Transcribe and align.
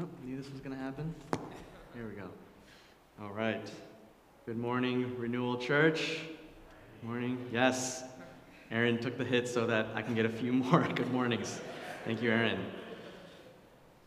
Oh, 0.00 0.06
knew 0.24 0.36
this 0.36 0.48
was 0.52 0.60
going 0.60 0.76
to 0.76 0.80
happen. 0.80 1.12
Here 1.92 2.06
we 2.06 2.14
go. 2.14 2.28
All 3.20 3.32
right. 3.32 3.68
Good 4.46 4.56
morning, 4.56 5.18
Renewal 5.18 5.56
Church. 5.56 6.20
Morning. 7.02 7.48
Yes. 7.50 8.04
Aaron 8.70 9.00
took 9.00 9.18
the 9.18 9.24
hit 9.24 9.48
so 9.48 9.66
that 9.66 9.88
I 9.96 10.02
can 10.02 10.14
get 10.14 10.24
a 10.24 10.28
few 10.28 10.52
more 10.70 10.86
good 10.94 11.10
mornings. 11.10 11.60
Thank 12.04 12.22
you, 12.22 12.30
Aaron. 12.30 12.64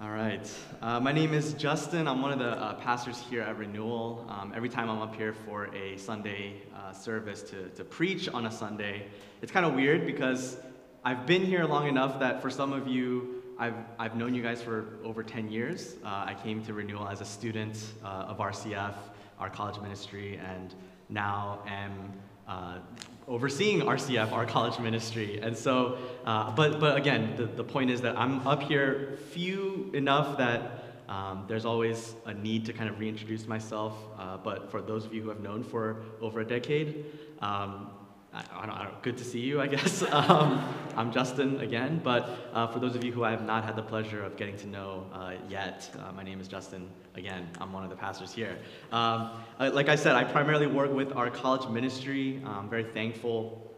All 0.01 0.11
right. 0.11 0.49
Uh, 0.81 1.01
my 1.01 1.11
name 1.11 1.33
is 1.33 1.51
Justin. 1.55 2.07
I'm 2.07 2.21
one 2.21 2.31
of 2.31 2.39
the 2.39 2.51
uh, 2.51 2.75
pastors 2.75 3.21
here 3.29 3.41
at 3.41 3.57
Renewal. 3.57 4.25
Um, 4.29 4.53
every 4.55 4.69
time 4.69 4.89
I'm 4.89 5.01
up 5.01 5.13
here 5.13 5.33
for 5.33 5.75
a 5.75 5.97
Sunday 5.97 6.61
uh, 6.73 6.93
service 6.93 7.41
to, 7.43 7.67
to 7.67 7.83
preach 7.83 8.29
on 8.29 8.45
a 8.45 8.51
Sunday, 8.51 9.07
it's 9.41 9.51
kind 9.51 9.65
of 9.65 9.73
weird 9.73 10.05
because 10.05 10.55
I've 11.03 11.25
been 11.25 11.43
here 11.43 11.65
long 11.65 11.89
enough 11.89 12.17
that 12.21 12.41
for 12.41 12.49
some 12.49 12.71
of 12.71 12.87
you, 12.87 13.40
I've, 13.61 13.75
I've 13.99 14.15
known 14.15 14.33
you 14.33 14.41
guys 14.41 14.59
for 14.59 14.97
over 15.03 15.21
10 15.21 15.51
years. 15.51 15.97
Uh, 16.03 16.07
I 16.07 16.35
came 16.43 16.63
to 16.63 16.73
Renewal 16.73 17.07
as 17.07 17.21
a 17.21 17.25
student 17.25 17.77
uh, 18.03 18.25
of 18.29 18.39
RCF, 18.39 18.95
our 19.37 19.51
college 19.51 19.79
ministry, 19.79 20.41
and 20.43 20.73
now 21.09 21.59
am 21.67 22.11
uh, 22.47 22.79
overseeing 23.27 23.81
RCF, 23.81 24.31
our 24.31 24.47
college 24.47 24.79
ministry. 24.79 25.39
And 25.43 25.55
so, 25.55 25.99
uh, 26.25 26.49
but, 26.55 26.79
but 26.79 26.97
again, 26.97 27.35
the, 27.37 27.45
the 27.45 27.63
point 27.63 27.91
is 27.91 28.01
that 28.01 28.17
I'm 28.17 28.47
up 28.47 28.63
here 28.63 29.19
few 29.29 29.91
enough 29.93 30.39
that 30.39 30.83
um, 31.07 31.45
there's 31.47 31.63
always 31.63 32.15
a 32.25 32.33
need 32.33 32.65
to 32.65 32.73
kind 32.73 32.89
of 32.89 32.97
reintroduce 32.99 33.45
myself. 33.45 33.93
Uh, 34.17 34.37
but 34.37 34.71
for 34.71 34.81
those 34.81 35.05
of 35.05 35.13
you 35.13 35.21
who 35.21 35.29
have 35.29 35.41
known 35.41 35.63
for 35.63 35.97
over 36.19 36.39
a 36.39 36.45
decade, 36.45 37.05
um, 37.43 37.91
I, 38.33 38.65
don't, 38.65 38.69
I 38.69 38.83
don't, 38.85 39.01
good 39.01 39.17
to 39.17 39.25
see 39.25 39.39
you, 39.39 39.59
I 39.59 39.67
guess. 39.67 40.03
Um, 40.11 40.63
I'm 40.95 41.11
Justin 41.11 41.59
again, 41.61 41.99
but 42.03 42.29
uh, 42.53 42.67
for 42.67 42.79
those 42.79 42.95
of 42.95 43.03
you 43.03 43.11
who 43.11 43.23
I 43.23 43.31
have 43.31 43.45
not 43.45 43.63
had 43.63 43.75
the 43.75 43.81
pleasure 43.81 44.23
of 44.23 44.35
getting 44.37 44.55
to 44.57 44.67
know 44.67 45.05
uh, 45.13 45.33
yet, 45.49 45.89
uh, 45.99 46.11
my 46.11 46.21
name 46.21 46.39
is 46.39 46.47
Justin. 46.47 46.89
Again, 47.15 47.49
I'm 47.59 47.73
one 47.73 47.83
of 47.83 47.89
the 47.89 47.95
pastors 47.95 48.33
here. 48.33 48.57
Um, 48.91 49.31
uh, 49.59 49.71
like 49.73 49.89
I 49.89 49.95
said, 49.95 50.15
I 50.15 50.23
primarily 50.23 50.67
work 50.67 50.93
with 50.93 51.13
our 51.15 51.29
college 51.29 51.67
ministry. 51.69 52.41
I'm 52.45 52.69
very 52.69 52.83
thankful, 52.83 53.73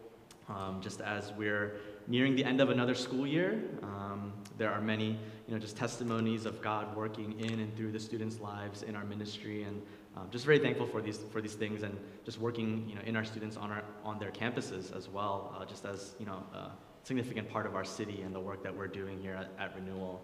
um, 0.50 0.82
just 0.82 1.02
as 1.02 1.32
we're 1.34 1.78
nearing 2.08 2.36
the 2.36 2.44
end 2.44 2.62
of 2.62 2.70
another 2.70 2.96
school 2.96 3.26
year. 3.26 3.64
Um, 3.82 4.34
there 4.58 4.72
are 4.72 4.82
many, 4.82 5.18
you 5.48 5.54
know, 5.54 5.60
just 5.60 5.78
testimonies 5.78 6.46
of 6.46 6.62
God 6.62 6.96
working 6.96 7.40
in 7.40 7.60
and 7.60 7.76
through 7.76 7.92
the 7.92 8.00
students' 8.00 8.40
lives 8.40 8.84
in 8.84 8.96
our 8.96 9.06
ministry, 9.06 9.64
and 9.64 9.82
um, 10.16 10.28
just 10.32 10.46
very 10.46 10.60
thankful 10.60 10.86
for 10.86 11.02
these 11.02 11.20
for 11.32 11.42
these 11.42 11.56
things 11.56 11.84
and 11.84 11.98
just 12.24 12.40
working 12.40 12.86
you 12.88 12.96
know 12.96 13.02
in 13.06 13.16
our 13.16 13.26
students 13.26 13.58
on 13.58 13.72
our 13.72 13.84
on 14.04 14.20
their 14.20 14.32
campuses 14.32 14.96
as 14.96 15.10
well 15.10 15.56
uh, 15.58 15.66
just 15.66 15.86
as 15.86 16.16
you 16.20 16.26
know 16.26 16.44
a 16.54 16.72
significant 17.04 17.50
part 17.50 17.66
of 17.66 17.76
our 17.76 17.84
city 17.84 18.22
and 18.22 18.34
the 18.34 18.40
work 18.40 18.64
that 18.64 18.76
we're 18.76 18.88
doing 18.88 19.20
here 19.22 19.36
at, 19.36 19.52
at 19.60 19.76
renewal. 19.76 20.24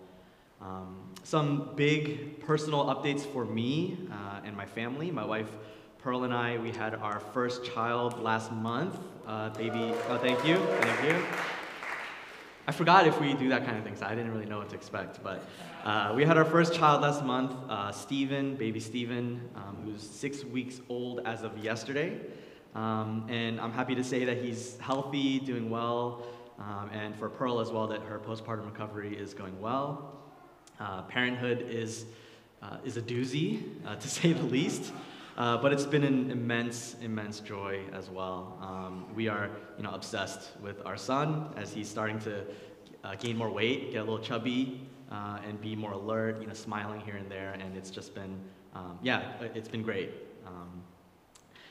Um, 0.62 1.14
some 1.24 1.72
big 1.76 2.42
personal 2.42 2.86
updates 2.86 3.22
for 3.22 3.46
me 3.46 3.98
uh, 4.12 4.42
and 4.44 4.56
my 4.56 4.66
family. 4.66 5.10
My 5.12 5.26
wife 5.26 5.50
pearl 6.00 6.24
and 6.24 6.34
i 6.34 6.58
we 6.58 6.72
had 6.72 6.96
our 6.96 7.20
first 7.20 7.66
child 7.66 8.22
last 8.22 8.52
month. 8.52 8.98
Uh, 9.28 9.50
baby 9.50 9.94
oh 10.10 10.18
thank 10.18 10.44
you 10.46 10.58
thank 10.82 11.04
you 11.04 11.24
I 12.70 12.72
forgot 12.72 13.08
if 13.08 13.20
we 13.20 13.34
do 13.34 13.50
that 13.50 13.66
kind 13.66 13.80
of 13.80 13.84
thing, 13.84 13.96
so 13.96 14.06
I 14.06 14.14
didn't 14.14 14.32
really 14.32 14.46
know 14.46 14.60
what 14.60 14.70
to 14.70 14.76
expect. 14.76 15.24
But 15.24 15.44
uh, 15.84 16.14
we 16.16 16.24
had 16.24 16.38
our 16.38 16.46
first 16.46 16.72
child 16.72 17.02
last 17.02 17.26
month, 17.26 17.52
uh, 17.68 17.92
Steven, 17.92 18.58
baby 18.58 18.80
Steven, 18.80 19.42
um, 19.56 19.78
who's 19.84 20.04
six 20.04 20.44
weeks 20.44 20.80
old 20.88 21.22
as 21.26 21.42
of 21.42 21.58
yesterday. 21.58 22.22
Um, 22.76 23.26
and 23.28 23.60
I'm 23.60 23.72
happy 23.72 23.96
to 23.96 24.04
say 24.04 24.24
that 24.24 24.38
he's 24.38 24.78
healthy, 24.78 25.40
doing 25.40 25.72
well, 25.72 26.28
um, 26.60 26.92
and 26.94 27.16
for 27.16 27.28
Pearl 27.28 27.60
as 27.60 27.72
well, 27.72 27.88
that 27.88 28.04
her 28.04 28.20
postpartum 28.20 28.66
recovery 28.66 29.18
is 29.18 29.34
going 29.34 29.60
well. 29.60 30.22
Uh, 30.80 31.02
parenthood 31.02 31.66
is, 31.68 32.06
uh, 32.62 32.78
is 32.86 32.98
a 32.98 33.02
doozy, 33.02 33.64
uh, 33.88 33.96
to 34.00 34.08
say 34.08 34.32
the 34.32 34.44
least. 34.44 34.94
Uh, 35.40 35.56
but 35.56 35.72
it's 35.72 35.86
been 35.86 36.04
an 36.04 36.30
immense, 36.30 36.98
immense 37.02 37.40
joy 37.40 37.80
as 37.94 38.10
well. 38.10 38.58
Um, 38.62 39.06
we 39.16 39.30
are, 39.30 39.50
you 39.78 39.84
know, 39.84 39.92
obsessed 39.92 40.52
with 40.62 40.86
our 40.86 40.98
son 40.98 41.54
as 41.56 41.72
he's 41.72 41.88
starting 41.88 42.20
to 42.20 42.44
uh, 43.06 43.16
gain 43.16 43.38
more 43.38 43.50
weight, 43.50 43.94
get 43.94 44.00
a 44.00 44.04
little 44.04 44.20
chubby, 44.20 44.86
uh, 45.10 45.40
and 45.48 45.62
be 45.62 45.78
more 45.78 45.94
alert, 45.94 46.42
you 46.42 46.48
know, 46.48 46.54
smiling 46.54 47.00
here 47.00 47.16
and 47.16 47.32
there. 47.32 47.54
And 47.54 47.78
it's 47.78 47.90
just 47.90 48.14
been, 48.14 48.38
um, 48.76 49.00
yeah, 49.02 49.32
it's 49.56 49.70
been 49.70 49.82
great. 49.82 50.12
Um, 50.46 50.84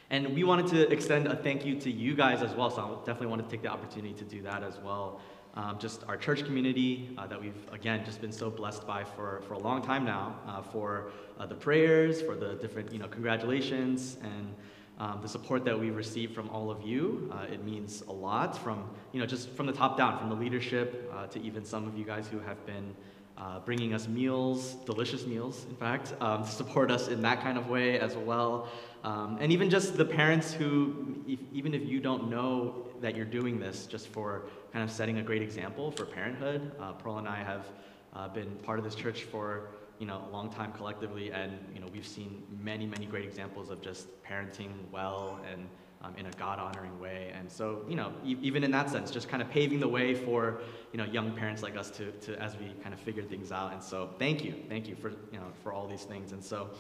and 0.09 0.35
we 0.35 0.45
wanted 0.45 0.69
to 0.69 0.91
extend 0.91 1.27
a 1.27 1.37
thank 1.37 1.67
you 1.67 1.79
to 1.79 1.91
you 1.91 2.15
guys 2.15 2.43
as 2.43 2.55
well. 2.55 2.71
So 2.71 2.81
I 2.81 2.89
definitely 3.05 3.27
want 3.27 3.45
to 3.45 3.55
take 3.55 3.63
the 3.63 3.69
opportunity 3.69 4.15
to 4.15 4.25
do 4.25 4.41
that 4.45 4.63
as 4.63 4.79
well 4.79 5.21
um, 5.55 5.79
just 5.79 6.05
our 6.09 6.17
church 6.17 6.45
community 6.45 7.15
uh, 7.19 7.27
that 7.27 7.41
we've, 7.41 7.67
again, 7.73 8.05
just 8.05 8.21
been 8.21 8.33
so 8.33 8.51
blessed 8.51 8.87
by 8.87 9.05
for, 9.05 9.43
for 9.49 9.55
a 9.55 9.59
long 9.59 9.83
time 9.83 10.05
now, 10.05 10.39
uh, 10.47 10.63
for 10.63 11.11
uh, 11.39 11.47
the 11.47 11.55
prayers, 11.55 12.23
for 12.23 12.37
the 12.37 12.55
different, 12.57 12.93
you 12.93 12.99
know, 12.99 13.09
congratulations, 13.09 14.17
and 14.23 14.55
um, 14.99 15.21
the 15.23 15.29
support 15.29 15.65
that 15.65 15.79
we 15.79 15.91
receive 15.91 16.33
from 16.33 16.49
all 16.51 16.71
of 16.71 16.83
you. 16.83 17.33
Uh, 17.33 17.53
it 17.53 17.65
means 17.65 18.03
a 18.09 18.13
lot 18.13 18.57
from, 18.57 18.89
you 19.13 19.21
know, 19.21 19.27
just 19.27 19.51
from 19.51 19.67
the 19.67 19.73
top 19.73 19.97
down, 19.97 20.19
from 20.19 20.29
the 20.29 20.35
leadership 20.35 21.11
uh, 21.15 21.27
to 21.27 21.41
even 21.41 21.65
some 21.65 21.87
of 21.87 21.97
you 21.97 22.05
guys 22.05 22.29
who 22.29 22.39
have 22.41 22.65
been 22.67 22.95
uh, 23.39 23.61
bringing 23.61 23.95
us 23.95 24.09
meals, 24.09 24.75
delicious 24.85 25.25
meals, 25.27 25.65
in 25.71 25.77
fact, 25.77 26.13
um, 26.21 26.43
to 26.45 26.51
support 26.51 26.91
us 26.91 27.09
in 27.09 27.23
that 27.23 27.41
kind 27.41 27.57
of 27.57 27.69
way 27.69 27.99
as 27.99 28.17
well. 28.17 28.69
Um, 29.05 29.39
and 29.41 29.53
even 29.53 29.71
just 29.71 29.97
the 29.97 30.05
parents 30.05 30.53
who, 30.53 31.23
if, 31.27 31.39
even 31.53 31.73
if 31.73 31.87
you 31.87 32.01
don't 32.01 32.29
know 32.29 32.89
that 33.01 33.17
you're 33.17 33.25
doing 33.25 33.61
this 33.61 33.87
just 33.87 34.09
for 34.09 34.47
kind 34.73 34.85
of 34.85 34.91
setting 34.91 35.19
a 35.19 35.23
great 35.23 35.43
example 35.43 35.93
for 35.93 36.05
parenthood. 36.05 36.73
Uh, 36.81 36.93
Pearl 36.93 37.19
and 37.19 37.29
I 37.29 37.43
have 37.45 37.67
uh, 38.15 38.29
been 38.29 38.51
part 38.63 38.79
of 38.79 38.85
this 38.85 38.95
church 38.95 39.23
for 39.25 39.69
you 40.01 40.07
know 40.07 40.23
a 40.29 40.33
long 40.33 40.51
time 40.51 40.73
collectively, 40.73 41.31
and 41.31 41.53
you 41.73 41.81
know 41.81 41.87
we've 41.93 42.07
seen 42.07 42.43
many 42.63 42.87
many 42.87 43.07
great 43.07 43.25
examples 43.25 43.71
of 43.71 43.81
just 43.81 44.09
parenting 44.25 44.73
well 44.93 45.41
and 45.51 45.69
um, 46.03 46.15
in 46.17 46.27
a 46.27 46.31
God 46.33 46.59
honoring 46.59 46.99
way. 47.01 47.33
And 47.37 47.51
so 47.51 47.83
you 47.89 47.97
know 47.97 48.13
e- 48.25 48.37
even 48.43 48.65
in 48.65 48.71
that 48.71 48.91
sense, 48.91 49.11
just 49.11 49.29
kind 49.29 49.43
of 49.43 49.51
paving 49.51 49.81
the 49.81 49.89
way 49.89 50.15
for 50.15 50.61
you 50.93 50.99
know 50.99 51.05
young 51.05 51.33
parents 51.33 51.63
like 51.63 51.77
us 51.77 51.91
to, 51.91 52.13
to 52.13 52.41
as 52.43 52.57
we 52.57 52.73
kind 52.83 52.95
of 52.95 53.01
figure 53.01 53.23
things 53.23 53.53
out. 53.53 53.73
And 53.73 53.83
so 53.83 54.11
thank 54.19 54.45
you, 54.45 54.55
thank 54.69 54.89
you 54.89 54.95
for 54.95 55.11
you 55.11 55.39
know 55.39 55.47
for 55.63 55.73
all 55.73 55.87
these 55.87 56.05
things. 56.05 56.33
And 56.33 56.43
so 56.43 56.71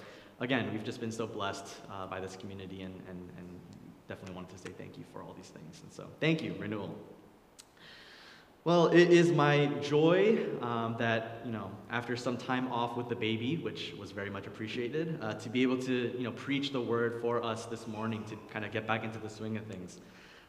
again, 0.41 0.71
we've 0.73 0.84
just 0.84 1.01
been 1.01 1.12
so 1.12 1.27
blessed 1.27 1.67
uh, 1.91 2.06
by 2.06 2.21
this 2.21 2.37
community 2.37 2.83
and, 2.83 2.95
and, 3.09 3.29
and 3.39 3.61
definitely 4.06 4.34
wanted 4.34 4.56
to 4.56 4.59
say 4.59 4.71
thank 4.79 4.97
you 4.97 5.05
for 5.12 5.23
all 5.23 5.35
these 5.37 5.49
things. 5.49 5.81
And 5.83 5.93
so 5.93 6.06
thank 6.21 6.43
you, 6.43 6.55
Renewal. 6.59 6.95
Well, 8.65 8.89
it 8.89 9.11
is 9.11 9.31
my 9.33 9.67
joy 9.81 10.45
um, 10.61 10.97
that, 10.99 11.41
you 11.45 11.53
know, 11.53 11.71
after 11.91 12.17
some 12.17 12.37
time 12.37 12.71
off 12.73 12.97
with 12.97 13.09
the 13.09 13.15
baby, 13.15 13.57
which 13.57 13.95
was 13.99 14.11
very 14.11 14.31
much 14.31 14.47
appreciated, 14.47 15.19
uh, 15.23 15.35
to 15.35 15.49
be 15.49 15.63
able 15.63 15.79
to, 15.83 16.13
you 16.17 16.25
know, 16.25 16.33
preach 16.33 16.73
the 16.73 16.81
word 16.81 17.23
for 17.23 17.43
us 17.43 17.67
this 17.67 17.87
morning 17.87 18.25
to 18.25 18.37
kind 18.53 18.65
of 18.65 18.73
get 18.73 18.87
back 18.87 19.05
into 19.05 19.19
the 19.21 19.31
swing 19.31 19.57
of 19.57 19.65
things. 19.67 20.01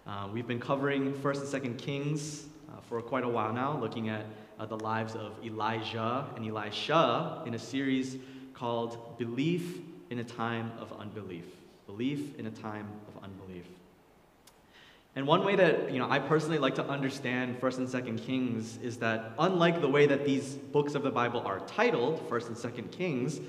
Uh, 0.07 0.27
we've 0.33 0.47
been 0.47 0.59
covering 0.59 1.13
1st 1.13 1.53
and 1.53 1.77
2nd 1.77 1.77
Kings 1.77 2.45
uh, 2.67 2.81
for 2.81 2.99
quite 3.01 3.23
a 3.23 3.29
while 3.29 3.53
now, 3.53 3.79
looking 3.79 4.09
at 4.09 4.25
uh, 4.59 4.65
the 4.65 4.77
lives 4.77 5.15
of 5.15 5.33
Elijah 5.45 6.25
and 6.35 6.45
Elisha 6.45 7.43
in 7.45 7.53
a 7.53 7.59
series 7.59 8.17
called 8.53 9.17
Belief 9.17 9.79
in 10.09 10.19
a 10.19 10.23
Time 10.23 10.71
of 10.79 10.91
Unbelief. 10.99 11.45
Belief 11.85 12.37
in 12.39 12.47
a 12.47 12.51
Time. 12.51 12.87
And 15.15 15.25
one 15.25 15.43
way 15.43 15.55
that 15.55 15.91
you 15.91 15.99
know, 15.99 16.09
I 16.09 16.19
personally 16.19 16.59
like 16.59 16.75
to 16.75 16.85
understand 16.85 17.59
1st 17.59 17.77
and 17.79 17.87
2nd 17.87 18.25
Kings 18.25 18.77
is 18.77 18.97
that 18.97 19.33
unlike 19.39 19.81
the 19.81 19.89
way 19.89 20.05
that 20.05 20.25
these 20.25 20.55
books 20.55 20.95
of 20.95 21.03
the 21.03 21.11
Bible 21.11 21.41
are 21.41 21.59
titled, 21.61 22.29
1st 22.29 22.47
and 22.47 22.55
2nd 22.57 22.91
Kings, 22.91 23.39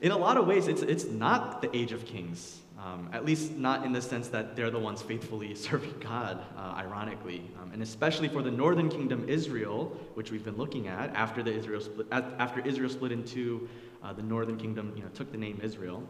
in 0.00 0.12
a 0.12 0.16
lot 0.16 0.36
of 0.36 0.46
ways 0.46 0.68
it's, 0.68 0.82
it's 0.82 1.06
not 1.06 1.62
the 1.62 1.74
age 1.74 1.92
of 1.92 2.04
kings. 2.04 2.60
Um, 2.78 3.08
at 3.12 3.24
least 3.24 3.52
not 3.52 3.86
in 3.86 3.92
the 3.92 4.02
sense 4.02 4.28
that 4.28 4.54
they're 4.54 4.70
the 4.70 4.78
ones 4.78 5.00
faithfully 5.00 5.54
serving 5.56 5.94
God, 5.98 6.44
uh, 6.56 6.74
ironically. 6.76 7.50
Um, 7.60 7.72
and 7.72 7.82
especially 7.82 8.28
for 8.28 8.42
the 8.42 8.50
northern 8.50 8.90
kingdom 8.90 9.26
Israel, 9.28 9.96
which 10.14 10.30
we've 10.30 10.44
been 10.44 10.58
looking 10.58 10.86
at, 10.86 11.14
after, 11.16 11.42
the 11.42 11.52
Israel 11.52 11.80
split, 11.80 12.06
after 12.12 12.60
Israel 12.60 12.90
split 12.90 13.12
into 13.12 13.68
uh, 14.02 14.12
the 14.12 14.22
northern 14.22 14.58
kingdom, 14.58 14.92
you 14.94 15.02
know, 15.02 15.08
took 15.14 15.32
the 15.32 15.38
name 15.38 15.58
Israel, 15.62 16.06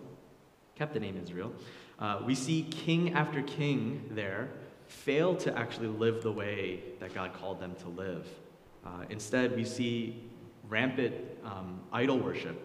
kept 0.75 0.93
the 0.93 1.01
name 1.01 1.19
Israel. 1.23 1.53
Uh, 1.99 2.21
we 2.27 2.35
see 2.35 2.65
king 2.65 3.15
after 3.15 3.41
king 3.43 4.11
there 4.11 4.51
fail 4.89 5.35
to 5.37 5.57
actually 5.59 5.89
live 5.89 6.23
the 6.23 6.33
way 6.33 6.81
that 7.01 7.15
God 7.15 7.33
called 7.35 7.61
them 7.61 7.75
to 7.83 7.89
live. 7.89 8.27
Uh, 8.85 9.05
instead, 9.11 9.57
we 9.57 9.65
see 9.65 10.23
rampant 10.69 11.15
um, 11.45 11.81
idol 11.93 12.19
worship, 12.19 12.61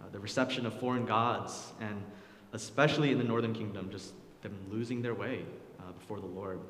uh, 0.00 0.08
the 0.10 0.18
reception 0.18 0.66
of 0.66 0.78
foreign 0.78 1.06
gods, 1.06 1.72
and 1.80 2.02
especially 2.52 3.12
in 3.12 3.18
the 3.18 3.24
northern 3.24 3.54
kingdom, 3.54 3.88
just 3.90 4.12
them 4.42 4.56
losing 4.70 5.02
their 5.02 5.14
way 5.14 5.44
uh, 5.80 5.92
before 5.92 6.20
the 6.20 6.26
Lord. 6.26 6.60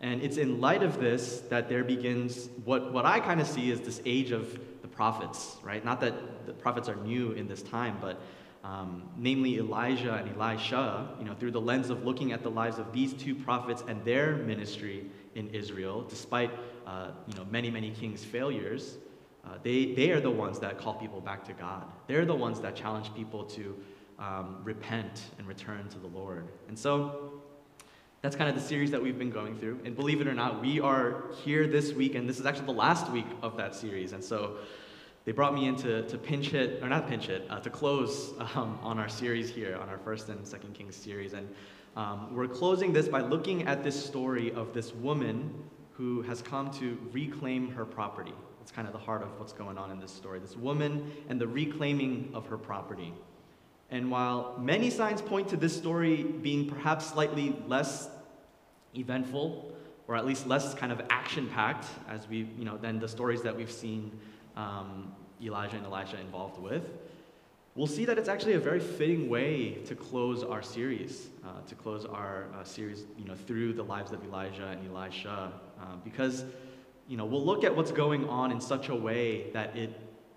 And 0.00 0.22
it's 0.22 0.36
in 0.36 0.60
light 0.60 0.82
of 0.82 1.00
this 1.00 1.40
that 1.50 1.68
there 1.68 1.84
begins 1.84 2.48
what, 2.64 2.92
what 2.92 3.06
I 3.06 3.20
kind 3.20 3.40
of 3.40 3.46
see 3.46 3.70
is 3.70 3.80
this 3.80 4.00
age 4.04 4.32
of 4.32 4.58
the 4.82 4.88
prophets, 4.88 5.56
right? 5.62 5.84
Not 5.84 6.00
that 6.00 6.46
the 6.46 6.52
prophets 6.52 6.88
are 6.88 6.96
new 6.96 7.32
in 7.32 7.48
this 7.48 7.62
time, 7.62 7.96
but 8.00 8.20
um, 8.64 9.02
namely 9.16 9.58
Elijah 9.58 10.14
and 10.14 10.34
Elisha, 10.34 11.10
you 11.18 11.26
know, 11.26 11.34
through 11.34 11.50
the 11.50 11.60
lens 11.60 11.90
of 11.90 12.04
looking 12.04 12.32
at 12.32 12.42
the 12.42 12.50
lives 12.50 12.78
of 12.78 12.92
these 12.92 13.12
two 13.12 13.34
prophets 13.34 13.84
and 13.86 14.02
their 14.04 14.36
ministry 14.36 15.04
in 15.34 15.48
Israel, 15.50 16.02
despite 16.08 16.50
uh, 16.86 17.10
you 17.28 17.36
know, 17.36 17.46
many, 17.50 17.70
many 17.70 17.90
kings' 17.90 18.24
failures, 18.24 18.96
uh, 19.44 19.58
they, 19.62 19.92
they 19.92 20.10
are 20.10 20.20
the 20.20 20.30
ones 20.30 20.58
that 20.60 20.78
call 20.78 20.94
people 20.94 21.20
back 21.20 21.44
to 21.44 21.52
God. 21.52 21.84
They're 22.06 22.24
the 22.24 22.34
ones 22.34 22.58
that 22.62 22.74
challenge 22.74 23.14
people 23.14 23.44
to 23.44 23.76
um, 24.18 24.60
repent 24.64 25.20
and 25.36 25.46
return 25.46 25.88
to 25.90 25.98
the 25.98 26.06
Lord. 26.06 26.48
And 26.68 26.78
so 26.78 27.42
that's 28.22 28.36
kind 28.36 28.48
of 28.48 28.56
the 28.56 28.66
series 28.66 28.90
that 28.92 29.02
we've 29.02 29.18
been 29.18 29.30
going 29.30 29.58
through. 29.58 29.80
And 29.84 29.94
believe 29.94 30.22
it 30.22 30.26
or 30.26 30.32
not, 30.32 30.62
we 30.62 30.80
are 30.80 31.24
here 31.44 31.66
this 31.66 31.92
week, 31.92 32.14
and 32.14 32.26
this 32.26 32.40
is 32.40 32.46
actually 32.46 32.66
the 32.66 32.72
last 32.72 33.10
week 33.10 33.26
of 33.42 33.58
that 33.58 33.74
series. 33.74 34.14
And 34.14 34.24
so 34.24 34.56
they 35.24 35.32
brought 35.32 35.54
me 35.54 35.66
in 35.66 35.76
to, 35.76 36.06
to 36.08 36.18
pinch 36.18 36.48
hit, 36.48 36.82
or 36.82 36.88
not 36.88 37.08
pinch 37.08 37.26
hit, 37.26 37.46
uh, 37.48 37.58
to 37.60 37.70
close 37.70 38.34
um, 38.54 38.78
on 38.82 38.98
our 38.98 39.08
series 39.08 39.48
here, 39.50 39.76
on 39.80 39.88
our 39.88 39.98
first 39.98 40.28
and 40.28 40.46
second 40.46 40.74
Kings 40.74 40.96
series. 40.96 41.32
And 41.32 41.48
um, 41.96 42.34
we're 42.34 42.48
closing 42.48 42.92
this 42.92 43.08
by 43.08 43.20
looking 43.20 43.66
at 43.66 43.82
this 43.82 44.04
story 44.04 44.52
of 44.52 44.74
this 44.74 44.92
woman 44.94 45.52
who 45.92 46.22
has 46.22 46.42
come 46.42 46.70
to 46.72 46.98
reclaim 47.12 47.70
her 47.70 47.84
property. 47.84 48.34
It's 48.60 48.72
kind 48.72 48.86
of 48.86 48.92
the 48.92 48.98
heart 48.98 49.22
of 49.22 49.38
what's 49.38 49.52
going 49.52 49.78
on 49.78 49.90
in 49.90 49.98
this 49.98 50.10
story. 50.10 50.40
This 50.40 50.56
woman 50.56 51.10
and 51.28 51.40
the 51.40 51.46
reclaiming 51.46 52.30
of 52.34 52.46
her 52.48 52.58
property. 52.58 53.14
And 53.90 54.10
while 54.10 54.58
many 54.58 54.90
signs 54.90 55.22
point 55.22 55.48
to 55.48 55.56
this 55.56 55.76
story 55.76 56.22
being 56.22 56.68
perhaps 56.68 57.06
slightly 57.06 57.56
less 57.66 58.08
eventful, 58.96 59.72
or 60.08 60.16
at 60.16 60.26
least 60.26 60.46
less 60.46 60.74
kind 60.74 60.92
of 60.92 61.00
action-packed, 61.08 61.86
as 62.08 62.28
we, 62.28 62.48
you 62.58 62.64
know, 62.64 62.76
than 62.76 62.98
the 62.98 63.08
stories 63.08 63.42
that 63.42 63.56
we've 63.56 63.72
seen 63.72 64.10
um, 64.56 65.12
Elijah 65.42 65.76
and 65.76 65.86
Elisha 65.86 66.20
involved 66.20 66.60
with, 66.60 66.84
we'll 67.74 67.86
see 67.86 68.04
that 68.04 68.18
it's 68.18 68.28
actually 68.28 68.54
a 68.54 68.60
very 68.60 68.80
fitting 68.80 69.28
way 69.28 69.74
to 69.86 69.94
close 69.94 70.42
our 70.42 70.62
series, 70.62 71.28
uh, 71.44 71.60
to 71.66 71.74
close 71.74 72.04
our 72.04 72.46
uh, 72.54 72.64
series, 72.64 73.04
you 73.18 73.24
know, 73.24 73.34
through 73.34 73.72
the 73.72 73.82
lives 73.82 74.12
of 74.12 74.22
Elijah 74.24 74.68
and 74.68 74.88
Elisha, 74.88 75.52
uh, 75.80 75.84
because 76.04 76.44
you 77.08 77.16
know, 77.16 77.24
we'll 77.24 77.44
look 77.44 77.64
at 77.64 77.74
what's 77.74 77.92
going 77.92 78.28
on 78.28 78.50
in 78.50 78.60
such 78.60 78.88
a 78.88 78.94
way 78.94 79.50
that 79.52 79.76
it 79.76 79.90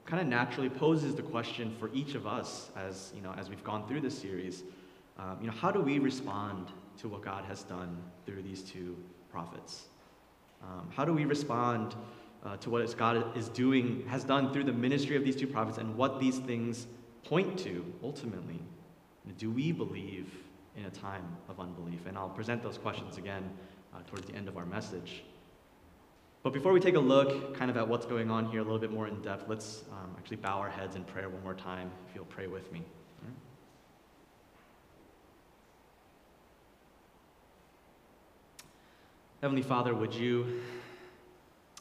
kind 0.05 0.21
of 0.21 0.27
naturally 0.27 0.69
poses 0.69 1.15
the 1.15 1.21
question 1.21 1.73
for 1.79 1.89
each 1.93 2.15
of 2.15 2.27
us 2.27 2.71
as, 2.75 3.11
you 3.15 3.21
know, 3.21 3.33
as 3.37 3.49
we've 3.49 3.63
gone 3.63 3.87
through 3.87 4.01
this 4.01 4.17
series. 4.17 4.63
Um, 5.17 5.37
you 5.41 5.47
know, 5.47 5.53
how 5.53 5.71
do 5.71 5.81
we 5.81 5.99
respond 5.99 6.67
to 6.99 7.07
what 7.07 7.21
God 7.21 7.45
has 7.45 7.63
done 7.63 7.97
through 8.25 8.41
these 8.41 8.61
two 8.61 8.97
prophets? 9.29 9.85
Um, 10.61 10.89
how 10.95 11.05
do 11.05 11.13
we 11.13 11.25
respond 11.25 11.95
uh, 12.45 12.57
to 12.57 12.69
what 12.69 12.97
God 12.97 13.37
is 13.37 13.49
doing, 13.49 14.05
has 14.07 14.23
done 14.23 14.53
through 14.53 14.65
the 14.65 14.73
ministry 14.73 15.15
of 15.15 15.23
these 15.23 15.35
two 15.35 15.47
prophets, 15.47 15.77
and 15.77 15.95
what 15.95 16.19
these 16.19 16.39
things 16.39 16.87
point 17.23 17.57
to 17.59 17.85
ultimately? 18.03 18.59
Do 19.37 19.51
we 19.51 19.71
believe 19.71 20.31
in 20.75 20.85
a 20.85 20.89
time 20.89 21.25
of 21.49 21.59
unbelief? 21.59 22.05
And 22.05 22.17
I'll 22.17 22.29
present 22.29 22.63
those 22.63 22.77
questions 22.77 23.17
again 23.17 23.49
uh, 23.93 23.99
towards 24.07 24.25
the 24.25 24.35
end 24.35 24.47
of 24.47 24.57
our 24.57 24.65
message. 24.65 25.23
But 26.43 26.53
before 26.53 26.71
we 26.71 26.79
take 26.79 26.95
a 26.95 26.99
look 26.99 27.57
kind 27.57 27.69
of 27.69 27.77
at 27.77 27.87
what's 27.87 28.05
going 28.05 28.31
on 28.31 28.49
here 28.49 28.61
a 28.61 28.63
little 28.63 28.79
bit 28.79 28.91
more 28.91 29.07
in 29.07 29.21
depth, 29.21 29.49
let's 29.49 29.83
um, 29.91 30.15
actually 30.17 30.37
bow 30.37 30.59
our 30.59 30.69
heads 30.69 30.95
in 30.95 31.03
prayer 31.03 31.27
one 31.27 31.43
more 31.43 31.55
time, 31.55 31.91
if 32.07 32.15
you'll 32.15 32.25
pray 32.25 32.47
with 32.47 32.71
me. 32.71 32.83
Heavenly 39.41 39.61
Father, 39.61 39.93
would 39.93 40.15
you 40.15 40.61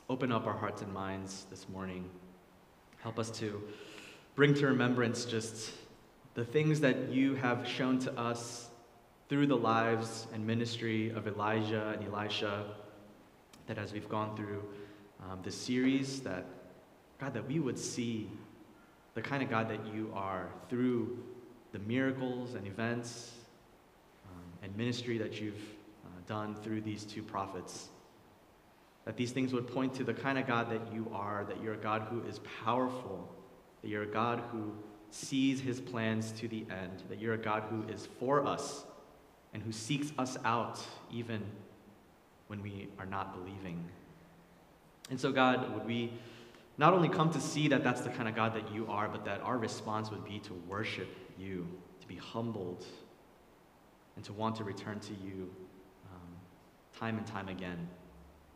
open 0.09 0.31
up 0.31 0.47
our 0.47 0.57
hearts 0.57 0.83
and 0.83 0.93
minds 0.93 1.47
this 1.51 1.69
morning? 1.69 2.09
Help 2.99 3.19
us 3.19 3.31
to 3.31 3.63
bring 4.35 4.55
to 4.55 4.67
remembrance 4.67 5.25
just 5.25 5.73
the 6.35 6.45
things 6.45 6.81
that 6.81 7.09
you 7.09 7.35
have 7.35 7.67
shown 7.67 7.99
to 7.99 8.13
us 8.19 8.69
through 9.29 9.47
the 9.47 9.57
lives 9.57 10.27
and 10.33 10.47
ministry 10.47 11.11
of 11.11 11.27
Elijah 11.27 11.97
and 11.99 12.07
Elisha 12.07 12.65
that 13.67 13.79
as 13.79 13.93
we've 13.93 14.09
gone 14.09 14.37
through 14.37 14.63
um, 15.25 15.41
this 15.43 15.57
series, 15.57 16.21
that 16.21 16.45
God, 17.19 17.35
that 17.35 17.49
we 17.49 17.59
would 17.59 17.79
see 17.79 18.31
the 19.15 19.23
kind 19.23 19.43
of 19.43 19.51
God 19.51 19.69
that 19.71 19.81
you 19.93 20.11
are 20.15 20.49
through 20.69 21.19
the 21.73 21.79
miracles 21.81 22.55
and 22.55 22.67
events 22.67 23.33
um, 24.29 24.43
and 24.63 24.77
ministry 24.77 25.19
that 25.19 25.41
you've 25.41 25.55
uh, 26.05 26.09
done 26.27 26.55
through 26.55 26.83
these 26.83 27.05
two 27.05 27.23
prophets. 27.23 27.89
That 29.07 29.17
these 29.17 29.33
things 29.33 29.53
would 29.53 29.67
point 29.67 29.95
to 29.95 30.05
the 30.05 30.13
kind 30.13 30.37
of 30.37 30.47
God 30.47 30.71
that 30.71 30.93
you 30.93 31.11
are, 31.15 31.45
that 31.49 31.63
you're 31.63 31.75
a 31.75 31.79
God 31.79 32.09
who 32.11 32.23
is 32.29 32.41
powerful, 32.65 33.33
that 33.83 33.89
you're 33.89 34.03
a 34.03 34.07
God 34.07 34.43
who 34.53 34.73
sees 35.11 35.61
his 35.61 35.81
plans 35.81 36.33
to 36.33 36.49
the 36.49 36.67
end, 36.69 37.05
that 37.09 37.21
you're 37.21 37.35
a 37.35 37.39
God 37.39 37.65
who 37.71 37.83
is 37.91 38.07
for 38.19 38.47
us 38.47 38.85
and 39.55 39.63
who 39.63 39.73
seeks 39.73 40.13
us 40.19 40.37
out 40.45 40.85
even 41.11 41.43
when 42.49 42.63
we 42.63 42.89
are 42.99 43.07
not 43.07 43.33
believing. 43.33 43.83
And 45.09 45.21
so, 45.21 45.33
God, 45.33 45.73
would 45.73 45.87
we 45.87 46.13
not 46.79 46.93
only 46.93 47.09
come 47.09 47.31
to 47.31 47.41
see 47.41 47.69
that 47.69 47.83
that's 47.83 48.03
the 48.03 48.11
kind 48.11 48.29
of 48.29 48.35
God 48.35 48.55
that 48.55 48.73
you 48.73 48.87
are, 48.89 49.09
but 49.09 49.25
that 49.25 49.41
our 49.41 49.57
response 49.57 50.11
would 50.11 50.25
be 50.25 50.41
to 50.41 50.53
worship 50.69 51.09
you, 51.39 51.67
to 52.01 52.07
be 52.07 52.17
humbled, 52.17 52.85
and 54.17 54.25
to 54.25 54.33
want 54.33 54.57
to 54.57 54.65
return 54.65 55.01
to 55.01 55.13
you 55.13 55.51
um, 56.13 56.29
time 56.99 57.17
and 57.17 57.27
time 57.27 57.49
again. 57.49 57.89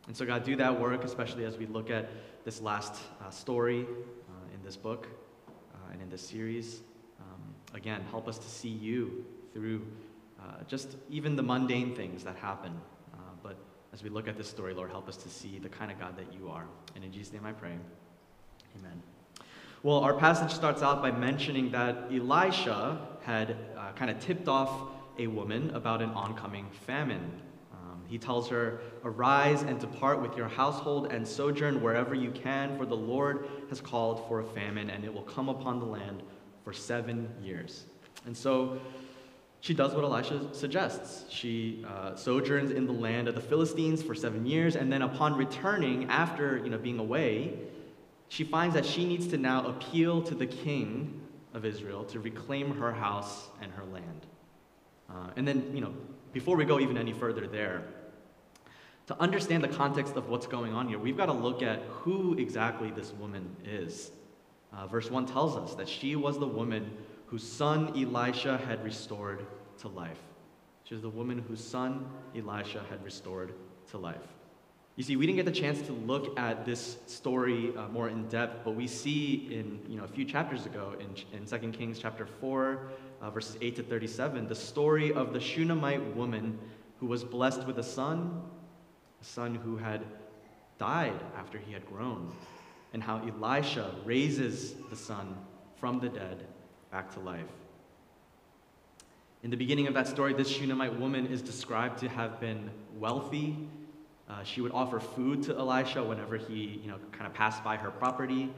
And 0.07 0.17
so, 0.17 0.25
God, 0.25 0.43
do 0.43 0.55
that 0.55 0.79
work, 0.79 1.03
especially 1.03 1.45
as 1.45 1.57
we 1.57 1.65
look 1.65 1.89
at 1.89 2.09
this 2.43 2.61
last 2.61 2.95
uh, 3.23 3.29
story 3.29 3.85
uh, 3.85 4.53
in 4.53 4.63
this 4.63 4.75
book 4.75 5.07
uh, 5.47 5.93
and 5.93 6.01
in 6.01 6.09
this 6.09 6.21
series. 6.21 6.81
Um, 7.19 7.41
again, 7.73 8.01
help 8.09 8.27
us 8.27 8.37
to 8.37 8.49
see 8.49 8.69
you 8.69 9.25
through 9.53 9.85
uh, 10.39 10.63
just 10.67 10.97
even 11.09 11.35
the 11.35 11.43
mundane 11.43 11.95
things 11.95 12.23
that 12.23 12.35
happen 12.35 12.79
but 13.43 13.57
as 13.93 14.03
we 14.03 14.09
look 14.09 14.27
at 14.27 14.37
this 14.37 14.47
story, 14.47 14.73
Lord, 14.73 14.89
help 14.89 15.07
us 15.07 15.17
to 15.17 15.29
see 15.29 15.59
the 15.59 15.69
kind 15.69 15.91
of 15.91 15.99
God 15.99 16.17
that 16.17 16.33
you 16.33 16.49
are. 16.49 16.65
And 16.95 17.03
in 17.03 17.11
Jesus' 17.11 17.33
name 17.33 17.45
I 17.45 17.51
pray. 17.51 17.75
Amen. 18.79 19.01
Well, 19.83 19.99
our 19.99 20.13
passage 20.13 20.53
starts 20.53 20.81
out 20.81 21.01
by 21.01 21.11
mentioning 21.11 21.71
that 21.71 22.05
Elisha 22.11 22.99
had 23.23 23.55
uh, 23.77 23.91
kind 23.93 24.11
of 24.11 24.19
tipped 24.19 24.47
off 24.47 24.69
a 25.17 25.27
woman 25.27 25.71
about 25.71 26.01
an 26.01 26.11
oncoming 26.11 26.67
famine. 26.85 27.31
He 28.11 28.17
tells 28.17 28.49
her, 28.49 28.81
Arise 29.05 29.61
and 29.61 29.79
depart 29.79 30.21
with 30.21 30.35
your 30.35 30.49
household 30.49 31.13
and 31.13 31.25
sojourn 31.25 31.81
wherever 31.81 32.13
you 32.13 32.29
can, 32.31 32.77
for 32.77 32.85
the 32.85 32.95
Lord 32.95 33.47
has 33.69 33.79
called 33.79 34.27
for 34.27 34.41
a 34.41 34.43
famine, 34.43 34.89
and 34.89 35.05
it 35.05 35.13
will 35.13 35.21
come 35.21 35.47
upon 35.47 35.79
the 35.79 35.85
land 35.85 36.21
for 36.65 36.73
seven 36.73 37.29
years. 37.41 37.85
And 38.25 38.35
so 38.35 38.81
she 39.61 39.73
does 39.73 39.93
what 39.93 40.03
Elisha 40.03 40.53
suggests. 40.53 41.31
She 41.31 41.85
uh, 41.87 42.13
sojourns 42.15 42.71
in 42.71 42.85
the 42.85 42.91
land 42.91 43.29
of 43.29 43.35
the 43.35 43.41
Philistines 43.41 44.03
for 44.03 44.13
seven 44.13 44.45
years, 44.45 44.75
and 44.75 44.91
then 44.91 45.03
upon 45.03 45.37
returning, 45.37 46.09
after 46.09 46.57
you 46.57 46.69
know, 46.69 46.77
being 46.77 46.99
away, 46.99 47.59
she 48.27 48.43
finds 48.43 48.75
that 48.75 48.85
she 48.85 49.05
needs 49.05 49.25
to 49.27 49.37
now 49.37 49.67
appeal 49.67 50.21
to 50.23 50.35
the 50.35 50.47
king 50.47 51.21
of 51.53 51.63
Israel 51.63 52.03
to 52.05 52.19
reclaim 52.19 52.75
her 52.75 52.91
house 52.91 53.47
and 53.61 53.71
her 53.71 53.85
land. 53.85 54.25
Uh, 55.09 55.29
and 55.37 55.47
then, 55.47 55.71
you 55.73 55.79
know, 55.79 55.93
before 56.33 56.57
we 56.57 56.65
go 56.65 56.79
even 56.79 56.97
any 56.97 57.13
further 57.13 57.47
there, 57.47 57.85
to 59.07 59.19
understand 59.19 59.63
the 59.63 59.67
context 59.67 60.15
of 60.15 60.29
what's 60.29 60.47
going 60.47 60.73
on 60.73 60.87
here, 60.87 60.99
we've 60.99 61.17
got 61.17 61.25
to 61.25 61.33
look 61.33 61.61
at 61.61 61.79
who 61.89 62.35
exactly 62.37 62.91
this 62.91 63.11
woman 63.13 63.55
is. 63.65 64.11
Uh, 64.73 64.87
verse 64.87 65.11
1 65.11 65.25
tells 65.25 65.57
us 65.57 65.75
that 65.75 65.89
she 65.89 66.15
was 66.15 66.39
the 66.39 66.47
woman 66.47 66.91
whose 67.25 67.43
son 67.43 67.89
Elisha 67.89 68.57
had 68.67 68.83
restored 68.83 69.45
to 69.79 69.87
life. 69.87 70.19
She 70.83 70.93
was 70.93 71.01
the 71.01 71.09
woman 71.09 71.43
whose 71.47 71.63
son 71.63 72.05
Elisha 72.35 72.83
had 72.89 73.03
restored 73.03 73.53
to 73.91 73.97
life. 73.97 74.27
You 74.97 75.03
see, 75.03 75.15
we 75.15 75.25
didn't 75.25 75.37
get 75.37 75.45
the 75.45 75.59
chance 75.59 75.81
to 75.83 75.93
look 75.93 76.37
at 76.37 76.65
this 76.65 76.97
story 77.07 77.73
uh, 77.77 77.87
more 77.87 78.09
in 78.09 78.27
depth, 78.27 78.65
but 78.65 78.75
we 78.75 78.87
see 78.87 79.47
in 79.49 79.79
you 79.87 79.97
know 79.97 80.03
a 80.03 80.07
few 80.07 80.25
chapters 80.25 80.65
ago 80.65 80.95
in, 80.99 81.37
in 81.37 81.45
2 81.45 81.71
Kings 81.71 81.97
chapter 81.97 82.25
4, 82.25 82.89
uh, 83.21 83.29
verses 83.29 83.57
8 83.61 83.77
to 83.77 83.83
37, 83.83 84.47
the 84.47 84.55
story 84.55 85.13
of 85.13 85.31
the 85.31 85.39
Shunammite 85.39 86.15
woman 86.15 86.59
who 86.99 87.05
was 87.05 87.23
blessed 87.23 87.65
with 87.65 87.79
a 87.79 87.83
son, 87.83 88.43
a 89.21 89.25
son 89.25 89.55
who 89.55 89.77
had 89.77 90.01
died 90.79 91.19
after 91.37 91.57
he 91.57 91.71
had 91.71 91.85
grown, 91.85 92.31
and 92.93 93.03
how 93.03 93.21
Elisha 93.27 93.93
raises 94.03 94.73
the 94.89 94.95
son 94.95 95.37
from 95.79 95.99
the 95.99 96.09
dead 96.09 96.45
back 96.91 97.13
to 97.13 97.19
life. 97.19 97.45
In 99.43 99.49
the 99.49 99.57
beginning 99.57 99.87
of 99.87 99.93
that 99.93 100.07
story, 100.07 100.33
this 100.33 100.49
Shunammite 100.49 100.99
woman 100.99 101.27
is 101.27 101.41
described 101.41 101.99
to 101.99 102.09
have 102.09 102.39
been 102.39 102.69
wealthy. 102.99 103.57
Uh, 104.29 104.43
she 104.43 104.61
would 104.61 104.71
offer 104.71 104.99
food 104.99 105.43
to 105.43 105.55
Elisha 105.55 106.03
whenever 106.03 106.37
he, 106.37 106.79
you 106.83 106.89
know, 106.89 106.97
kind 107.11 107.25
of 107.25 107.33
passed 107.33 107.63
by 107.63 107.75
her 107.75 107.89
property. 107.89 108.51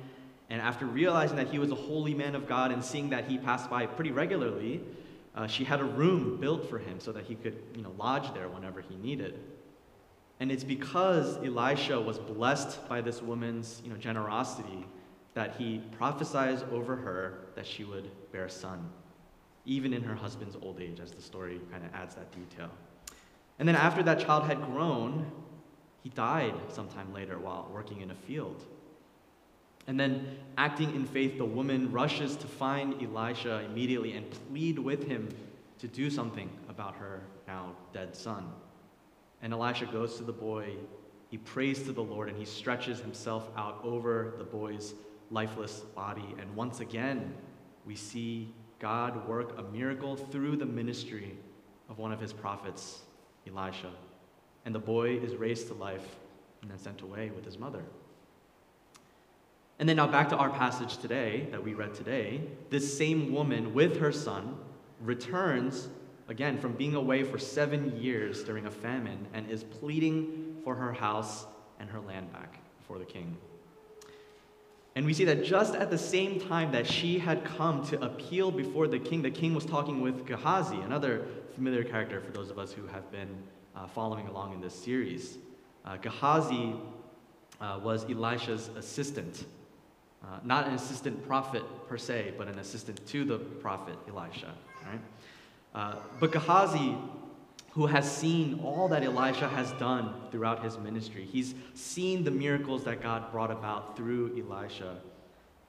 And 0.49 0.61
after 0.61 0.85
realizing 0.85 1.37
that 1.37 1.47
he 1.47 1.57
was 1.57 1.71
a 1.71 1.75
holy 1.75 2.13
man 2.13 2.35
of 2.35 2.47
God 2.47 2.71
and 2.71 2.83
seeing 2.83 3.09
that 3.11 3.25
he 3.25 3.37
passed 3.37 3.69
by 3.69 3.85
pretty 3.85 4.11
regularly, 4.11 4.81
uh, 5.35 5.47
she 5.47 5.63
had 5.63 5.79
a 5.79 5.85
room 5.85 6.37
built 6.37 6.69
for 6.69 6.77
him 6.77 6.99
so 6.99 7.11
that 7.13 7.25
he 7.25 7.35
could, 7.35 7.57
you 7.75 7.81
know, 7.81 7.93
lodge 7.97 8.33
there 8.33 8.49
whenever 8.49 8.81
he 8.81 8.95
needed. 8.95 9.39
And 10.39 10.51
it's 10.51 10.63
because 10.63 11.37
Elisha 11.37 11.99
was 11.99 12.19
blessed 12.19 12.87
by 12.89 13.01
this 13.01 13.21
woman's, 13.21 13.81
you 13.83 13.91
know, 13.91 13.97
generosity 13.97 14.85
that 15.33 15.55
he 15.55 15.81
prophesies 15.97 16.63
over 16.71 16.95
her 16.95 17.45
that 17.55 17.65
she 17.65 17.83
would 17.83 18.09
bear 18.31 18.45
a 18.45 18.49
son, 18.49 18.89
even 19.65 19.93
in 19.93 20.03
her 20.03 20.15
husband's 20.15 20.55
old 20.61 20.79
age, 20.79 20.99
as 20.99 21.11
the 21.11 21.21
story 21.21 21.59
kind 21.71 21.83
of 21.85 21.93
adds 21.93 22.15
that 22.15 22.31
detail. 22.31 22.69
And 23.59 23.67
then 23.67 23.75
after 23.75 24.03
that 24.03 24.19
child 24.19 24.43
had 24.43 24.63
grown, 24.65 25.31
he 26.01 26.09
died 26.09 26.53
sometime 26.69 27.13
later 27.13 27.39
while 27.39 27.69
working 27.71 28.01
in 28.01 28.11
a 28.11 28.15
field. 28.15 28.65
And 29.87 29.99
then, 29.99 30.37
acting 30.57 30.95
in 30.95 31.05
faith, 31.05 31.37
the 31.37 31.45
woman 31.45 31.91
rushes 31.91 32.35
to 32.37 32.47
find 32.47 33.01
Elisha 33.03 33.65
immediately 33.65 34.13
and 34.13 34.29
plead 34.47 34.79
with 34.79 35.07
him 35.07 35.29
to 35.79 35.87
do 35.87 36.09
something 36.09 36.49
about 36.69 36.95
her 36.95 37.21
now 37.47 37.71
dead 37.91 38.15
son. 38.15 38.49
And 39.43 39.51
Elisha 39.53 39.85
goes 39.85 40.15
to 40.17 40.23
the 40.23 40.33
boy, 40.33 40.69
he 41.29 41.37
prays 41.37 41.83
to 41.83 41.91
the 41.91 42.01
Lord, 42.01 42.29
and 42.29 42.37
he 42.37 42.45
stretches 42.45 42.99
himself 42.99 43.49
out 43.57 43.81
over 43.83 44.33
the 44.37 44.43
boy's 44.43 44.95
lifeless 45.29 45.81
body. 45.81 46.35
And 46.39 46.55
once 46.55 46.79
again, 46.79 47.33
we 47.85 47.95
see 47.95 48.53
God 48.79 49.27
work 49.27 49.59
a 49.59 49.63
miracle 49.63 50.15
through 50.15 50.55
the 50.55 50.65
ministry 50.65 51.37
of 51.89 51.99
one 51.99 52.13
of 52.13 52.21
his 52.21 52.31
prophets, 52.31 53.01
Elisha. 53.45 53.91
And 54.65 54.73
the 54.73 54.79
boy 54.79 55.17
is 55.17 55.35
raised 55.35 55.67
to 55.67 55.73
life 55.73 56.07
and 56.61 56.71
then 56.71 56.79
sent 56.79 57.01
away 57.01 57.29
with 57.35 57.43
his 57.43 57.59
mother. 57.59 57.83
And 59.77 59.89
then 59.89 59.97
now 59.97 60.07
back 60.07 60.29
to 60.29 60.37
our 60.37 60.51
passage 60.51 60.97
today 60.97 61.47
that 61.51 61.61
we 61.61 61.73
read 61.73 61.93
today. 61.93 62.41
This 62.69 62.97
same 62.97 63.33
woman 63.33 63.73
with 63.73 63.97
her 63.97 64.13
son 64.13 64.57
returns 65.01 65.89
again 66.27 66.57
from 66.57 66.73
being 66.73 66.95
away 66.95 67.23
for 67.23 67.37
seven 67.37 67.97
years 67.97 68.43
during 68.43 68.65
a 68.65 68.71
famine 68.71 69.27
and 69.33 69.49
is 69.49 69.63
pleading 69.63 70.57
for 70.63 70.75
her 70.75 70.93
house 70.93 71.45
and 71.79 71.89
her 71.89 71.99
land 71.99 72.31
back 72.31 72.59
before 72.79 72.99
the 72.99 73.05
king. 73.05 73.37
And 74.95 75.05
we 75.05 75.13
see 75.13 75.25
that 75.25 75.43
just 75.43 75.73
at 75.73 75.89
the 75.89 75.97
same 75.97 76.39
time 76.39 76.71
that 76.71 76.85
she 76.85 77.17
had 77.17 77.43
come 77.43 77.83
to 77.87 78.03
appeal 78.03 78.51
before 78.51 78.87
the 78.87 78.99
king, 78.99 79.23
the 79.23 79.31
king 79.31 79.55
was 79.55 79.65
talking 79.65 80.01
with 80.01 80.25
Gehazi, 80.25 80.77
another 80.77 81.25
familiar 81.55 81.83
character 81.83 82.21
for 82.21 82.31
those 82.31 82.51
of 82.51 82.59
us 82.59 82.71
who 82.71 82.85
have 82.87 83.11
been 83.11 83.29
uh, 83.75 83.87
following 83.87 84.27
along 84.27 84.53
in 84.53 84.61
this 84.61 84.75
series. 84.75 85.39
Uh, 85.83 85.97
Gehazi 85.97 86.75
uh, 87.59 87.79
was 87.81 88.05
Elisha's 88.05 88.69
assistant, 88.77 89.45
uh, 90.23 90.39
not 90.43 90.67
an 90.67 90.75
assistant 90.75 91.25
prophet 91.25 91.63
per 91.89 91.97
se, 91.97 92.35
but 92.37 92.47
an 92.47 92.59
assistant 92.59 93.03
to 93.07 93.25
the 93.25 93.39
prophet 93.39 93.97
Elisha. 94.07 94.53
Right? 94.85 95.01
Uh, 95.73 95.95
but 96.19 96.31
Gehazi, 96.31 96.95
who 97.71 97.87
has 97.87 98.09
seen 98.09 98.59
all 98.63 98.87
that 98.89 99.03
Elisha 99.03 99.47
has 99.47 99.71
done 99.73 100.13
throughout 100.31 100.63
his 100.63 100.77
ministry, 100.77 101.25
he's 101.25 101.55
seen 101.73 102.23
the 102.23 102.31
miracles 102.31 102.83
that 102.83 103.01
God 103.01 103.31
brought 103.31 103.51
about 103.51 103.97
through 103.97 104.39
Elisha. 104.39 104.97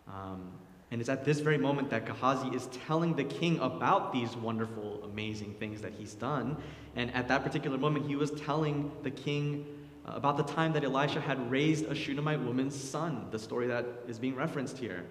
Um, 0.06 0.52
and 0.90 1.00
it's 1.00 1.08
at 1.10 1.24
this 1.24 1.40
very 1.40 1.58
moment 1.58 1.90
that 1.90 2.04
Gehazi 2.06 2.54
is 2.54 2.66
telling 2.86 3.16
the 3.16 3.24
king 3.24 3.58
about 3.58 4.12
these 4.12 4.36
wonderful, 4.36 5.02
amazing 5.04 5.54
things 5.54 5.80
that 5.80 5.92
he's 5.92 6.14
done. 6.14 6.56
And 6.94 7.12
at 7.14 7.26
that 7.28 7.42
particular 7.42 7.78
moment, 7.78 8.06
he 8.06 8.14
was 8.14 8.30
telling 8.30 8.92
the 9.02 9.10
king 9.10 9.66
uh, 10.06 10.12
about 10.14 10.36
the 10.36 10.44
time 10.44 10.72
that 10.74 10.84
Elisha 10.84 11.20
had 11.20 11.50
raised 11.50 11.86
a 11.86 11.94
Shunammite 11.94 12.40
woman's 12.40 12.76
son, 12.76 13.26
the 13.30 13.38
story 13.38 13.66
that 13.66 13.86
is 14.06 14.18
being 14.18 14.36
referenced 14.36 14.78
here. 14.78 15.04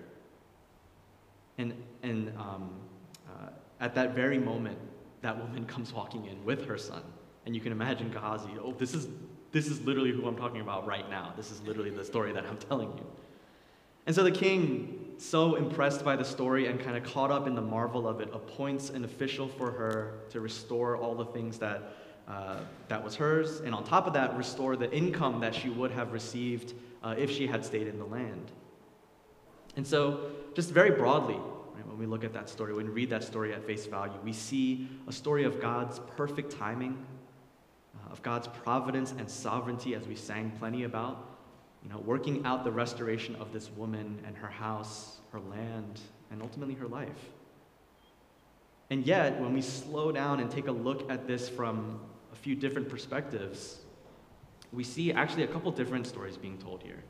And, 1.58 1.74
and 2.04 2.32
um, 2.38 2.70
at 3.84 3.94
that 3.96 4.16
very 4.16 4.40
moment, 4.40 4.78
that 5.24 5.38
woman 5.38 5.66
comes 5.66 5.92
walking 5.92 6.26
in 6.26 6.44
with 6.46 6.66
her 6.66 6.78
son. 6.78 7.04
And 7.46 7.54
you 7.54 7.60
can 7.60 7.74
imagine 7.74 8.10
Gehazi, 8.10 8.52
oh, 8.64 8.72
this 8.72 8.94
is, 8.94 9.10
this 9.52 9.68
is 9.68 9.82
literally 9.82 10.12
who 10.12 10.26
I'm 10.26 10.38
talking 10.38 10.62
about 10.62 10.88
right 10.88 11.08
now. 11.10 11.34
This 11.36 11.52
is 11.52 11.62
literally 11.64 11.90
the 11.90 12.06
story 12.06 12.32
that 12.32 12.46
I'm 12.46 12.58
telling 12.70 12.98
you. 12.98 13.06
And 14.06 14.16
so 14.16 14.24
the 14.24 14.32
king, 14.32 15.16
so 15.18 15.56
impressed 15.56 16.06
by 16.06 16.16
the 16.16 16.24
story 16.24 16.68
and 16.68 16.80
kind 16.80 16.96
of 16.96 17.04
caught 17.04 17.30
up 17.30 17.46
in 17.46 17.56
the 17.56 17.62
marvel 17.62 18.08
of 18.08 18.22
it, 18.22 18.30
appoints 18.32 18.90
an 18.90 19.04
official 19.04 19.50
for 19.50 19.72
her 19.72 20.20
to 20.30 20.40
restore 20.40 20.96
all 20.96 21.14
the 21.14 21.26
things 21.26 21.58
that, 21.60 21.98
uh, 22.30 22.60
that 22.88 23.04
was 23.04 23.18
hers, 23.18 23.60
and 23.60 23.76
on 23.76 23.84
top 23.84 24.08
of 24.08 24.14
that, 24.14 24.38
restore 24.38 24.78
the 24.78 24.90
income 24.96 25.42
that 25.42 25.54
she 25.54 25.70
would 25.70 25.92
have 25.92 26.14
received 26.14 26.74
uh, 27.04 27.16
if 27.18 27.30
she 27.30 27.48
had 27.48 27.66
stayed 27.66 27.88
in 27.88 28.00
the 28.00 28.06
land. 28.06 28.52
And 29.76 29.86
so, 29.86 30.32
just 30.54 30.72
very 30.72 30.92
broadly, 30.92 31.40
right, 31.84 31.90
when 31.90 31.98
we 31.98 32.06
look 32.06 32.24
at 32.24 32.34
that 32.34 32.50
story, 32.50 32.74
when 32.74 32.88
we 32.88 32.92
read 32.92 33.10
that 33.10 33.24
story 33.24 33.54
at 33.54 33.66
face 33.66 33.86
value, 33.86 34.14
we 34.24 34.34
see 34.34 34.90
a 35.08 35.12
story 35.12 35.44
of 35.44 35.62
God's 35.62 36.00
perfect 36.16 36.52
timing, 36.52 37.06
uh, 37.96 38.12
of 38.12 38.22
God's 38.22 38.48
providence 38.48 39.14
and 39.18 39.30
sovereignty, 39.30 39.96
as 39.96 40.08
we 40.08 40.16
sang 40.16 40.52
plenty 40.60 40.84
about 40.84 41.30
you 41.84 41.90
know, 41.90 42.00
working 42.00 42.46
out 42.46 42.64
the 42.64 42.72
restoration 42.72 43.36
of 43.36 43.52
this 43.52 43.70
woman 43.72 44.20
and 44.26 44.38
her 44.38 44.48
house, 44.48 45.18
her 45.32 45.40
land, 45.40 46.00
and 46.32 46.42
ultimately 46.42 46.76
her 46.76 46.88
life. 46.88 47.10
And 48.90 49.06
yet, 49.06 49.40
when 49.40 49.54
we 49.54 49.62
slow 49.62 50.12
down 50.12 50.40
and 50.40 50.50
take 50.50 50.68
a 50.68 50.72
look 50.72 51.10
at 51.12 51.28
this 51.28 51.50
from 51.50 52.00
a 52.32 52.36
few 52.36 52.56
different 52.56 52.90
perspectives, 52.90 53.80
we 54.72 54.84
see 54.84 55.12
actually 55.12 55.44
a 55.44 55.48
couple 55.48 55.72
different 55.72 56.08
stories 56.08 56.38
being 56.38 56.58
told 56.58 56.82
here. 56.82 57.04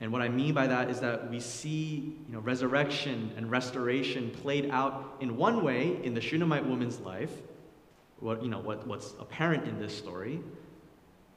And 0.00 0.10
what 0.12 0.22
I 0.22 0.28
mean 0.28 0.54
by 0.54 0.66
that 0.66 0.90
is 0.90 1.00
that 1.00 1.30
we 1.30 1.40
see 1.40 2.16
you 2.26 2.32
know, 2.32 2.40
resurrection 2.40 3.32
and 3.36 3.50
restoration 3.50 4.30
played 4.30 4.70
out 4.70 5.16
in 5.20 5.36
one 5.36 5.62
way 5.62 5.98
in 6.02 6.14
the 6.14 6.20
Shunammite 6.20 6.66
woman's 6.66 6.98
life, 7.00 7.32
what, 8.18 8.42
you 8.42 8.48
know, 8.48 8.60
what, 8.60 8.86
what's 8.86 9.12
apparent 9.20 9.68
in 9.68 9.78
this 9.78 9.96
story, 9.96 10.40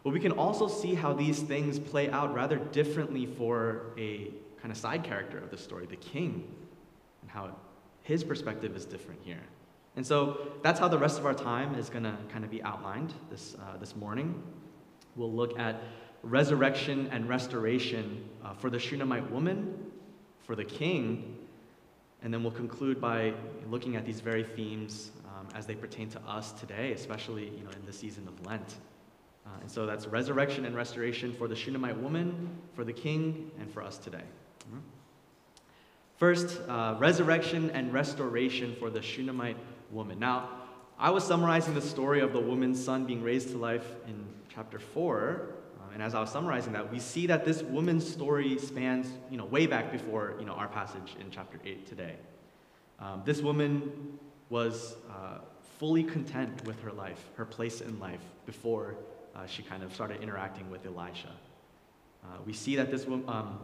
but 0.04 0.12
we 0.12 0.20
can 0.20 0.34
also 0.34 0.68
see 0.68 0.94
how 0.94 1.14
these 1.14 1.40
things 1.42 1.80
play 1.80 2.10
out 2.10 2.34
rather 2.34 2.58
differently 2.58 3.26
for 3.26 3.94
a 3.98 4.32
kind 4.62 4.72
of 4.72 4.78
side 4.78 5.04
character 5.04 5.38
of 5.38 5.50
the 5.50 5.58
story, 5.58 5.86
the 5.86 5.96
king, 5.96 6.48
and 7.22 7.32
how 7.32 7.56
his 8.04 8.24
perspective 8.24 8.76
is 8.76 8.86
different 8.86 9.20
here. 9.24 9.44
And 9.96 10.06
so 10.06 10.54
that's 10.62 10.80
how 10.80 10.88
the 10.88 10.98
rest 10.98 11.20
of 11.20 11.26
our 11.26 11.34
time 11.34 11.76
is 11.76 11.90
going 11.90 12.04
to 12.04 12.18
kind 12.30 12.44
of 12.44 12.52
be 12.52 12.62
outlined 12.64 13.14
this, 13.30 13.56
uh, 13.56 13.78
this 13.78 13.96
morning. 13.96 14.42
We'll 15.16 15.32
look 15.32 15.58
at 15.58 15.82
resurrection 16.24 17.10
and 17.12 17.28
restoration 17.28 18.28
uh, 18.44 18.54
for 18.54 18.70
the 18.70 18.80
Shunammite 18.80 19.30
woman, 19.30 19.92
for 20.46 20.56
the 20.56 20.66
king, 20.66 21.38
and 22.24 22.34
then 22.34 22.42
we'll 22.42 22.52
conclude 22.54 23.02
by 23.02 23.34
looking 23.70 23.98
at 23.98 24.06
these 24.06 24.22
very 24.22 24.44
themes 24.44 25.12
um, 25.26 25.48
as 25.54 25.66
they 25.66 25.76
pertain 25.76 26.10
to 26.10 26.22
us 26.22 26.54
today, 26.54 26.94
especially 26.94 27.50
you 27.50 27.64
know, 27.64 27.72
in 27.72 27.86
the 27.86 27.94
season 27.94 28.28
of 28.28 28.46
Lent. 28.46 28.76
Uh, 29.46 29.50
and 29.60 29.70
so 29.70 29.86
that's 29.86 30.08
resurrection 30.08 30.66
and 30.66 30.74
restoration 30.74 31.34
for 31.34 31.50
the 31.50 31.56
Shunammite 31.56 31.98
woman, 31.98 32.50
for 32.74 32.86
the 32.86 32.94
king, 32.94 33.52
and 33.60 33.70
for 33.70 33.84
us 33.84 33.98
today. 33.98 34.24
Mm-hmm. 34.70 34.80
First, 36.16 36.62
uh, 36.70 36.96
resurrection 36.98 37.70
and 37.72 37.92
restoration 37.92 38.76
for 38.80 38.90
the 38.90 39.02
Shunammite 39.02 39.58
woman. 39.92 40.20
Now, 40.20 40.50
I 40.98 41.10
was 41.10 41.26
summarizing 41.26 41.74
the 41.74 41.82
story 41.82 42.22
of 42.22 42.32
the 42.32 42.40
woman's 42.40 42.82
son 42.82 43.06
being 43.06 43.22
raised 43.22 43.50
to 43.50 43.58
life 43.58 43.86
in 44.08 44.26
chapter 44.48 44.80
4. 44.80 45.53
And 45.94 46.02
as 46.02 46.16
I 46.16 46.20
was 46.20 46.32
summarizing 46.32 46.74
that, 46.74 46.92
we 46.92 47.00
see 47.00 47.28
that 47.28 47.46
this 47.46 47.62
woman's 47.62 48.10
story 48.10 48.58
spans 48.58 49.08
you 49.30 49.38
know, 49.38 49.46
way 49.46 49.68
back 49.68 49.92
before 49.92 50.36
you 50.40 50.46
know, 50.46 50.54
our 50.54 50.68
passage 50.68 51.16
in 51.20 51.30
chapter 51.30 51.60
8 51.64 51.88
today. 51.88 52.16
Um, 53.00 53.22
this 53.26 53.42
woman 53.42 54.18
was 54.50 54.96
uh, 55.10 55.40
fully 55.78 56.04
content 56.04 56.66
with 56.66 56.82
her 56.82 56.92
life, 56.92 57.24
her 57.36 57.46
place 57.46 57.82
in 57.82 58.00
life, 58.00 58.22
before 58.46 58.96
uh, 59.36 59.46
she 59.46 59.62
kind 59.62 59.84
of 59.84 59.94
started 59.94 60.22
interacting 60.22 60.70
with 60.70 60.86
Elisha. 60.86 61.32
Uh, 62.24 62.38
we 62.46 62.54
see 62.54 62.76
that 62.76 62.90
this 62.90 63.06
woman, 63.06 63.28
um, 63.28 63.60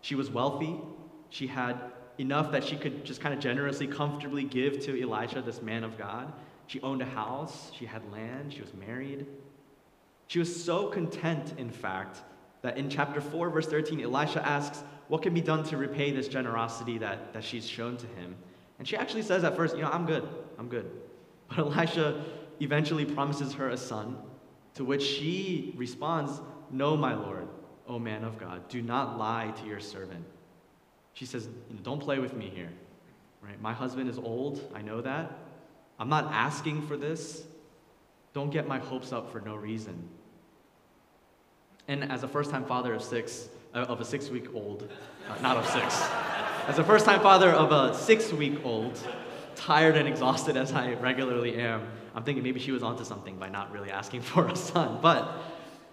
she 0.00 0.14
was 0.14 0.30
wealthy. 0.30 0.78
She 1.30 1.46
had 1.46 1.78
enough 2.18 2.52
that 2.52 2.64
she 2.64 2.76
could 2.76 3.04
just 3.04 3.20
kind 3.20 3.34
of 3.34 3.40
generously, 3.40 3.86
comfortably 3.86 4.44
give 4.44 4.80
to 4.80 5.00
Elisha, 5.00 5.40
this 5.40 5.62
man 5.62 5.84
of 5.84 5.96
God. 5.96 6.32
She 6.66 6.80
owned 6.82 7.02
a 7.02 7.06
house, 7.06 7.70
she 7.78 7.86
had 7.86 8.02
land, 8.12 8.52
she 8.52 8.60
was 8.60 8.72
married. 8.74 9.26
She 10.32 10.38
was 10.38 10.64
so 10.64 10.86
content, 10.86 11.52
in 11.58 11.68
fact, 11.68 12.22
that 12.62 12.78
in 12.78 12.88
chapter 12.88 13.20
4, 13.20 13.50
verse 13.50 13.66
13, 13.66 14.00
Elisha 14.00 14.42
asks, 14.42 14.82
What 15.08 15.20
can 15.20 15.34
be 15.34 15.42
done 15.42 15.62
to 15.64 15.76
repay 15.76 16.10
this 16.10 16.26
generosity 16.26 16.96
that, 16.96 17.34
that 17.34 17.44
she's 17.44 17.68
shown 17.68 17.98
to 17.98 18.06
him? 18.06 18.34
And 18.78 18.88
she 18.88 18.96
actually 18.96 19.24
says 19.24 19.44
at 19.44 19.54
first, 19.54 19.76
You 19.76 19.82
know, 19.82 19.90
I'm 19.90 20.06
good, 20.06 20.26
I'm 20.58 20.70
good. 20.70 20.90
But 21.48 21.58
Elisha 21.58 22.24
eventually 22.60 23.04
promises 23.04 23.52
her 23.52 23.68
a 23.68 23.76
son, 23.76 24.16
to 24.72 24.86
which 24.86 25.02
she 25.02 25.74
responds, 25.76 26.40
No, 26.70 26.96
my 26.96 27.12
Lord, 27.12 27.46
O 27.86 27.98
man 27.98 28.24
of 28.24 28.38
God, 28.38 28.66
do 28.70 28.80
not 28.80 29.18
lie 29.18 29.52
to 29.60 29.66
your 29.66 29.80
servant. 29.80 30.24
She 31.12 31.26
says, 31.26 31.46
Don't 31.82 32.00
play 32.00 32.20
with 32.20 32.32
me 32.32 32.48
here. 32.48 32.70
Right? 33.42 33.60
My 33.60 33.74
husband 33.74 34.08
is 34.08 34.16
old, 34.16 34.66
I 34.74 34.80
know 34.80 35.02
that. 35.02 35.30
I'm 35.98 36.08
not 36.08 36.32
asking 36.32 36.86
for 36.86 36.96
this. 36.96 37.42
Don't 38.32 38.48
get 38.48 38.66
my 38.66 38.78
hopes 38.78 39.12
up 39.12 39.30
for 39.30 39.42
no 39.42 39.56
reason. 39.56 40.08
And 41.88 42.10
as 42.10 42.22
a 42.22 42.28
first 42.28 42.50
time 42.50 42.64
father 42.64 42.94
of 42.94 43.02
six, 43.02 43.48
uh, 43.74 43.78
of 43.78 44.00
a 44.00 44.04
six 44.04 44.28
week 44.28 44.54
old, 44.54 44.88
uh, 45.28 45.40
not 45.40 45.56
of 45.56 45.66
six, 45.66 46.00
as 46.68 46.78
a 46.78 46.84
first 46.84 47.04
time 47.04 47.20
father 47.20 47.50
of 47.50 47.72
a 47.72 47.94
six 47.94 48.32
week 48.32 48.64
old, 48.64 48.98
tired 49.56 49.96
and 49.96 50.08
exhausted 50.08 50.56
as 50.56 50.72
I 50.72 50.94
regularly 50.94 51.56
am, 51.56 51.86
I'm 52.14 52.24
thinking 52.24 52.42
maybe 52.44 52.60
she 52.60 52.72
was 52.72 52.82
onto 52.82 53.04
something 53.04 53.38
by 53.38 53.48
not 53.48 53.72
really 53.72 53.90
asking 53.90 54.22
for 54.22 54.46
a 54.46 54.56
son. 54.56 54.98
But 55.02 55.28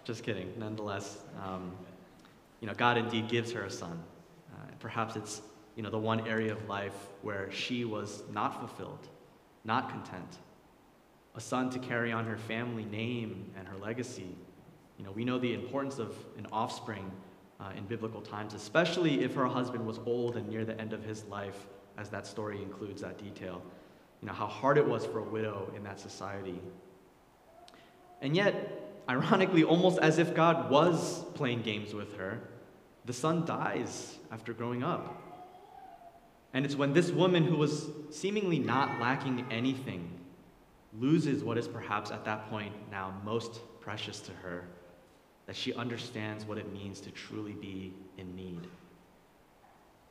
just 0.03 0.23
kidding. 0.23 0.53
Nonetheless, 0.57 1.19
um, 1.43 1.71
you 2.61 2.67
know, 2.67 2.73
God 2.73 2.97
indeed 2.97 3.27
gives 3.29 3.51
her 3.51 3.63
a 3.63 3.69
son. 3.69 4.01
Uh, 4.51 4.71
perhaps 4.79 5.15
it's 5.15 5.41
you 5.75 5.83
know 5.83 5.89
the 5.89 5.97
one 5.97 6.27
area 6.27 6.51
of 6.51 6.67
life 6.67 6.95
where 7.21 7.51
she 7.51 7.85
was 7.85 8.23
not 8.31 8.59
fulfilled, 8.59 9.07
not 9.63 9.89
content. 9.89 10.37
A 11.35 11.39
son 11.39 11.69
to 11.69 11.79
carry 11.79 12.11
on 12.11 12.25
her 12.25 12.37
family 12.37 12.85
name 12.85 13.51
and 13.57 13.67
her 13.67 13.77
legacy. 13.77 14.35
You 14.99 15.05
know, 15.05 15.11
we 15.11 15.23
know 15.23 15.39
the 15.39 15.53
importance 15.53 15.97
of 15.97 16.13
an 16.37 16.45
offspring 16.51 17.09
uh, 17.59 17.71
in 17.75 17.85
biblical 17.85 18.21
times, 18.21 18.53
especially 18.53 19.23
if 19.23 19.33
her 19.33 19.47
husband 19.47 19.87
was 19.87 19.97
old 20.05 20.35
and 20.35 20.47
near 20.49 20.65
the 20.65 20.79
end 20.79 20.91
of 20.91 21.03
his 21.03 21.23
life, 21.25 21.67
as 21.97 22.09
that 22.09 22.27
story 22.27 22.61
includes 22.61 23.01
that 23.01 23.17
detail. 23.17 23.61
You 24.21 24.27
know, 24.27 24.33
how 24.33 24.47
hard 24.47 24.77
it 24.77 24.85
was 24.85 25.05
for 25.05 25.19
a 25.19 25.23
widow 25.23 25.71
in 25.75 25.83
that 25.83 26.01
society. 26.01 26.59
And 28.21 28.35
yet, 28.35 29.03
ironically, 29.09 29.63
almost 29.63 29.99
as 29.99 30.19
if 30.19 30.35
God 30.35 30.69
was 30.69 31.23
playing 31.33 31.61
games 31.61 31.93
with 31.93 32.17
her, 32.17 32.41
the 33.05 33.13
son 33.13 33.45
dies 33.45 34.17
after 34.31 34.51
growing 34.53 34.83
up. 34.83 35.15
And 36.53 36.65
it's 36.65 36.75
when 36.75 36.93
this 36.93 37.09
woman, 37.09 37.45
who 37.45 37.55
was 37.55 37.87
seemingly 38.09 38.59
not 38.59 38.99
lacking 38.99 39.45
anything, 39.49 40.09
loses 40.99 41.41
what 41.41 41.57
is 41.57 41.67
perhaps 41.67 42.11
at 42.11 42.25
that 42.25 42.49
point 42.49 42.73
now 42.91 43.13
most 43.23 43.61
precious 43.79 44.19
to 44.21 44.31
her, 44.43 44.67
that 45.49 45.55
she 45.55 45.73
understands 45.73 46.45
what 46.45 46.59
it 46.59 46.71
means 46.71 47.01
to 47.01 47.09
truly 47.09 47.53
be 47.53 47.91
in 48.19 48.35
need. 48.35 48.67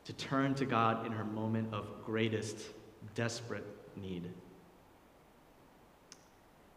To 0.07 0.13
turn 0.15 0.57
to 0.57 0.67
God 0.67 1.07
in 1.07 1.13
her 1.13 1.23
moment 1.23 1.73
of 1.73 1.87
greatest, 2.05 2.59
desperate 3.15 3.65
need. 3.95 4.29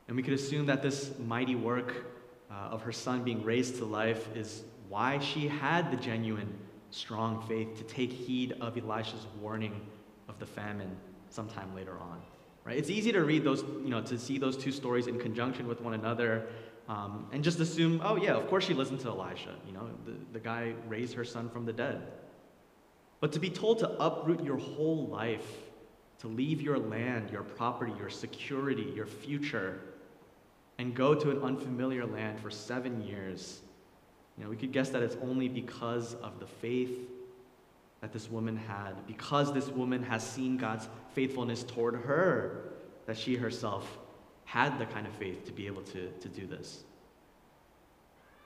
And 0.08 0.16
we 0.16 0.22
could 0.22 0.36
assume 0.36 0.68
that 0.68 0.84
this 0.84 1.12
mighty 1.18 1.56
work 1.56 2.06
uh, 2.52 2.54
of 2.54 2.84
her 2.84 2.92
son 2.92 3.24
being 3.24 3.44
raised 3.44 3.78
to 3.78 3.86
life 3.86 4.28
is 4.36 4.62
why 4.90 5.18
she 5.18 5.48
had 5.48 5.90
the 5.92 5.98
genuine, 5.98 6.54
strong 6.92 7.42
faith 7.48 7.76
to 7.80 7.84
take 7.86 8.12
heed 8.12 8.54
of 8.62 8.78
Elisha's 8.78 9.26
warning 9.42 9.82
of 10.30 10.38
the 10.38 10.46
famine 10.46 10.96
sometime 11.32 11.74
later 11.74 11.98
on. 12.00 12.22
Right? 12.64 12.78
It's 12.78 12.92
easy 12.92 13.12
to 13.12 13.24
read 13.24 13.44
those, 13.44 13.64
you 13.64 13.90
know, 13.90 14.04
to 14.04 14.20
see 14.20 14.38
those 14.38 14.56
two 14.56 14.72
stories 14.72 15.08
in 15.08 15.18
conjunction 15.18 15.68
with 15.68 15.82
one 15.82 15.96
another 15.96 16.48
um, 16.88 17.28
and 17.32 17.44
just 17.44 17.60
assume, 17.60 18.02
oh, 18.04 18.16
yeah, 18.16 18.34
of 18.34 18.48
course 18.48 18.66
she 18.66 18.74
listened 18.74 19.00
to 19.02 19.10
Elisha. 19.10 19.56
You 19.66 19.74
know, 19.74 19.90
the, 20.06 20.14
the 20.34 20.40
guy 20.40 20.74
raised 20.88 21.14
her 21.16 21.24
son 21.24 21.50
from 21.50 21.66
the 21.66 21.74
dead. 21.74 22.02
But 23.20 23.32
to 23.34 23.40
be 23.40 23.50
told 23.50 23.80
to 23.80 23.90
uproot 24.04 24.44
your 24.44 24.58
whole 24.58 25.08
life, 25.08 25.48
to 26.20 26.28
leave 26.28 26.62
your 26.62 26.78
land, 26.78 27.30
your 27.30 27.44
property, 27.44 27.94
your 27.98 28.10
security, 28.10 28.92
your 28.96 29.06
future, 29.06 29.80
and 30.80 30.96
go 30.96 31.14
to 31.14 31.30
an 31.30 31.42
unfamiliar 31.44 32.06
land 32.06 32.40
for 32.40 32.50
seven 32.50 33.04
years, 33.04 33.62
you 34.38 34.44
know, 34.44 34.50
we 34.50 34.56
could 34.56 34.72
guess 34.72 34.90
that 34.90 35.04
it's 35.04 35.18
only 35.22 35.48
because 35.48 36.16
of 36.16 36.40
the 36.40 36.48
faith 36.48 36.98
that 38.02 38.12
this 38.12 38.30
woman 38.30 38.58
had, 38.58 39.06
because 39.06 39.54
this 39.54 39.68
woman 39.68 40.02
has 40.02 40.28
seen 40.28 40.58
God's 40.58 40.90
faithfulness 41.14 41.64
toward 41.64 41.96
her, 41.96 42.74
that 43.06 43.18
she 43.18 43.36
herself 43.36 44.00
had 44.52 44.78
the 44.78 44.86
kind 44.86 45.08
of 45.08 45.14
faith 45.14 45.46
to 45.46 45.52
be 45.54 45.66
able 45.66 45.82
to, 45.82 46.10
to 46.20 46.28
do 46.28 46.46
this. 46.46 46.84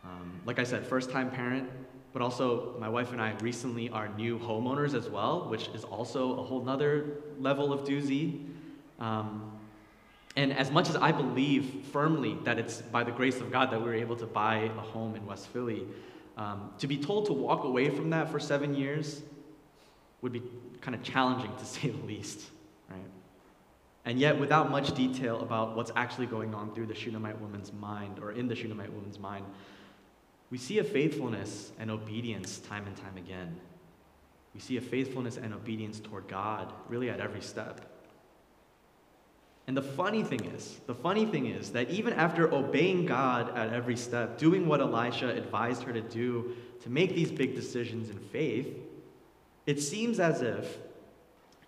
Um, 0.04 0.40
like 0.46 0.60
I 0.60 0.64
said, 0.64 0.86
first 0.86 1.10
time 1.10 1.32
parent, 1.32 1.68
but 2.14 2.22
also 2.22 2.76
my 2.80 2.88
wife 2.88 3.12
and 3.12 3.20
I 3.20 3.34
recently 3.42 3.90
are 3.90 4.08
new 4.10 4.38
homeowners 4.38 4.94
as 4.94 5.10
well, 5.10 5.50
which 5.50 5.68
is 5.70 5.84
also 5.84 6.38
a 6.38 6.44
whole 6.44 6.64
nother 6.64 7.24
level 7.40 7.74
of 7.74 7.88
doozy. 7.88 8.46
Um, 9.00 9.52
and 10.36 10.54
as 10.54 10.70
much 10.70 10.90
as 10.90 10.96
I 10.96 11.12
believe 11.12 11.88
firmly 11.92 12.38
that 12.44 12.60
it's 12.60 12.84
by 12.84 13.04
the 13.04 13.12
grace 13.12 13.42
of 13.42 13.52
God 13.52 13.72
that 13.72 13.80
we 13.80 13.86
were 13.86 13.96
able 13.96 14.18
to 14.18 14.28
buy 14.28 14.70
a 14.78 14.82
home 14.82 15.16
in 15.16 15.26
West 15.26 15.48
Philly, 15.48 15.88
um, 16.38 16.72
to 16.78 16.86
be 16.86 16.98
told 16.98 17.26
to 17.26 17.34
walk 17.34 17.64
away 17.64 17.90
from 17.90 18.12
that 18.12 18.30
for 18.30 18.40
seven 18.40 18.76
years 18.76 19.24
would 20.22 20.34
be 20.34 20.44
kind 20.82 20.94
of 20.94 21.02
challenging 21.02 21.52
to 21.58 21.66
say 21.66 21.90
the 21.90 22.06
least? 22.06 22.52
And 24.06 24.20
yet, 24.20 24.40
without 24.40 24.70
much 24.70 24.94
detail 24.94 25.42
about 25.42 25.76
what's 25.76 25.92
actually 25.96 26.28
going 26.28 26.54
on 26.54 26.74
through 26.74 26.86
the 26.86 26.94
Shunammite 26.94 27.42
woman's 27.42 27.74
mind 27.74 28.20
or 28.20 28.32
in 28.32 28.48
the 28.48 28.56
Shunammite 28.56 28.94
woman's 28.94 29.18
mind, 29.18 29.46
we 30.52 30.60
see 30.60 30.78
a 30.78 30.84
faithfulness 30.84 31.72
and 31.80 31.90
obedience 31.90 32.60
time 32.60 32.86
and 32.86 32.96
time 32.96 33.18
again. 33.18 33.60
We 34.54 34.60
see 34.60 34.78
a 34.78 34.82
faithfulness 34.82 35.38
and 35.38 35.54
obedience 35.54 36.00
toward 36.00 36.28
God 36.28 36.72
really 36.88 37.10
at 37.10 37.20
every 37.20 37.42
step. 37.42 37.82
And 39.68 39.76
the 39.76 39.82
funny 39.82 40.24
thing 40.24 40.46
is, 40.46 40.80
the 40.86 40.94
funny 40.94 41.26
thing 41.26 41.48
is 41.48 41.72
that 41.72 41.90
even 41.90 42.14
after 42.14 42.54
obeying 42.54 43.08
God 43.08 43.58
at 43.58 43.74
every 43.74 43.98
step, 43.98 44.38
doing 44.38 44.68
what 44.68 44.80
Elisha 44.80 45.30
advised 45.30 45.82
her 45.84 45.94
to 45.94 46.02
do 46.02 46.56
to 46.84 46.90
make 46.92 47.16
these 47.16 47.32
big 47.32 47.56
decisions 47.56 48.12
in 48.12 48.20
faith, 48.20 48.78
it 49.66 49.82
seems 49.82 50.20
as 50.20 50.44
if 50.44 50.78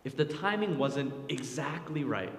if 0.08 0.16
the 0.16 0.24
timing 0.24 0.78
wasn't 0.78 1.14
exactly 1.30 2.06
right, 2.06 2.32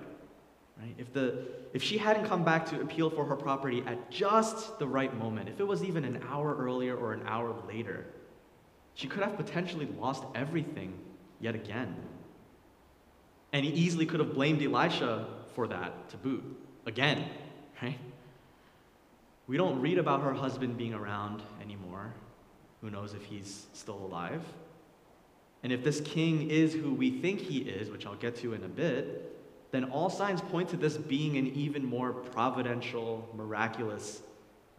right? 0.81 0.95
If 0.97 1.13
the 1.13 1.49
if 1.75 1.83
she 1.83 1.99
hadn't 1.99 2.25
come 2.25 2.43
back 2.43 2.65
to 2.71 2.81
appeal 2.81 3.11
for 3.11 3.27
her 3.27 3.37
property 3.37 3.83
at 3.87 4.11
just 4.11 4.79
the 4.79 4.87
right 4.87 5.15
moment, 5.19 5.51
if 5.51 5.61
it 5.61 5.67
was 5.67 5.85
even 5.85 6.03
an 6.03 6.25
hour 6.31 6.57
earlier 6.57 6.97
or 6.97 7.13
an 7.13 7.21
hour 7.27 7.55
later, 7.69 8.07
she 8.95 9.07
could 9.07 9.23
have 9.23 9.37
potentially 9.37 9.87
lost 10.01 10.25
everything 10.35 10.95
yet 11.41 11.55
again. 11.55 11.95
And 13.53 13.67
he 13.67 13.71
easily 13.71 14.07
could 14.07 14.21
have 14.21 14.33
blamed 14.33 14.63
Elisha 14.63 15.27
for 15.55 15.67
that 15.67 16.09
to 16.09 16.17
boot. 16.17 16.43
Again, 16.87 17.23
right? 17.83 17.99
We 19.47 19.59
don't 19.59 19.79
read 19.83 19.99
about 19.99 20.23
her 20.23 20.33
husband 20.33 20.79
being 20.79 20.95
around 20.95 21.43
anymore. 21.61 22.15
Who 22.81 22.89
knows 22.89 23.13
if 23.13 23.25
he's 23.25 23.67
still 23.75 23.99
alive? 23.99 24.43
And 25.63 25.73
if 25.73 25.83
this 25.83 26.01
king 26.01 26.51
is 26.51 26.73
who 26.73 26.93
we 26.95 27.11
think 27.11 27.41
he 27.41 27.59
is, 27.59 27.91
which 27.91 28.07
I'll 28.07 28.15
get 28.15 28.37
to 28.37 28.55
in 28.55 28.63
a 28.65 28.69
bit, 28.69 29.37
then 29.71 29.85
all 29.85 30.09
signs 30.09 30.41
point 30.41 30.69
to 30.71 30.77
this 30.77 30.97
being 30.97 31.37
an 31.37 31.49
even 31.49 31.85
more 31.85 32.13
providential, 32.13 33.29
miraculous 33.37 34.23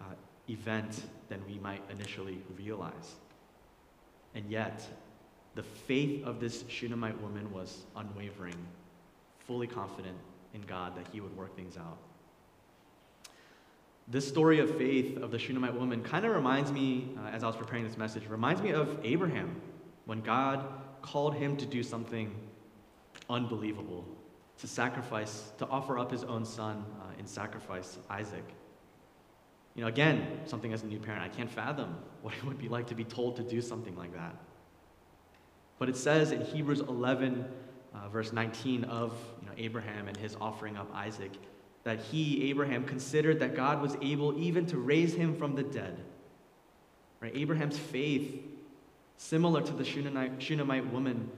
uh, 0.01 0.05
event 0.47 1.03
than 1.27 1.45
we 1.47 1.59
might 1.59 1.81
initially 1.91 2.41
realize. 2.57 3.15
And 4.35 4.49
yet, 4.49 4.87
the 5.55 5.63
faith 5.63 6.25
of 6.25 6.39
this 6.39 6.63
Shunammite 6.67 7.19
woman 7.21 7.51
was 7.51 7.83
unwavering, 7.95 8.55
fully 9.39 9.67
confident 9.67 10.17
in 10.53 10.61
God 10.61 10.95
that 10.95 11.07
He 11.11 11.21
would 11.21 11.35
work 11.35 11.55
things 11.55 11.77
out. 11.77 11.97
This 14.07 14.27
story 14.27 14.59
of 14.59 14.75
faith 14.75 15.17
of 15.17 15.29
the 15.29 15.37
Shunammite 15.37 15.75
woman 15.75 16.01
kind 16.01 16.25
of 16.25 16.33
reminds 16.33 16.71
me, 16.71 17.09
uh, 17.19 17.27
as 17.27 17.43
I 17.43 17.47
was 17.47 17.55
preparing 17.55 17.87
this 17.87 17.97
message, 17.97 18.27
reminds 18.27 18.61
me 18.61 18.71
of 18.71 18.97
Abraham 19.03 19.61
when 20.09 20.21
God 20.21 20.65
called 21.03 21.35
him 21.35 21.55
to 21.57 21.67
do 21.67 21.83
something 21.83 22.33
unbelievable, 23.29 24.03
to 24.57 24.65
sacrifice, 24.67 25.51
to 25.59 25.67
offer 25.67 25.99
up 25.99 26.09
his 26.09 26.23
own 26.23 26.45
son 26.45 26.83
uh, 26.99 27.19
in 27.19 27.27
sacrifice, 27.27 27.99
Isaac. 28.09 28.43
You 29.75 29.83
know, 29.83 29.87
again, 29.87 30.39
something 30.45 30.73
as 30.73 30.81
a 30.81 30.87
new 30.87 30.97
parent, 30.97 31.21
I 31.21 31.27
can't 31.27 31.51
fathom 31.51 31.95
what 32.23 32.33
it 32.33 32.43
would 32.43 32.57
be 32.57 32.67
like 32.69 32.87
to 32.87 32.95
be 32.95 33.03
told 33.03 33.35
to 33.35 33.43
do 33.43 33.61
something 33.61 33.95
like 33.95 34.11
that. 34.15 34.35
But 35.77 35.89
it 35.89 35.95
says 35.95 36.31
in 36.31 36.41
Hebrews 36.41 36.79
11, 36.79 37.45
uh, 37.93 38.09
verse 38.09 38.33
19 38.33 38.85
of 38.85 39.13
you 39.41 39.45
know, 39.45 39.53
Abraham 39.59 40.07
and 40.07 40.17
his 40.17 40.35
offering 40.41 40.75
up 40.75 40.89
Isaac, 40.91 41.33
that 41.83 41.99
he, 41.99 42.49
Abraham, 42.49 42.83
considered 42.83 43.39
that 43.41 43.55
God 43.55 43.79
was 43.79 43.95
able 44.01 44.35
even 44.39 44.65
to 44.65 44.77
raise 44.79 45.13
him 45.13 45.35
from 45.35 45.53
the 45.53 45.61
dead. 45.61 46.03
Right? 47.21 47.35
Abraham's 47.35 47.77
faith, 47.77 48.48
similar 49.19 49.61
to 49.61 49.73
the 49.73 49.83
Shunammite, 49.83 50.41
Shunammite 50.41 50.91
woman, 50.93 51.29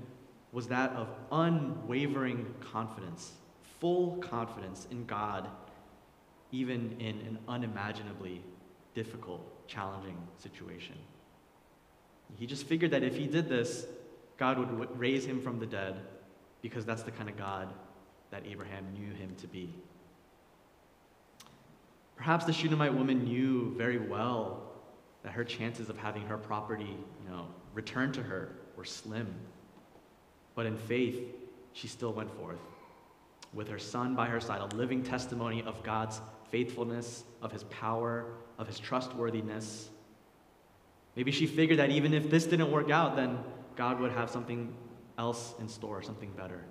was 0.52 0.68
that 0.68 0.92
of 0.92 1.10
unwavering 1.32 2.46
confidence, 2.60 3.32
full 3.80 4.18
confidence 4.18 4.88
in 4.92 5.06
God, 5.06 5.50
even 6.52 6.96
in 7.00 7.20
an 7.22 7.40
unimaginably 7.48 8.44
difficult, 8.94 9.68
challenging 9.68 10.18
situation. 10.38 10.96
He 12.36 12.46
just 12.46 12.68
figured 12.68 12.92
that 12.92 13.04
if 13.04 13.18
he 13.18 13.26
did 13.26 13.50
this, 13.50 13.86
God 14.38 14.60
would 14.60 15.00
raise 15.00 15.26
him 15.26 15.42
from 15.42 15.60
the 15.60 15.66
dead 15.66 15.96
because 16.62 16.86
that's 16.86 17.02
the 17.02 17.12
kind 17.12 17.30
of 17.30 17.38
God 17.38 17.74
that 18.30 18.44
Abraham 18.46 18.86
knew 18.94 19.14
him 19.16 19.34
to 19.40 19.48
be. 19.48 19.74
Perhaps 22.16 22.46
the 22.46 22.54
Shunammite 22.54 22.94
woman 22.94 23.24
knew 23.24 23.74
very 23.76 23.98
well 23.98 24.72
that 25.24 25.34
her 25.34 25.44
chances 25.44 25.90
of 25.90 25.98
having 25.98 26.22
her 26.28 26.38
property, 26.38 26.96
you 27.24 27.30
know, 27.30 27.48
returned 27.74 28.14
to 28.16 28.24
her 28.24 28.56
were 28.76 28.86
slim. 28.86 29.34
But 30.56 30.66
in 30.66 30.78
faith, 30.78 31.20
she 31.74 31.88
still 31.88 32.14
went 32.14 32.32
forth 32.38 32.60
with 33.54 33.68
her 33.68 33.80
son 33.80 34.16
by 34.16 34.28
her 34.28 34.40
side, 34.40 34.62
a 34.62 34.76
living 34.76 35.04
testimony 35.04 35.62
of 35.64 35.84
God's 35.84 36.22
faithfulness, 36.50 37.24
of 37.42 37.52
his 37.52 37.64
power, 37.66 38.26
of 38.58 38.68
his 38.68 38.80
trustworthiness. 38.80 39.90
Maybe 41.16 41.32
she 41.32 41.48
figured 41.48 41.80
that 41.80 41.90
even 41.90 42.14
if 42.14 42.30
this 42.30 42.46
didn't 42.46 42.72
work 42.72 42.90
out, 42.90 43.16
then 43.16 43.40
God 43.76 44.00
would 44.00 44.12
have 44.12 44.30
something 44.30 44.74
else 45.18 45.54
in 45.60 45.68
store, 45.68 46.02
something 46.02 46.32
better. 46.32 46.64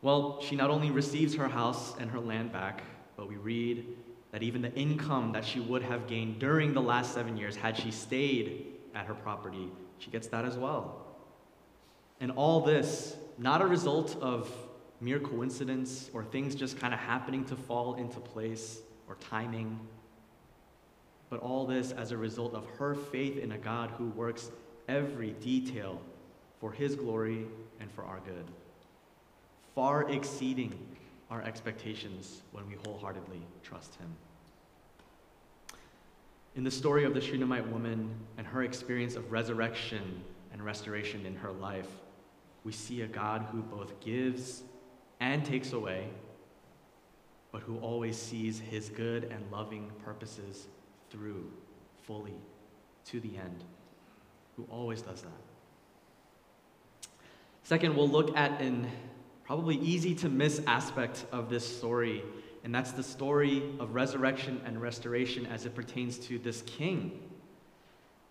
Well, 0.00 0.40
she 0.40 0.56
not 0.56 0.70
only 0.70 0.90
receives 0.90 1.34
her 1.34 1.48
house 1.48 1.94
and 1.98 2.10
her 2.10 2.20
land 2.20 2.52
back, 2.52 2.82
but 3.16 3.28
we 3.28 3.36
read 3.36 3.84
that 4.32 4.42
even 4.42 4.62
the 4.62 4.72
income 4.74 5.32
that 5.32 5.44
she 5.44 5.60
would 5.60 5.82
have 5.82 6.06
gained 6.06 6.38
during 6.38 6.74
the 6.74 6.82
last 6.82 7.14
seven 7.14 7.36
years, 7.36 7.56
had 7.56 7.76
she 7.76 7.90
stayed 7.90 8.66
at 8.94 9.06
her 9.06 9.14
property, 9.14 9.68
she 9.98 10.10
gets 10.10 10.28
that 10.28 10.44
as 10.44 10.56
well. 10.56 11.06
And 12.20 12.32
all 12.32 12.60
this, 12.60 13.16
not 13.38 13.62
a 13.62 13.66
result 13.66 14.16
of 14.20 14.50
mere 15.00 15.20
coincidence 15.20 16.10
or 16.12 16.24
things 16.24 16.54
just 16.54 16.78
kind 16.78 16.92
of 16.92 17.00
happening 17.00 17.44
to 17.46 17.56
fall 17.56 17.94
into 17.94 18.18
place 18.18 18.80
or 19.08 19.14
timing, 19.16 19.78
but 21.30 21.40
all 21.40 21.66
this 21.66 21.92
as 21.92 22.10
a 22.10 22.16
result 22.16 22.54
of 22.54 22.66
her 22.78 22.94
faith 22.94 23.38
in 23.38 23.52
a 23.52 23.58
God 23.58 23.90
who 23.96 24.08
works 24.10 24.50
every 24.88 25.32
detail 25.32 26.00
for 26.60 26.72
his 26.72 26.96
glory 26.96 27.46
and 27.80 27.90
for 27.92 28.04
our 28.04 28.20
good, 28.20 28.44
far 29.74 30.10
exceeding 30.10 30.72
our 31.30 31.42
expectations 31.42 32.42
when 32.52 32.66
we 32.66 32.76
wholeheartedly 32.84 33.42
trust 33.62 33.94
him. 33.96 34.08
In 36.56 36.64
the 36.64 36.70
story 36.70 37.04
of 37.04 37.14
the 37.14 37.20
Shunammite 37.20 37.70
woman 37.70 38.10
and 38.36 38.46
her 38.46 38.62
experience 38.62 39.14
of 39.14 39.30
resurrection 39.30 40.22
and 40.52 40.64
restoration 40.64 41.26
in 41.26 41.36
her 41.36 41.52
life, 41.52 41.88
we 42.64 42.72
see 42.72 43.02
a 43.02 43.06
God 43.06 43.46
who 43.52 43.62
both 43.62 44.00
gives 44.00 44.62
and 45.20 45.44
takes 45.44 45.72
away, 45.72 46.08
but 47.52 47.62
who 47.62 47.78
always 47.78 48.16
sees 48.16 48.58
his 48.58 48.88
good 48.88 49.24
and 49.24 49.44
loving 49.52 49.90
purposes 50.04 50.66
through 51.10 51.50
fully 52.02 52.34
to 53.06 53.20
the 53.20 53.36
end, 53.36 53.64
who 54.56 54.66
always 54.70 55.02
does 55.02 55.22
that. 55.22 55.30
Second, 57.62 57.96
we'll 57.96 58.08
look 58.08 58.36
at 58.36 58.60
an 58.60 58.90
probably 59.48 59.76
easy 59.76 60.14
to 60.14 60.28
miss 60.28 60.60
aspect 60.66 61.24
of 61.32 61.48
this 61.48 61.66
story, 61.66 62.22
and 62.64 62.74
that's 62.74 62.92
the 62.92 63.02
story 63.02 63.62
of 63.80 63.94
resurrection 63.94 64.60
and 64.66 64.78
restoration 64.78 65.46
as 65.46 65.64
it 65.64 65.74
pertains 65.74 66.18
to 66.18 66.38
this 66.38 66.60
king. 66.66 67.18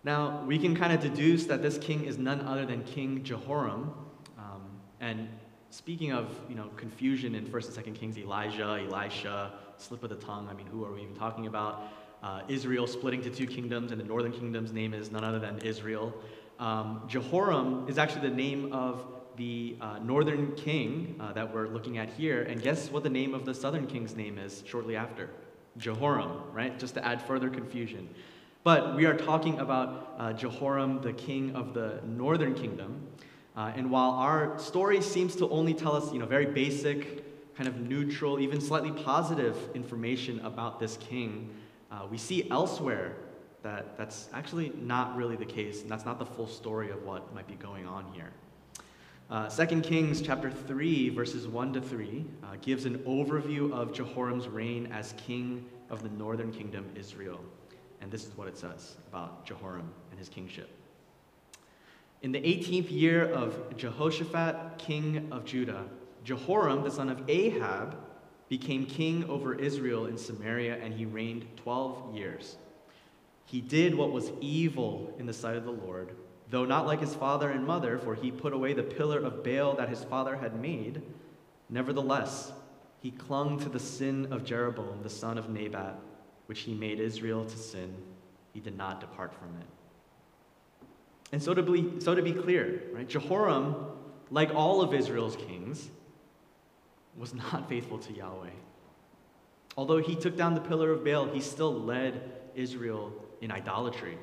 Now, 0.04 0.44
we 0.46 0.60
can 0.60 0.76
kind 0.76 0.92
of 0.92 1.00
deduce 1.00 1.46
that 1.46 1.60
this 1.60 1.76
king 1.76 2.04
is 2.04 2.18
none 2.18 2.42
other 2.42 2.64
than 2.64 2.84
King 2.84 3.24
Jehoram. 3.24 3.92
Um, 4.38 4.62
and 5.00 5.28
speaking 5.70 6.12
of, 6.12 6.32
you 6.48 6.54
know, 6.54 6.68
confusion 6.76 7.34
in 7.34 7.46
1st 7.46 7.76
and 7.76 7.86
2nd 7.86 7.98
Kings, 7.98 8.16
Elijah, 8.16 8.86
Elisha, 8.88 9.54
slip 9.76 10.04
of 10.04 10.10
the 10.10 10.16
tongue, 10.24 10.46
I 10.48 10.54
mean, 10.54 10.68
who 10.68 10.84
are 10.84 10.92
we 10.92 11.02
even 11.02 11.16
talking 11.16 11.48
about? 11.48 11.82
Uh, 12.22 12.42
Israel 12.46 12.86
splitting 12.86 13.22
to 13.22 13.30
two 13.30 13.48
kingdoms, 13.48 13.90
and 13.90 14.00
the 14.00 14.04
northern 14.04 14.30
kingdom's 14.30 14.72
name 14.72 14.94
is 14.94 15.10
none 15.10 15.24
other 15.24 15.40
than 15.40 15.58
Israel. 15.62 16.14
Um, 16.60 17.02
Jehoram 17.08 17.88
is 17.88 17.98
actually 17.98 18.28
the 18.28 18.36
name 18.36 18.72
of 18.72 19.17
the 19.38 19.76
uh, 19.80 19.98
northern 20.00 20.52
king 20.56 21.16
uh, 21.18 21.32
that 21.32 21.54
we're 21.54 21.68
looking 21.68 21.96
at 21.96 22.10
here. 22.10 22.42
And 22.42 22.60
guess 22.60 22.90
what 22.90 23.04
the 23.04 23.10
name 23.10 23.32
of 23.32 23.46
the 23.46 23.54
southern 23.54 23.86
king's 23.86 24.14
name 24.14 24.36
is 24.36 24.62
shortly 24.66 24.96
after? 24.96 25.30
Jehoram, 25.78 26.42
right? 26.52 26.78
Just 26.78 26.94
to 26.94 27.06
add 27.06 27.22
further 27.22 27.48
confusion. 27.48 28.08
But 28.64 28.96
we 28.96 29.06
are 29.06 29.16
talking 29.16 29.60
about 29.60 30.14
uh, 30.18 30.32
Jehoram, 30.32 31.00
the 31.00 31.12
king 31.12 31.54
of 31.54 31.72
the 31.72 32.00
northern 32.04 32.54
kingdom. 32.54 33.06
Uh, 33.56 33.72
and 33.76 33.90
while 33.90 34.10
our 34.10 34.58
story 34.58 35.00
seems 35.00 35.36
to 35.36 35.48
only 35.48 35.72
tell 35.72 35.94
us, 35.94 36.12
you 36.12 36.18
know, 36.18 36.26
very 36.26 36.46
basic, 36.46 37.24
kind 37.56 37.68
of 37.68 37.80
neutral, 37.80 38.40
even 38.40 38.60
slightly 38.60 38.90
positive 38.90 39.56
information 39.74 40.40
about 40.40 40.78
this 40.80 40.96
king, 40.98 41.50
uh, 41.90 42.06
we 42.10 42.18
see 42.18 42.50
elsewhere 42.50 43.16
that 43.62 43.96
that's 43.96 44.28
actually 44.32 44.72
not 44.80 45.16
really 45.16 45.36
the 45.36 45.44
case, 45.44 45.82
and 45.82 45.90
that's 45.90 46.04
not 46.04 46.18
the 46.18 46.26
full 46.26 46.46
story 46.46 46.90
of 46.90 47.04
what 47.04 47.34
might 47.34 47.46
be 47.46 47.54
going 47.54 47.86
on 47.86 48.04
here. 48.12 48.32
Uh, 49.30 49.46
2 49.46 49.82
Kings 49.82 50.22
chapter 50.22 50.50
3, 50.50 51.10
verses 51.10 51.46
1 51.46 51.74
to 51.74 51.82
3, 51.82 52.24
uh, 52.42 52.56
gives 52.62 52.86
an 52.86 52.96
overview 53.00 53.70
of 53.72 53.92
Jehoram's 53.92 54.48
reign 54.48 54.86
as 54.90 55.12
king 55.18 55.66
of 55.90 56.02
the 56.02 56.08
northern 56.08 56.50
kingdom, 56.50 56.86
Israel. 56.94 57.38
And 58.00 58.10
this 58.10 58.24
is 58.26 58.34
what 58.38 58.48
it 58.48 58.56
says 58.56 58.96
about 59.06 59.44
Jehoram 59.44 59.92
and 60.10 60.18
his 60.18 60.30
kingship. 60.30 60.70
In 62.22 62.32
the 62.32 62.40
18th 62.40 62.90
year 62.90 63.30
of 63.30 63.76
Jehoshaphat, 63.76 64.78
king 64.78 65.28
of 65.30 65.44
Judah, 65.44 65.84
Jehoram, 66.24 66.82
the 66.82 66.90
son 66.90 67.10
of 67.10 67.28
Ahab, 67.28 67.98
became 68.48 68.86
king 68.86 69.28
over 69.28 69.54
Israel 69.54 70.06
in 70.06 70.16
Samaria, 70.16 70.78
and 70.82 70.94
he 70.94 71.04
reigned 71.04 71.44
12 71.56 72.16
years. 72.16 72.56
He 73.44 73.60
did 73.60 73.94
what 73.94 74.10
was 74.10 74.32
evil 74.40 75.14
in 75.18 75.26
the 75.26 75.34
sight 75.34 75.56
of 75.56 75.64
the 75.64 75.70
Lord, 75.70 76.16
though 76.50 76.64
not 76.64 76.86
like 76.86 77.00
his 77.00 77.14
father 77.14 77.50
and 77.50 77.66
mother, 77.66 77.98
for 77.98 78.14
he 78.14 78.30
put 78.30 78.52
away 78.52 78.72
the 78.72 78.82
pillar 78.82 79.18
of 79.18 79.44
Baal 79.44 79.74
that 79.74 79.88
his 79.88 80.04
father 80.04 80.36
had 80.36 80.60
made. 80.60 81.02
Nevertheless, 81.68 82.52
he 83.00 83.10
clung 83.10 83.58
to 83.60 83.68
the 83.68 83.78
sin 83.78 84.32
of 84.32 84.44
Jeroboam, 84.44 85.02
the 85.02 85.10
son 85.10 85.38
of 85.38 85.48
Nebat, 85.50 85.98
which 86.46 86.60
he 86.60 86.74
made 86.74 87.00
Israel 87.00 87.44
to 87.44 87.56
sin. 87.56 87.94
He 88.54 88.60
did 88.60 88.76
not 88.76 89.00
depart 89.00 89.34
from 89.34 89.56
it. 89.60 89.66
And 91.32 91.42
so 91.42 91.52
to 91.52 91.62
be, 91.62 92.00
so 92.00 92.14
to 92.14 92.22
be 92.22 92.32
clear, 92.32 92.82
right, 92.92 93.06
Jehoram, 93.06 93.76
like 94.30 94.54
all 94.54 94.80
of 94.80 94.94
Israel's 94.94 95.36
kings, 95.36 95.88
was 97.16 97.34
not 97.34 97.68
faithful 97.68 97.98
to 97.98 98.12
Yahweh. 98.12 98.50
Although 99.76 99.98
he 99.98 100.16
took 100.16 100.36
down 100.36 100.54
the 100.54 100.60
pillar 100.60 100.90
of 100.90 101.04
Baal, 101.04 101.28
he 101.28 101.40
still 101.40 101.72
led 101.72 102.32
Israel 102.54 103.12
in 103.40 103.52
idolatry. 103.52 104.18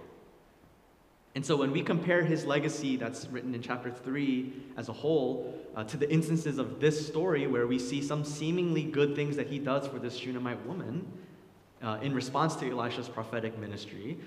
And 1.36 1.46
so 1.46 1.58
when 1.58 1.72
we 1.72 1.82
compare 1.82 2.24
his 2.24 2.46
legacy 2.46 2.96
that's 2.96 3.28
written 3.28 3.54
in 3.54 3.62
chapter 3.62 3.92
3 3.92 4.54
as 4.78 4.88
a 4.88 4.94
whole 4.94 5.54
uh, 5.76 5.84
to 5.84 5.98
the 5.98 6.10
instances 6.10 6.58
of 6.58 6.80
this 6.80 7.06
story 7.06 7.46
where 7.46 7.68
we 7.68 7.78
see 7.78 8.02
some 8.02 8.24
seemingly 8.24 8.84
good 8.84 9.16
things 9.18 9.36
that 9.36 9.48
he 9.48 9.60
does 9.60 9.86
for 9.86 10.00
this 10.00 10.16
Shunammite 10.16 10.66
woman 10.66 11.06
uh, 11.84 12.00
in 12.02 12.14
response 12.14 12.56
to 12.56 12.72
Elisha's 12.72 13.10
prophetic 13.10 13.60
ministry, 13.60 14.18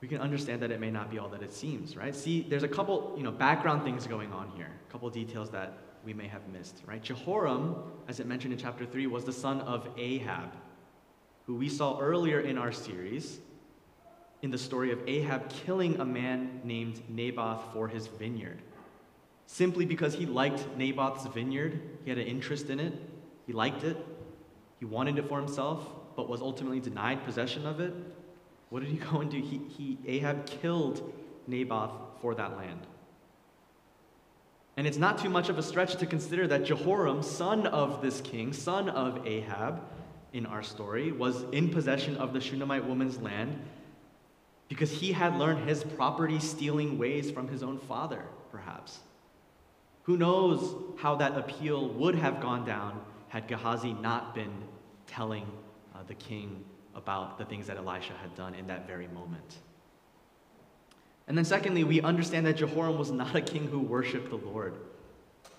we 0.00 0.08
can 0.08 0.20
understand 0.20 0.60
that 0.60 0.72
it 0.72 0.80
may 0.80 0.90
not 0.90 1.08
be 1.08 1.20
all 1.20 1.28
that 1.28 1.42
it 1.42 1.52
seems, 1.52 1.96
right? 1.96 2.14
See, 2.14 2.44
there's 2.48 2.64
a 2.64 2.68
couple, 2.68 3.14
you 3.16 3.22
know, 3.22 3.30
background 3.30 3.84
things 3.84 4.06
going 4.06 4.32
on 4.32 4.50
here, 4.56 4.70
a 4.88 4.92
couple 4.92 5.08
details 5.10 5.50
that 5.50 5.78
we 6.04 6.12
may 6.12 6.26
have 6.26 6.46
missed, 6.48 6.82
right? 6.84 7.02
Jehoram, 7.02 7.76
as 8.08 8.18
it 8.18 8.26
mentioned 8.26 8.52
in 8.52 8.58
chapter 8.58 8.84
3, 8.84 9.06
was 9.06 9.24
the 9.24 9.32
son 9.32 9.60
of 9.62 9.88
Ahab, 9.96 10.52
who 11.46 11.54
we 11.54 11.68
saw 11.68 11.98
earlier 12.00 12.40
in 12.40 12.58
our 12.58 12.72
series 12.72 13.38
in 14.42 14.50
the 14.50 14.58
story 14.58 14.92
of 14.92 15.00
Ahab 15.08 15.48
killing 15.48 16.00
a 16.00 16.04
man 16.04 16.60
named 16.64 17.02
Naboth 17.08 17.72
for 17.72 17.88
his 17.88 18.06
vineyard. 18.06 18.62
Simply 19.46 19.84
because 19.84 20.14
he 20.14 20.26
liked 20.26 20.76
Naboth's 20.76 21.26
vineyard, 21.26 21.80
he 22.04 22.10
had 22.10 22.18
an 22.18 22.26
interest 22.26 22.70
in 22.70 22.78
it, 22.78 22.92
he 23.46 23.52
liked 23.52 23.82
it, 23.82 23.96
he 24.78 24.84
wanted 24.84 25.18
it 25.18 25.28
for 25.28 25.38
himself, 25.38 25.84
but 26.14 26.28
was 26.28 26.40
ultimately 26.40 26.80
denied 26.80 27.24
possession 27.24 27.66
of 27.66 27.80
it. 27.80 27.92
What 28.70 28.80
did 28.80 28.90
he 28.90 28.96
go 29.10 29.20
and 29.20 29.30
do? 29.30 29.40
He, 29.40 29.60
he, 29.76 29.98
Ahab 30.06 30.46
killed 30.46 31.12
Naboth 31.46 31.92
for 32.20 32.34
that 32.34 32.56
land. 32.56 32.86
And 34.76 34.86
it's 34.86 34.98
not 34.98 35.18
too 35.18 35.28
much 35.28 35.48
of 35.48 35.58
a 35.58 35.62
stretch 35.62 35.96
to 35.96 36.06
consider 36.06 36.46
that 36.46 36.64
Jehoram, 36.64 37.22
son 37.22 37.66
of 37.66 38.00
this 38.00 38.20
king, 38.20 38.52
son 38.52 38.88
of 38.88 39.26
Ahab, 39.26 39.82
in 40.32 40.46
our 40.46 40.62
story, 40.62 41.10
was 41.10 41.42
in 41.50 41.70
possession 41.70 42.16
of 42.16 42.32
the 42.32 42.40
Shunammite 42.40 42.84
woman's 42.84 43.18
land 43.18 43.58
because 44.68 44.90
he 44.90 45.12
had 45.12 45.36
learned 45.36 45.68
his 45.68 45.82
property 45.82 46.38
stealing 46.38 46.98
ways 46.98 47.30
from 47.30 47.48
his 47.48 47.62
own 47.62 47.78
father, 47.78 48.22
perhaps. 48.52 49.00
Who 50.02 50.16
knows 50.16 50.74
how 50.98 51.16
that 51.16 51.36
appeal 51.36 51.88
would 51.90 52.14
have 52.14 52.40
gone 52.40 52.64
down 52.64 53.00
had 53.28 53.46
Gehazi 53.46 53.92
not 53.94 54.34
been 54.34 54.52
telling 55.06 55.46
uh, 55.94 55.98
the 56.06 56.14
king 56.14 56.64
about 56.94 57.38
the 57.38 57.44
things 57.44 57.66
that 57.66 57.76
Elisha 57.76 58.14
had 58.14 58.34
done 58.34 58.54
in 58.54 58.66
that 58.66 58.86
very 58.86 59.08
moment. 59.08 59.56
And 61.26 61.36
then, 61.36 61.44
secondly, 61.44 61.84
we 61.84 62.00
understand 62.00 62.46
that 62.46 62.56
Jehoram 62.56 62.98
was 62.98 63.10
not 63.10 63.34
a 63.34 63.40
king 63.40 63.66
who 63.66 63.80
worshiped 63.80 64.30
the 64.30 64.36
Lord. 64.36 64.76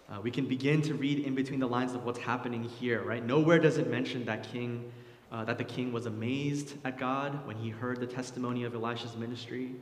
Uh, 0.09 0.19
we 0.21 0.31
can 0.31 0.47
begin 0.47 0.81
to 0.81 0.95
read 0.95 1.19
in 1.19 1.35
between 1.35 1.59
the 1.59 1.67
lines 1.67 1.93
of 1.93 2.03
what's 2.03 2.17
happening 2.17 2.63
here, 2.63 3.03
right? 3.03 3.23
Nowhere 3.23 3.59
does 3.59 3.77
it 3.77 3.87
mention 3.87 4.25
that 4.25 4.51
king 4.51 4.91
uh, 5.31 5.45
that 5.45 5.57
the 5.57 5.63
king 5.63 5.91
was 5.91 6.05
amazed 6.05 6.73
at 6.83 6.97
God 6.97 7.45
when 7.45 7.57
he 7.57 7.69
heard 7.69 7.99
the 7.99 8.07
testimony 8.07 8.63
of 8.63 8.73
Elisha's 8.73 9.15
ministry. 9.15 9.75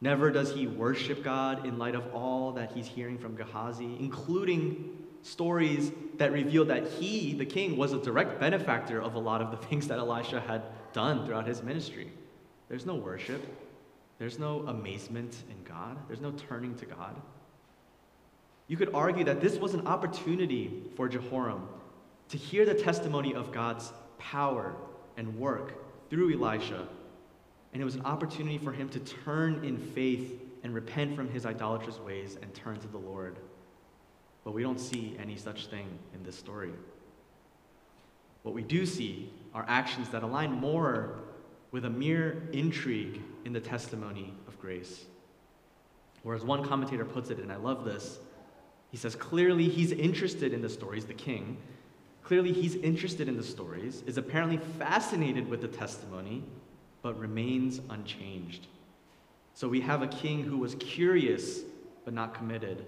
Never 0.00 0.30
does 0.30 0.52
he 0.52 0.66
worship 0.66 1.24
God 1.24 1.66
in 1.66 1.78
light 1.78 1.94
of 1.94 2.14
all 2.14 2.52
that 2.52 2.72
he's 2.72 2.86
hearing 2.86 3.18
from 3.18 3.34
Gehazi, 3.34 3.96
including 3.98 4.96
stories 5.22 5.90
that 6.18 6.32
reveal 6.32 6.64
that 6.66 6.86
he, 6.86 7.34
the 7.34 7.46
king, 7.46 7.76
was 7.76 7.92
a 7.92 7.98
direct 7.98 8.38
benefactor 8.38 9.00
of 9.02 9.14
a 9.14 9.18
lot 9.18 9.42
of 9.42 9.50
the 9.50 9.56
things 9.68 9.88
that 9.88 9.98
Elisha 9.98 10.40
had 10.40 10.62
done 10.92 11.26
throughout 11.26 11.46
his 11.46 11.62
ministry. 11.62 12.12
There's 12.68 12.86
no 12.86 12.94
worship, 12.94 13.44
there's 14.18 14.38
no 14.38 14.60
amazement 14.66 15.42
in 15.50 15.62
God, 15.64 15.96
there's 16.06 16.20
no 16.20 16.32
turning 16.32 16.74
to 16.76 16.86
God. 16.86 17.14
You 18.68 18.76
could 18.76 18.92
argue 18.94 19.24
that 19.24 19.40
this 19.40 19.56
was 19.58 19.74
an 19.74 19.86
opportunity 19.86 20.84
for 20.96 21.08
Jehoram 21.08 21.68
to 22.30 22.36
hear 22.36 22.64
the 22.64 22.74
testimony 22.74 23.34
of 23.34 23.52
God's 23.52 23.92
power 24.18 24.74
and 25.16 25.38
work 25.38 25.74
through 26.10 26.32
Elisha. 26.32 26.86
And 27.72 27.82
it 27.82 27.84
was 27.84 27.94
an 27.94 28.02
opportunity 28.02 28.58
for 28.58 28.72
him 28.72 28.88
to 28.90 29.00
turn 29.00 29.64
in 29.64 29.78
faith 29.78 30.40
and 30.62 30.74
repent 30.74 31.14
from 31.14 31.28
his 31.28 31.46
idolatrous 31.46 31.98
ways 32.00 32.36
and 32.40 32.52
turn 32.54 32.78
to 32.80 32.88
the 32.88 32.98
Lord. 32.98 33.36
But 34.44 34.52
we 34.52 34.62
don't 34.62 34.80
see 34.80 35.16
any 35.20 35.36
such 35.36 35.66
thing 35.66 35.86
in 36.14 36.22
this 36.22 36.36
story. 36.36 36.72
What 38.42 38.54
we 38.54 38.62
do 38.62 38.86
see 38.86 39.30
are 39.54 39.64
actions 39.68 40.08
that 40.10 40.22
align 40.22 40.52
more 40.52 41.20
with 41.72 41.84
a 41.84 41.90
mere 41.90 42.48
intrigue 42.52 43.20
in 43.44 43.52
the 43.52 43.60
testimony 43.60 44.32
of 44.46 44.58
grace. 44.60 45.04
Whereas 46.22 46.44
one 46.44 46.64
commentator 46.64 47.04
puts 47.04 47.30
it, 47.30 47.38
and 47.38 47.52
I 47.52 47.56
love 47.56 47.84
this, 47.84 48.18
he 48.90 48.96
says, 48.96 49.14
clearly 49.14 49.68
he's 49.68 49.92
interested 49.92 50.52
in 50.52 50.62
the 50.62 50.68
stories, 50.68 51.04
the 51.04 51.14
king, 51.14 51.58
Clearly, 52.26 52.52
he's 52.52 52.74
interested 52.74 53.28
in 53.28 53.36
the 53.36 53.42
stories, 53.44 54.02
is 54.04 54.18
apparently 54.18 54.56
fascinated 54.80 55.48
with 55.48 55.60
the 55.60 55.68
testimony, 55.68 56.42
but 57.00 57.16
remains 57.16 57.80
unchanged. 57.88 58.66
So 59.54 59.68
we 59.68 59.80
have 59.82 60.02
a 60.02 60.08
king 60.08 60.42
who 60.42 60.58
was 60.58 60.74
curious, 60.74 61.60
but 62.04 62.12
not 62.12 62.34
committed, 62.34 62.84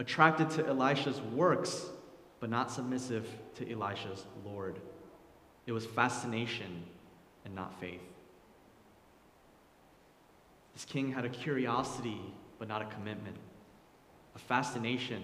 attracted 0.00 0.50
to 0.50 0.66
Elisha's 0.66 1.20
works, 1.20 1.86
but 2.40 2.50
not 2.50 2.72
submissive 2.72 3.28
to 3.54 3.70
Elisha's 3.70 4.26
Lord. 4.44 4.80
It 5.66 5.72
was 5.72 5.86
fascination 5.86 6.82
and 7.44 7.54
not 7.54 7.78
faith. 7.78 8.02
This 10.74 10.84
king 10.84 11.12
had 11.12 11.24
a 11.24 11.28
curiosity, 11.28 12.20
but 12.58 12.66
not 12.66 12.82
a 12.82 12.86
commitment, 12.86 13.36
a 14.34 14.40
fascination, 14.40 15.22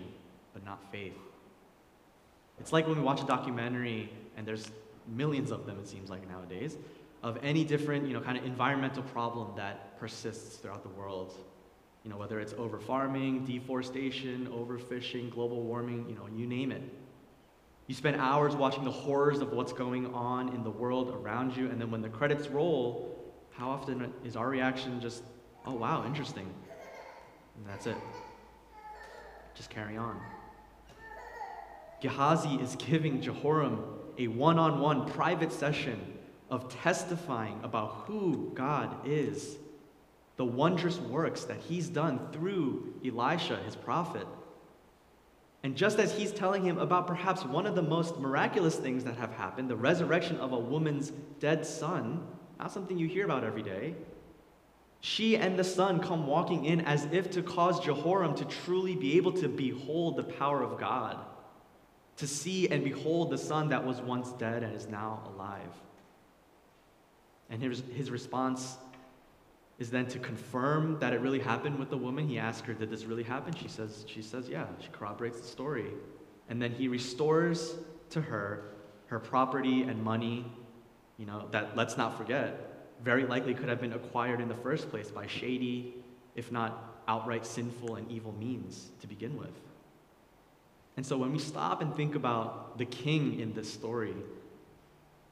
but 0.54 0.64
not 0.64 0.78
faith. 0.92 1.18
It's 2.62 2.72
like 2.72 2.86
when 2.86 2.96
we 2.96 3.02
watch 3.02 3.20
a 3.20 3.26
documentary, 3.26 4.08
and 4.36 4.46
there's 4.46 4.70
millions 5.08 5.50
of 5.50 5.66
them, 5.66 5.80
it 5.80 5.88
seems 5.88 6.08
like 6.08 6.28
nowadays, 6.28 6.76
of 7.24 7.36
any 7.42 7.64
different, 7.64 8.06
you 8.06 8.14
know, 8.14 8.20
kind 8.20 8.38
of 8.38 8.44
environmental 8.44 9.02
problem 9.02 9.48
that 9.56 9.98
persists 9.98 10.58
throughout 10.58 10.84
the 10.84 10.88
world. 10.90 11.34
You 12.04 12.10
know, 12.10 12.16
whether 12.16 12.38
it's 12.38 12.52
over 12.52 12.78
farming, 12.78 13.44
deforestation, 13.44 14.46
overfishing, 14.46 15.28
global 15.28 15.64
warming, 15.64 16.08
you 16.08 16.14
know, 16.14 16.28
you 16.32 16.46
name 16.46 16.70
it. 16.70 16.82
You 17.88 17.96
spend 17.96 18.14
hours 18.14 18.54
watching 18.54 18.84
the 18.84 18.92
horrors 18.92 19.40
of 19.40 19.52
what's 19.52 19.72
going 19.72 20.14
on 20.14 20.54
in 20.54 20.62
the 20.62 20.70
world 20.70 21.10
around 21.20 21.56
you, 21.56 21.68
and 21.68 21.80
then 21.80 21.90
when 21.90 22.00
the 22.00 22.10
credits 22.10 22.46
roll, 22.46 23.34
how 23.50 23.70
often 23.70 24.12
is 24.24 24.36
our 24.36 24.48
reaction 24.48 25.00
just, 25.00 25.24
oh 25.66 25.74
wow, 25.74 26.06
interesting? 26.06 26.48
And 27.56 27.66
that's 27.66 27.88
it. 27.88 27.96
Just 29.56 29.68
carry 29.68 29.96
on. 29.96 30.20
Gehazi 32.02 32.56
is 32.56 32.74
giving 32.76 33.20
Jehoram 33.20 33.84
a 34.18 34.26
one 34.26 34.58
on 34.58 34.80
one 34.80 35.08
private 35.08 35.52
session 35.52 36.18
of 36.50 36.68
testifying 36.68 37.60
about 37.62 38.04
who 38.06 38.50
God 38.54 39.06
is, 39.06 39.56
the 40.36 40.44
wondrous 40.44 40.98
works 40.98 41.44
that 41.44 41.58
he's 41.60 41.88
done 41.88 42.18
through 42.32 42.92
Elisha, 43.06 43.56
his 43.64 43.76
prophet. 43.76 44.26
And 45.62 45.76
just 45.76 46.00
as 46.00 46.12
he's 46.12 46.32
telling 46.32 46.64
him 46.64 46.76
about 46.78 47.06
perhaps 47.06 47.44
one 47.44 47.66
of 47.66 47.76
the 47.76 47.82
most 47.82 48.18
miraculous 48.18 48.74
things 48.74 49.04
that 49.04 49.16
have 49.16 49.32
happened, 49.34 49.70
the 49.70 49.76
resurrection 49.76 50.38
of 50.38 50.52
a 50.52 50.58
woman's 50.58 51.12
dead 51.38 51.64
son, 51.64 52.26
not 52.58 52.72
something 52.72 52.98
you 52.98 53.06
hear 53.06 53.24
about 53.24 53.44
every 53.44 53.62
day, 53.62 53.94
she 55.00 55.36
and 55.36 55.56
the 55.56 55.64
son 55.64 56.00
come 56.00 56.26
walking 56.26 56.64
in 56.64 56.80
as 56.80 57.06
if 57.12 57.30
to 57.30 57.42
cause 57.42 57.78
Jehoram 57.78 58.34
to 58.34 58.44
truly 58.44 58.96
be 58.96 59.16
able 59.16 59.32
to 59.34 59.48
behold 59.48 60.16
the 60.16 60.24
power 60.24 60.64
of 60.64 60.80
God, 60.80 61.16
to 62.16 62.26
see 62.26 62.68
and 62.68 62.84
behold 62.84 63.30
the 63.30 63.38
son 63.38 63.68
that 63.68 63.84
was 63.84 64.00
once 64.00 64.32
dead 64.32 64.62
and 64.62 64.74
is 64.74 64.88
now 64.88 65.22
alive. 65.34 65.74
And 67.50 67.62
his, 67.62 67.82
his 67.94 68.10
response 68.10 68.76
is 69.78 69.90
then 69.90 70.06
to 70.06 70.18
confirm 70.18 70.98
that 71.00 71.12
it 71.12 71.20
really 71.20 71.40
happened 71.40 71.78
with 71.78 71.90
the 71.90 71.96
woman. 71.96 72.28
He 72.28 72.38
asks 72.38 72.66
her, 72.66 72.74
Did 72.74 72.90
this 72.90 73.04
really 73.04 73.24
happen? 73.24 73.54
She 73.54 73.68
says, 73.68 74.04
she 74.06 74.22
says, 74.22 74.48
Yeah. 74.48 74.66
She 74.80 74.88
corroborates 74.88 75.40
the 75.40 75.46
story. 75.46 75.86
And 76.48 76.60
then 76.60 76.72
he 76.72 76.88
restores 76.88 77.74
to 78.10 78.20
her 78.20 78.72
her 79.12 79.18
property 79.18 79.82
and 79.82 80.02
money, 80.02 80.42
you 81.18 81.26
know, 81.26 81.46
that 81.50 81.76
let's 81.76 81.98
not 81.98 82.16
forget, 82.16 82.88
very 83.04 83.26
likely 83.26 83.52
could 83.52 83.68
have 83.68 83.78
been 83.78 83.92
acquired 83.92 84.40
in 84.40 84.48
the 84.48 84.54
first 84.54 84.88
place 84.88 85.10
by 85.10 85.26
shady, 85.26 85.94
if 86.34 86.50
not 86.50 87.02
outright 87.06 87.44
sinful 87.44 87.96
and 87.96 88.10
evil 88.10 88.32
means 88.40 88.88
to 89.02 89.06
begin 89.06 89.36
with. 89.36 89.52
And 90.96 91.06
so 91.06 91.16
when 91.16 91.32
we 91.32 91.38
stop 91.38 91.80
and 91.80 91.94
think 91.94 92.14
about 92.14 92.78
the 92.78 92.84
king 92.84 93.40
in 93.40 93.54
this 93.54 93.72
story, 93.72 94.14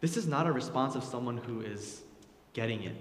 this 0.01 0.16
is 0.16 0.27
not 0.27 0.46
a 0.46 0.53
response 0.53 0.94
of 0.94 1.05
someone 1.05 1.37
who 1.37 1.61
is 1.61 2.03
getting 2.55 2.83
it. 2.85 2.96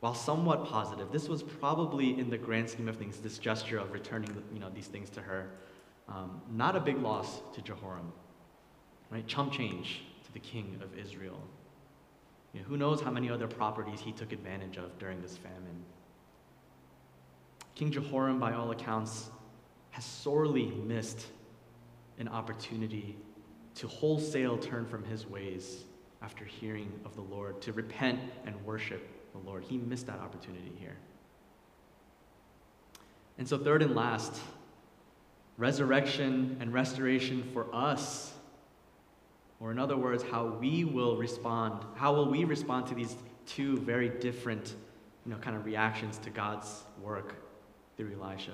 While 0.00 0.14
somewhat 0.14 0.66
positive, 0.66 1.12
this 1.12 1.28
was 1.28 1.44
probably 1.44 2.18
in 2.18 2.28
the 2.28 2.38
grand 2.38 2.68
scheme 2.68 2.88
of 2.88 2.96
things, 2.96 3.18
this 3.18 3.38
gesture 3.38 3.78
of 3.78 3.92
returning 3.92 4.42
you 4.52 4.58
know, 4.58 4.68
these 4.68 4.88
things 4.88 5.08
to 5.10 5.20
her, 5.20 5.50
um, 6.08 6.42
not 6.50 6.74
a 6.74 6.80
big 6.80 6.98
loss 6.98 7.40
to 7.54 7.62
Jehoram. 7.62 8.12
Right? 9.10 9.24
Chump 9.28 9.52
change 9.52 10.02
to 10.24 10.32
the 10.32 10.40
king 10.40 10.80
of 10.82 10.98
Israel. 10.98 11.38
You 12.52 12.60
know, 12.60 12.66
who 12.66 12.76
knows 12.76 13.00
how 13.00 13.10
many 13.10 13.30
other 13.30 13.46
properties 13.46 14.00
he 14.00 14.10
took 14.10 14.32
advantage 14.32 14.76
of 14.76 14.98
during 14.98 15.22
this 15.22 15.36
famine. 15.36 15.84
King 17.74 17.92
Jehoram, 17.92 18.40
by 18.40 18.52
all 18.54 18.70
accounts, 18.72 19.30
has 19.92 20.04
sorely 20.04 20.66
missed 20.66 21.26
an 22.18 22.28
opportunity 22.28 23.16
to 23.76 23.86
wholesale 23.86 24.58
turn 24.58 24.84
from 24.86 25.04
his 25.04 25.26
ways 25.26 25.84
after 26.22 26.44
hearing 26.44 26.92
of 27.04 27.14
the 27.14 27.22
Lord, 27.22 27.60
to 27.62 27.72
repent 27.72 28.20
and 28.46 28.54
worship 28.64 29.08
the 29.32 29.38
Lord. 29.38 29.64
He 29.64 29.76
missed 29.78 30.06
that 30.06 30.18
opportunity 30.18 30.72
here. 30.78 30.96
And 33.38 33.48
so, 33.48 33.58
third 33.58 33.82
and 33.82 33.94
last, 33.94 34.40
resurrection 35.58 36.56
and 36.60 36.72
restoration 36.72 37.48
for 37.52 37.66
us, 37.74 38.32
or 39.58 39.70
in 39.70 39.78
other 39.78 39.96
words, 39.96 40.22
how 40.22 40.46
we 40.46 40.84
will 40.84 41.16
respond. 41.16 41.84
How 41.94 42.14
will 42.14 42.30
we 42.30 42.44
respond 42.44 42.86
to 42.88 42.94
these 42.94 43.16
two 43.46 43.78
very 43.78 44.08
different, 44.08 44.74
you 45.24 45.32
know, 45.32 45.38
kind 45.38 45.56
of 45.56 45.64
reactions 45.64 46.18
to 46.18 46.30
God's 46.30 46.84
work 47.02 47.34
through 47.96 48.16
Elisha? 48.20 48.52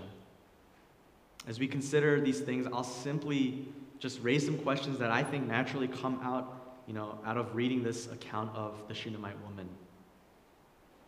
As 1.48 1.58
we 1.58 1.66
consider 1.66 2.20
these 2.20 2.40
things, 2.40 2.66
I'll 2.70 2.84
simply 2.84 3.66
just 3.98 4.20
raise 4.22 4.44
some 4.44 4.58
questions 4.58 4.98
that 4.98 5.10
I 5.10 5.24
think 5.24 5.48
naturally 5.48 5.88
come 5.88 6.20
out, 6.22 6.76
you 6.86 6.92
know, 6.92 7.18
out 7.24 7.38
of 7.38 7.56
reading 7.56 7.82
this 7.82 8.06
account 8.06 8.54
of 8.54 8.86
the 8.86 8.94
Shunammite 8.94 9.42
woman. 9.42 9.66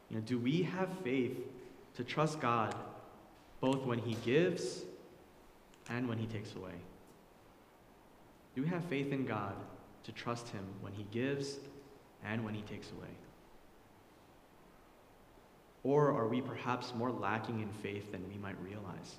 You 0.08 0.16
know, 0.16 0.22
do 0.22 0.38
we 0.38 0.62
have 0.62 0.88
faith 1.04 1.36
to 1.94 2.04
trust 2.04 2.40
God 2.40 2.74
both 3.60 3.84
when 3.84 3.98
He 3.98 4.14
gives 4.24 4.80
and 5.90 6.08
when 6.08 6.16
He 6.16 6.26
takes 6.26 6.54
away? 6.54 6.72
Do 8.56 8.62
we 8.62 8.68
have 8.68 8.84
faith 8.86 9.12
in 9.12 9.26
God 9.26 9.54
to 10.04 10.12
trust 10.12 10.48
Him 10.48 10.64
when 10.80 10.94
He 10.94 11.04
gives 11.12 11.58
and 12.24 12.46
when 12.46 12.54
He 12.54 12.62
takes 12.62 12.90
away? 12.92 13.10
Or 15.82 16.12
are 16.12 16.28
we 16.28 16.40
perhaps 16.40 16.94
more 16.94 17.10
lacking 17.10 17.60
in 17.60 17.68
faith 17.82 18.10
than 18.10 18.26
we 18.26 18.38
might 18.38 18.56
realize? 18.62 19.16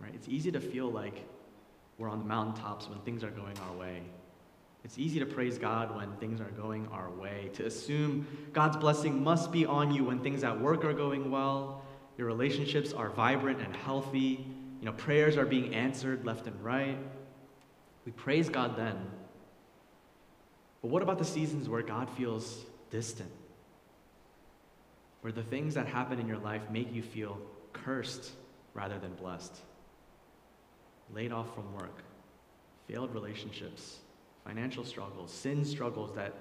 Right? 0.00 0.12
It's 0.14 0.28
easy 0.28 0.50
to 0.52 0.60
feel 0.60 0.90
like 0.90 1.26
we're 1.98 2.08
on 2.08 2.18
the 2.18 2.24
mountaintops 2.24 2.88
when 2.88 2.98
things 3.00 3.22
are 3.22 3.30
going 3.30 3.56
our 3.68 3.76
way. 3.76 4.02
It's 4.84 4.98
easy 4.98 5.18
to 5.20 5.26
praise 5.26 5.58
God 5.58 5.94
when 5.94 6.10
things 6.16 6.40
are 6.40 6.50
going 6.52 6.88
our 6.88 7.10
way, 7.10 7.50
to 7.54 7.66
assume 7.66 8.26
God's 8.52 8.78
blessing 8.78 9.22
must 9.22 9.52
be 9.52 9.66
on 9.66 9.92
you 9.92 10.04
when 10.04 10.20
things 10.20 10.42
at 10.42 10.58
work 10.58 10.84
are 10.84 10.94
going 10.94 11.30
well, 11.30 11.84
your 12.16 12.26
relationships 12.26 12.94
are 12.94 13.10
vibrant 13.10 13.60
and 13.60 13.76
healthy, 13.76 14.46
you 14.80 14.86
know, 14.86 14.92
prayers 14.92 15.36
are 15.36 15.44
being 15.44 15.74
answered 15.74 16.24
left 16.24 16.46
and 16.46 16.64
right. 16.64 16.96
We 18.06 18.12
praise 18.12 18.48
God 18.48 18.76
then. 18.76 18.96
But 20.80 20.90
what 20.90 21.02
about 21.02 21.18
the 21.18 21.24
seasons 21.24 21.68
where 21.68 21.82
God 21.82 22.08
feels 22.08 22.64
distant? 22.90 23.30
Where 25.20 25.32
the 25.32 25.42
things 25.42 25.74
that 25.74 25.86
happen 25.86 26.18
in 26.18 26.26
your 26.26 26.38
life 26.38 26.62
make 26.70 26.94
you 26.94 27.02
feel 27.02 27.38
cursed 27.74 28.32
rather 28.72 28.98
than 28.98 29.12
blessed? 29.14 29.54
Laid 31.14 31.32
off 31.32 31.54
from 31.54 31.72
work, 31.74 32.02
failed 32.86 33.12
relationships, 33.12 33.98
financial 34.44 34.84
struggles, 34.84 35.32
sin 35.32 35.64
struggles 35.64 36.14
that 36.14 36.34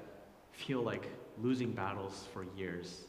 feel 0.52 0.82
like 0.82 1.08
losing 1.42 1.72
battles 1.72 2.28
for 2.34 2.46
years. 2.58 3.04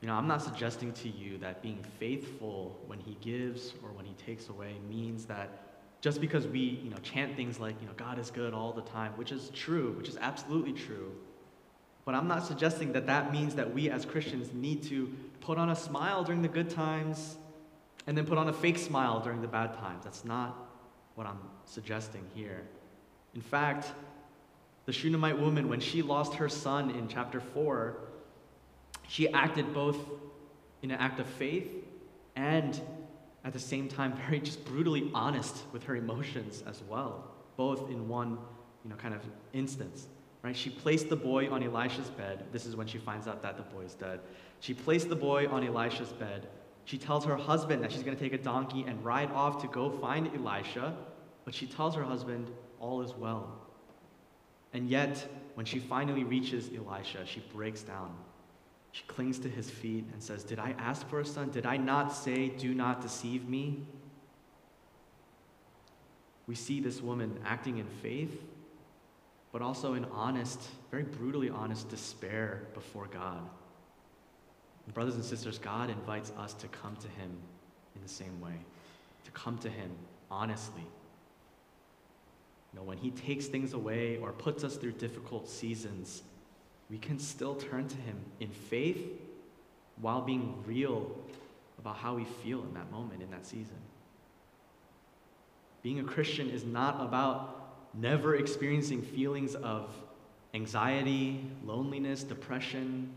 You 0.00 0.08
know, 0.08 0.14
I'm 0.14 0.28
not 0.28 0.42
suggesting 0.42 0.92
to 0.92 1.08
you 1.08 1.38
that 1.38 1.62
being 1.62 1.82
faithful 1.98 2.78
when 2.86 2.98
he 2.98 3.16
gives 3.20 3.72
or 3.82 3.90
when 3.90 4.04
he 4.04 4.12
takes 4.14 4.48
away 4.48 4.74
means 4.88 5.24
that 5.26 5.64
just 6.00 6.20
because 6.20 6.46
we, 6.46 6.60
you 6.60 6.90
know, 6.90 6.98
chant 6.98 7.34
things 7.36 7.58
like, 7.58 7.80
you 7.80 7.86
know, 7.86 7.94
God 7.96 8.18
is 8.18 8.30
good 8.30 8.52
all 8.52 8.72
the 8.72 8.82
time, 8.82 9.12
which 9.12 9.32
is 9.32 9.50
true, 9.54 9.92
which 9.92 10.08
is 10.08 10.18
absolutely 10.20 10.74
true. 10.74 11.10
But 12.04 12.14
I'm 12.14 12.28
not 12.28 12.44
suggesting 12.44 12.92
that 12.92 13.06
that 13.06 13.32
means 13.32 13.54
that 13.54 13.72
we 13.72 13.88
as 13.88 14.04
Christians 14.04 14.52
need 14.52 14.82
to 14.84 15.10
put 15.40 15.56
on 15.56 15.70
a 15.70 15.76
smile 15.76 16.22
during 16.22 16.42
the 16.42 16.48
good 16.48 16.68
times 16.68 17.38
and 18.06 18.16
then 18.16 18.26
put 18.26 18.38
on 18.38 18.48
a 18.48 18.52
fake 18.52 18.78
smile 18.78 19.20
during 19.20 19.40
the 19.40 19.48
bad 19.48 19.74
times. 19.74 20.04
That's 20.04 20.24
not 20.24 20.56
what 21.14 21.26
I'm 21.26 21.40
suggesting 21.64 22.24
here. 22.34 22.62
In 23.34 23.40
fact, 23.40 23.92
the 24.86 24.92
Shunammite 24.92 25.38
woman, 25.38 25.68
when 25.68 25.80
she 25.80 26.02
lost 26.02 26.34
her 26.34 26.48
son 26.48 26.90
in 26.90 27.08
chapter 27.08 27.40
4, 27.40 27.96
she 29.08 29.28
acted 29.28 29.72
both 29.72 29.96
in 30.82 30.90
an 30.90 31.00
act 31.00 31.20
of 31.20 31.26
faith 31.26 31.84
and 32.36 32.80
at 33.44 33.52
the 33.52 33.58
same 33.58 33.88
time 33.88 34.12
very 34.26 34.40
just 34.40 34.64
brutally 34.64 35.10
honest 35.14 35.64
with 35.72 35.84
her 35.84 35.96
emotions 35.96 36.62
as 36.66 36.82
well, 36.88 37.24
both 37.56 37.90
in 37.90 38.08
one 38.08 38.38
you 38.82 38.90
know, 38.90 38.96
kind 38.96 39.14
of 39.14 39.22
instance. 39.52 40.06
Right? 40.42 40.54
She 40.54 40.68
placed 40.68 41.08
the 41.08 41.16
boy 41.16 41.50
on 41.50 41.62
Elisha's 41.62 42.10
bed. 42.10 42.44
This 42.52 42.66
is 42.66 42.76
when 42.76 42.86
she 42.86 42.98
finds 42.98 43.26
out 43.26 43.40
that 43.40 43.56
the 43.56 43.62
boy 43.62 43.80
is 43.80 43.94
dead. 43.94 44.20
She 44.60 44.74
placed 44.74 45.08
the 45.08 45.16
boy 45.16 45.48
on 45.48 45.66
Elisha's 45.66 46.12
bed 46.12 46.48
she 46.84 46.98
tells 46.98 47.24
her 47.24 47.36
husband 47.36 47.82
that 47.82 47.92
she's 47.92 48.02
going 48.02 48.16
to 48.16 48.22
take 48.22 48.32
a 48.32 48.42
donkey 48.42 48.84
and 48.86 49.02
ride 49.04 49.30
off 49.30 49.60
to 49.62 49.68
go 49.68 49.90
find 49.90 50.30
Elisha, 50.34 50.96
but 51.44 51.54
she 51.54 51.66
tells 51.66 51.94
her 51.94 52.02
husband 52.04 52.50
all 52.78 53.00
is 53.02 53.14
well. 53.14 53.60
And 54.72 54.88
yet, 54.88 55.26
when 55.54 55.64
she 55.64 55.78
finally 55.78 56.24
reaches 56.24 56.70
Elisha, 56.76 57.24
she 57.24 57.40
breaks 57.52 57.82
down. 57.82 58.14
She 58.92 59.04
clings 59.04 59.38
to 59.40 59.48
his 59.48 59.70
feet 59.70 60.04
and 60.12 60.22
says, 60.22 60.44
Did 60.44 60.58
I 60.58 60.74
ask 60.78 61.08
for 61.08 61.20
a 61.20 61.24
son? 61.24 61.50
Did 61.50 61.64
I 61.64 61.76
not 61.76 62.12
say, 62.12 62.48
Do 62.48 62.74
not 62.74 63.00
deceive 63.00 63.48
me? 63.48 63.86
We 66.46 66.54
see 66.54 66.80
this 66.80 67.00
woman 67.00 67.40
acting 67.44 67.78
in 67.78 67.86
faith, 67.86 68.42
but 69.52 69.62
also 69.62 69.94
in 69.94 70.04
honest, 70.06 70.60
very 70.90 71.04
brutally 71.04 71.48
honest 71.48 71.88
despair 71.88 72.66
before 72.74 73.06
God. 73.06 73.48
Brothers 74.92 75.14
and 75.14 75.24
sisters, 75.24 75.58
God 75.58 75.90
invites 75.90 76.30
us 76.38 76.52
to 76.54 76.68
come 76.68 76.94
to 76.96 77.08
Him 77.08 77.30
in 77.96 78.02
the 78.02 78.08
same 78.08 78.40
way, 78.40 78.54
to 79.24 79.30
come 79.30 79.58
to 79.58 79.70
Him 79.70 79.90
honestly. 80.30 80.84
You 82.72 82.80
know, 82.80 82.82
when 82.84 82.98
He 82.98 83.10
takes 83.10 83.46
things 83.46 83.72
away 83.72 84.18
or 84.18 84.32
puts 84.32 84.62
us 84.62 84.76
through 84.76 84.92
difficult 84.92 85.48
seasons, 85.48 86.22
we 86.90 86.98
can 86.98 87.18
still 87.18 87.54
turn 87.54 87.88
to 87.88 87.96
Him 87.96 88.16
in 88.40 88.50
faith 88.50 89.06
while 90.00 90.20
being 90.20 90.62
real 90.66 91.10
about 91.78 91.96
how 91.96 92.14
we 92.14 92.24
feel 92.24 92.62
in 92.62 92.74
that 92.74 92.90
moment, 92.90 93.22
in 93.22 93.30
that 93.30 93.46
season. 93.46 93.76
Being 95.82 96.00
a 96.00 96.04
Christian 96.04 96.50
is 96.50 96.64
not 96.64 97.00
about 97.00 97.74
never 97.94 98.36
experiencing 98.36 99.02
feelings 99.02 99.54
of 99.54 99.90
anxiety, 100.54 101.44
loneliness, 101.64 102.22
depression, 102.22 103.12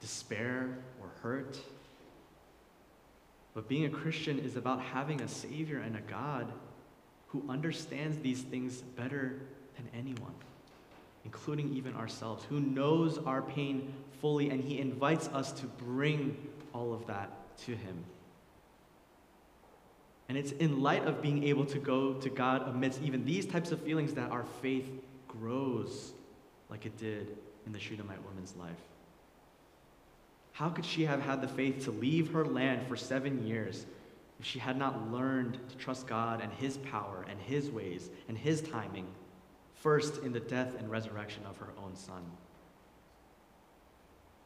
despair, 0.00 0.78
or 1.00 1.08
hurt. 1.22 1.58
But 3.54 3.68
being 3.68 3.84
a 3.84 3.90
Christian 3.90 4.38
is 4.38 4.56
about 4.56 4.80
having 4.80 5.20
a 5.20 5.28
Savior 5.28 5.78
and 5.78 5.96
a 5.96 6.00
God 6.00 6.52
who 7.28 7.44
understands 7.48 8.18
these 8.18 8.42
things 8.42 8.82
better 8.82 9.40
than 9.76 9.88
anyone, 9.94 10.34
including 11.24 11.72
even 11.74 11.94
ourselves, 11.94 12.44
who 12.48 12.60
knows 12.60 13.18
our 13.18 13.42
pain 13.42 13.92
fully, 14.20 14.50
and 14.50 14.62
He 14.62 14.78
invites 14.78 15.28
us 15.28 15.52
to 15.52 15.66
bring 15.66 16.36
all 16.72 16.92
of 16.92 17.06
that 17.06 17.30
to 17.66 17.72
Him. 17.72 18.04
And 20.28 20.36
it's 20.36 20.52
in 20.52 20.82
light 20.82 21.06
of 21.06 21.22
being 21.22 21.44
able 21.44 21.64
to 21.66 21.78
go 21.78 22.14
to 22.14 22.28
God 22.28 22.68
amidst 22.68 23.02
even 23.02 23.24
these 23.24 23.46
types 23.46 23.72
of 23.72 23.80
feelings 23.82 24.12
that 24.14 24.30
our 24.30 24.44
faith 24.60 24.90
grows 25.26 26.12
like 26.70 26.84
it 26.84 26.96
did 26.98 27.36
in 27.66 27.72
the 27.72 27.78
Shunammite 27.80 28.22
woman's 28.24 28.54
life. 28.56 28.76
How 30.58 30.68
could 30.68 30.84
she 30.84 31.04
have 31.04 31.22
had 31.22 31.40
the 31.40 31.46
faith 31.46 31.84
to 31.84 31.92
leave 31.92 32.32
her 32.32 32.44
land 32.44 32.88
for 32.88 32.96
seven 32.96 33.46
years 33.46 33.86
if 34.40 34.44
she 34.44 34.58
had 34.58 34.76
not 34.76 35.12
learned 35.12 35.56
to 35.68 35.76
trust 35.76 36.08
God 36.08 36.40
and 36.40 36.52
His 36.52 36.78
power 36.78 37.24
and 37.30 37.40
His 37.40 37.70
ways 37.70 38.10
and 38.26 38.36
His 38.36 38.60
timing, 38.60 39.06
first 39.76 40.20
in 40.24 40.32
the 40.32 40.40
death 40.40 40.74
and 40.76 40.90
resurrection 40.90 41.44
of 41.46 41.58
her 41.58 41.68
own 41.80 41.94
son? 41.94 42.24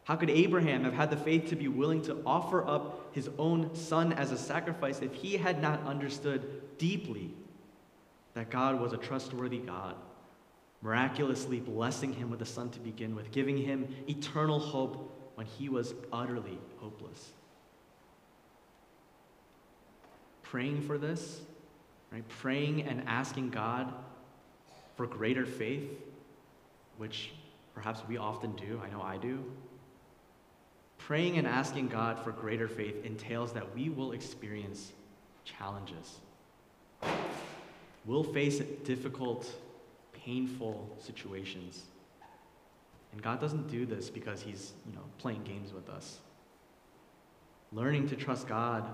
How 0.04 0.16
could 0.16 0.28
Abraham 0.28 0.84
have 0.84 0.92
had 0.92 1.08
the 1.08 1.16
faith 1.16 1.48
to 1.48 1.56
be 1.56 1.68
willing 1.68 2.02
to 2.02 2.20
offer 2.26 2.62
up 2.68 3.14
his 3.14 3.30
own 3.38 3.74
son 3.74 4.12
as 4.12 4.32
a 4.32 4.36
sacrifice 4.36 5.00
if 5.00 5.14
he 5.14 5.38
had 5.38 5.62
not 5.62 5.82
understood 5.86 6.76
deeply 6.76 7.32
that 8.34 8.50
God 8.50 8.78
was 8.78 8.92
a 8.92 8.98
trustworthy 8.98 9.60
God, 9.60 9.94
miraculously 10.82 11.60
blessing 11.60 12.12
him 12.12 12.28
with 12.28 12.42
a 12.42 12.46
son 12.46 12.68
to 12.70 12.80
begin 12.80 13.14
with, 13.14 13.30
giving 13.30 13.56
him 13.56 13.88
eternal 14.06 14.58
hope 14.58 15.08
when 15.34 15.46
he 15.46 15.68
was 15.68 15.94
utterly 16.12 16.58
hopeless. 16.78 17.30
Praying 20.42 20.82
for 20.82 20.98
this, 20.98 21.40
right? 22.12 22.26
Praying 22.28 22.82
and 22.82 23.02
asking 23.06 23.50
God 23.50 23.92
for 24.96 25.06
greater 25.06 25.46
faith, 25.46 25.88
which 26.98 27.32
perhaps 27.74 28.02
we 28.08 28.18
often 28.18 28.52
do. 28.52 28.80
I 28.84 28.90
know 28.90 29.00
I 29.00 29.16
do. 29.16 29.42
Praying 30.98 31.38
and 31.38 31.46
asking 31.46 31.88
God 31.88 32.22
for 32.22 32.30
greater 32.30 32.68
faith 32.68 33.04
entails 33.04 33.52
that 33.54 33.74
we 33.74 33.88
will 33.88 34.12
experience 34.12 34.92
challenges. 35.44 36.20
We'll 38.04 38.24
face 38.24 38.60
difficult, 38.84 39.50
painful 40.12 40.96
situations. 41.00 41.84
And 43.12 43.22
God 43.22 43.40
doesn't 43.40 43.68
do 43.68 43.84
this 43.84 44.08
because 44.08 44.40
he's, 44.40 44.72
you 44.86 44.94
know, 44.94 45.04
playing 45.18 45.44
games 45.44 45.72
with 45.72 45.88
us. 45.88 46.18
Learning 47.70 48.08
to 48.08 48.16
trust 48.16 48.48
God 48.48 48.88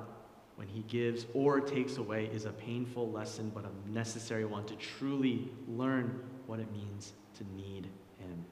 when 0.57 0.67
he 0.67 0.83
gives 0.83 1.27
or 1.35 1.61
takes 1.61 1.99
away 1.99 2.29
is 2.33 2.45
a 2.45 2.51
painful 2.51 3.11
lesson 3.11 3.51
but 3.55 3.65
a 3.65 3.91
necessary 3.91 4.45
one 4.45 4.65
to 4.67 4.75
truly 4.75 5.49
learn 5.69 6.21
what 6.47 6.59
it 6.59 6.71
means 6.73 7.13
to 7.37 7.45
need 7.57 7.87
him. 8.19 8.45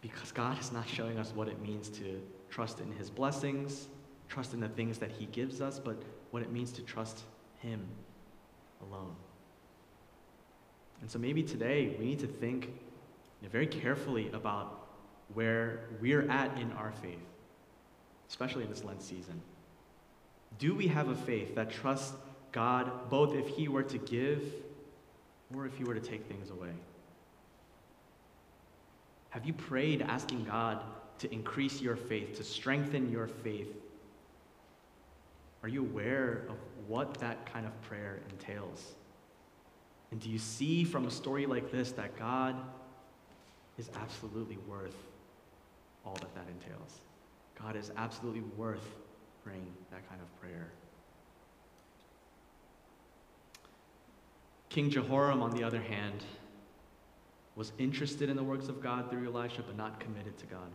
Because 0.00 0.30
God 0.32 0.60
is 0.60 0.72
not 0.72 0.88
showing 0.88 1.18
us 1.18 1.32
what 1.34 1.48
it 1.48 1.60
means 1.60 1.88
to 1.90 2.20
trust 2.50 2.80
in 2.80 2.92
his 2.92 3.10
blessings, 3.10 3.88
trust 4.28 4.54
in 4.54 4.60
the 4.60 4.68
things 4.68 4.98
that 4.98 5.10
he 5.10 5.26
gives 5.26 5.60
us, 5.60 5.78
but 5.78 6.00
what 6.30 6.42
it 6.42 6.52
means 6.52 6.70
to 6.72 6.82
trust 6.82 7.22
him 7.58 7.84
alone. 8.80 9.14
And 11.00 11.10
so 11.10 11.18
maybe 11.18 11.42
today 11.42 11.96
we 11.98 12.06
need 12.06 12.20
to 12.20 12.26
think 12.26 12.70
know, 13.42 13.48
very 13.50 13.66
carefully 13.66 14.30
about 14.32 14.88
where 15.34 15.88
we're 16.00 16.28
at 16.30 16.56
in 16.58 16.72
our 16.72 16.92
faith, 17.02 17.18
especially 18.28 18.64
in 18.64 18.70
this 18.70 18.84
Lent 18.84 19.02
season. 19.02 19.40
Do 20.58 20.74
we 20.74 20.86
have 20.88 21.08
a 21.08 21.14
faith 21.14 21.54
that 21.54 21.70
trusts 21.70 22.12
God 22.52 23.08
both 23.08 23.34
if 23.34 23.48
He 23.48 23.68
were 23.68 23.82
to 23.82 23.98
give 23.98 24.42
or 25.54 25.66
if 25.66 25.76
He 25.76 25.84
were 25.84 25.94
to 25.94 26.00
take 26.00 26.26
things 26.26 26.50
away? 26.50 26.72
Have 29.30 29.46
you 29.46 29.54
prayed 29.54 30.02
asking 30.02 30.44
God 30.44 30.82
to 31.18 31.32
increase 31.32 31.80
your 31.80 31.96
faith, 31.96 32.36
to 32.36 32.44
strengthen 32.44 33.10
your 33.10 33.26
faith? 33.26 33.74
Are 35.62 35.68
you 35.68 35.82
aware 35.82 36.42
of 36.48 36.56
what 36.86 37.14
that 37.14 37.50
kind 37.50 37.64
of 37.64 37.80
prayer 37.82 38.20
entails? 38.30 38.92
And 40.10 40.20
do 40.20 40.28
you 40.28 40.38
see 40.38 40.84
from 40.84 41.06
a 41.06 41.10
story 41.10 41.46
like 41.46 41.72
this 41.72 41.92
that 41.92 42.18
God 42.18 42.56
is 43.78 43.90
absolutely 44.00 44.58
worth 44.68 44.96
all 46.04 46.14
that 46.14 46.34
that 46.34 46.46
entails. 46.48 47.00
God 47.60 47.76
is 47.76 47.90
absolutely 47.96 48.42
worth 48.56 48.94
praying 49.44 49.66
that 49.90 50.08
kind 50.08 50.20
of 50.20 50.40
prayer. 50.40 50.68
King 54.68 54.90
Jehoram, 54.90 55.42
on 55.42 55.50
the 55.50 55.62
other 55.62 55.80
hand, 55.80 56.24
was 57.56 57.72
interested 57.78 58.30
in 58.30 58.36
the 58.36 58.42
works 58.42 58.68
of 58.68 58.82
God 58.82 59.10
through 59.10 59.26
Elisha, 59.26 59.62
but 59.62 59.76
not 59.76 60.00
committed 60.00 60.38
to 60.38 60.46
God. 60.46 60.70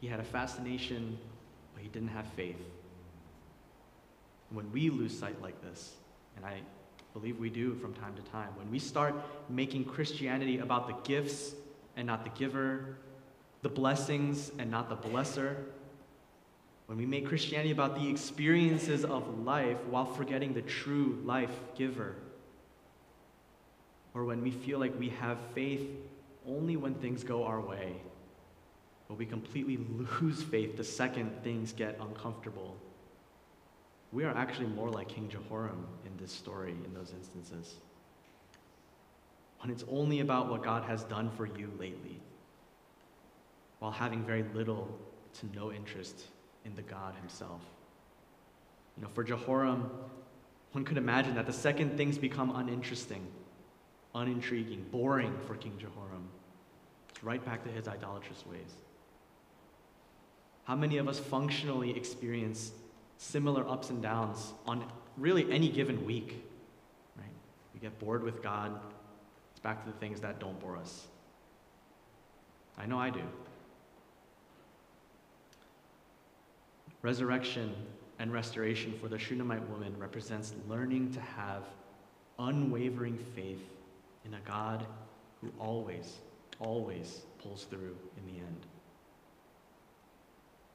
He 0.00 0.08
had 0.08 0.18
a 0.18 0.24
fascination, 0.24 1.16
but 1.74 1.82
he 1.82 1.88
didn't 1.88 2.08
have 2.08 2.26
faith. 2.28 2.60
When 4.50 4.70
we 4.72 4.90
lose 4.90 5.16
sight 5.16 5.40
like 5.40 5.60
this, 5.62 5.94
and 6.36 6.44
I 6.44 6.60
believe 7.12 7.38
we 7.38 7.48
do 7.48 7.74
from 7.76 7.94
time 7.94 8.14
to 8.16 8.22
time, 8.30 8.48
when 8.56 8.70
we 8.70 8.78
start 8.78 9.14
making 9.48 9.84
Christianity 9.84 10.58
about 10.58 10.88
the 10.88 10.94
gifts 11.08 11.54
and 11.96 12.06
not 12.06 12.24
the 12.24 12.30
giver, 12.30 12.96
the 13.62 13.68
blessings 13.68 14.52
and 14.58 14.70
not 14.70 14.88
the 14.88 14.96
blesser. 14.96 15.56
When 16.86 16.98
we 16.98 17.06
make 17.06 17.26
Christianity 17.26 17.72
about 17.72 17.96
the 17.96 18.08
experiences 18.08 19.04
of 19.04 19.40
life 19.44 19.78
while 19.90 20.04
forgetting 20.04 20.54
the 20.54 20.62
true 20.62 21.20
life 21.24 21.50
giver. 21.74 22.14
Or 24.14 24.24
when 24.24 24.42
we 24.42 24.50
feel 24.50 24.78
like 24.78 24.98
we 24.98 25.08
have 25.08 25.38
faith 25.54 25.88
only 26.46 26.76
when 26.76 26.94
things 26.94 27.24
go 27.24 27.44
our 27.44 27.60
way, 27.60 27.96
but 29.08 29.18
we 29.18 29.26
completely 29.26 29.78
lose 30.20 30.42
faith 30.42 30.76
the 30.76 30.84
second 30.84 31.32
things 31.42 31.72
get 31.72 31.98
uncomfortable. 32.00 32.76
We 34.12 34.24
are 34.24 34.34
actually 34.36 34.68
more 34.68 34.88
like 34.88 35.08
King 35.08 35.28
Jehoram 35.28 35.86
in 36.06 36.12
this 36.18 36.32
story, 36.32 36.76
in 36.84 36.94
those 36.94 37.12
instances 37.12 37.74
when 39.60 39.70
it's 39.70 39.84
only 39.90 40.20
about 40.20 40.48
what 40.48 40.62
God 40.62 40.84
has 40.84 41.04
done 41.04 41.30
for 41.30 41.46
you 41.46 41.70
lately, 41.78 42.20
while 43.78 43.90
having 43.90 44.24
very 44.24 44.44
little 44.54 44.88
to 45.40 45.46
no 45.54 45.72
interest 45.72 46.24
in 46.64 46.74
the 46.74 46.82
God 46.82 47.14
Himself. 47.20 47.60
You 48.96 49.02
know, 49.02 49.08
for 49.14 49.22
Jehoram, 49.24 49.90
one 50.72 50.84
could 50.84 50.98
imagine 50.98 51.34
that 51.34 51.46
the 51.46 51.52
second 51.52 51.96
things 51.96 52.18
become 52.18 52.54
uninteresting, 52.54 53.26
unintriguing, 54.14 54.86
boring 54.90 55.34
for 55.46 55.54
King 55.54 55.76
Jehoram. 55.78 56.28
It's 57.10 57.24
right 57.24 57.42
back 57.44 57.64
to 57.64 57.70
his 57.70 57.88
idolatrous 57.88 58.44
ways. 58.46 58.74
How 60.64 60.74
many 60.74 60.98
of 60.98 61.08
us 61.08 61.18
functionally 61.18 61.96
experience 61.96 62.72
similar 63.18 63.66
ups 63.68 63.88
and 63.90 64.02
downs 64.02 64.52
on 64.66 64.84
really 65.16 65.50
any 65.50 65.68
given 65.68 66.04
week? 66.04 66.44
Right? 67.16 67.26
We 67.72 67.80
get 67.80 67.98
bored 67.98 68.22
with 68.22 68.42
God, 68.42 68.78
back 69.66 69.84
to 69.84 69.90
the 69.90 69.98
things 69.98 70.20
that 70.20 70.38
don't 70.38 70.60
bore 70.60 70.76
us. 70.76 71.08
I 72.78 72.86
know 72.86 73.00
I 73.00 73.10
do. 73.10 73.22
Resurrection 77.02 77.74
and 78.20 78.32
restoration 78.32 78.94
for 79.00 79.08
the 79.08 79.18
Shunammite 79.18 79.68
woman 79.68 79.92
represents 79.98 80.54
learning 80.68 81.12
to 81.14 81.20
have 81.20 81.64
unwavering 82.38 83.18
faith 83.34 83.68
in 84.24 84.34
a 84.34 84.40
God 84.48 84.86
who 85.40 85.50
always, 85.58 86.18
always 86.60 87.22
pulls 87.42 87.64
through 87.64 87.96
in 88.18 88.32
the 88.32 88.38
end. 88.38 88.66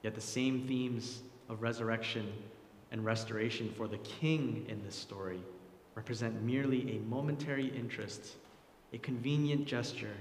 Yet 0.03 0.15
the 0.15 0.19
same 0.19 0.67
themes 0.67 1.21
of 1.47 1.61
resurrection 1.61 2.29
and 2.91 3.05
restoration 3.05 3.73
for 3.77 3.87
the 3.87 3.99
king 3.99 4.65
in 4.67 4.83
this 4.83 4.95
story 4.95 5.39
represent 5.95 6.43
merely 6.43 6.97
a 6.97 6.99
momentary 7.09 7.67
interest, 7.67 8.35
a 8.93 8.97
convenient 8.97 9.65
gesture 9.65 10.15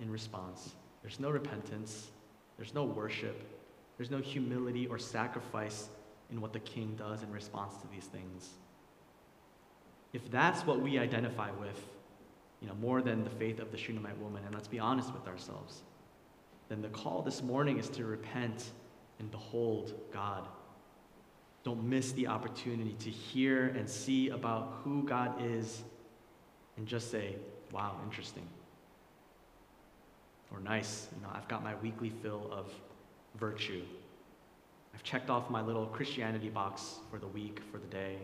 in 0.00 0.10
response. 0.10 0.74
There's 1.02 1.20
no 1.20 1.30
repentance, 1.30 2.08
there's 2.56 2.74
no 2.74 2.84
worship, 2.84 3.42
there's 3.96 4.10
no 4.10 4.18
humility 4.18 4.86
or 4.86 4.98
sacrifice 4.98 5.88
in 6.30 6.40
what 6.40 6.52
the 6.52 6.60
king 6.60 6.94
does 6.98 7.22
in 7.22 7.30
response 7.32 7.76
to 7.78 7.88
these 7.92 8.04
things. 8.04 8.50
If 10.12 10.30
that's 10.30 10.66
what 10.66 10.80
we 10.80 10.98
identify 10.98 11.50
with, 11.52 11.86
you 12.60 12.68
know, 12.68 12.74
more 12.74 13.00
than 13.02 13.24
the 13.24 13.30
faith 13.30 13.60
of 13.60 13.70
the 13.70 13.78
Shunammite 13.78 14.18
woman, 14.18 14.42
and 14.44 14.54
let's 14.54 14.68
be 14.68 14.78
honest 14.78 15.12
with 15.12 15.26
ourselves, 15.28 15.82
then 16.68 16.82
the 16.82 16.88
call 16.88 17.22
this 17.22 17.42
morning 17.42 17.78
is 17.78 17.88
to 17.90 18.04
repent 18.04 18.70
and 19.18 19.30
behold 19.30 19.94
God. 20.12 20.46
Don't 21.62 21.84
miss 21.84 22.12
the 22.12 22.26
opportunity 22.26 22.94
to 23.00 23.10
hear 23.10 23.68
and 23.68 23.88
see 23.88 24.30
about 24.30 24.80
who 24.82 25.02
God 25.02 25.34
is 25.42 25.82
and 26.76 26.86
just 26.86 27.10
say, 27.10 27.36
wow, 27.72 27.96
interesting. 28.04 28.46
Or 30.52 30.60
nice, 30.60 31.08
you 31.14 31.22
know, 31.22 31.28
I've 31.32 31.48
got 31.48 31.62
my 31.62 31.74
weekly 31.76 32.10
fill 32.22 32.48
of 32.52 32.66
virtue. 33.38 33.82
I've 34.94 35.02
checked 35.02 35.30
off 35.30 35.48
my 35.50 35.62
little 35.62 35.86
Christianity 35.86 36.48
box 36.48 36.96
for 37.10 37.18
the 37.18 37.28
week, 37.28 37.60
for 37.70 37.78
the 37.78 37.86
day. 37.86 38.16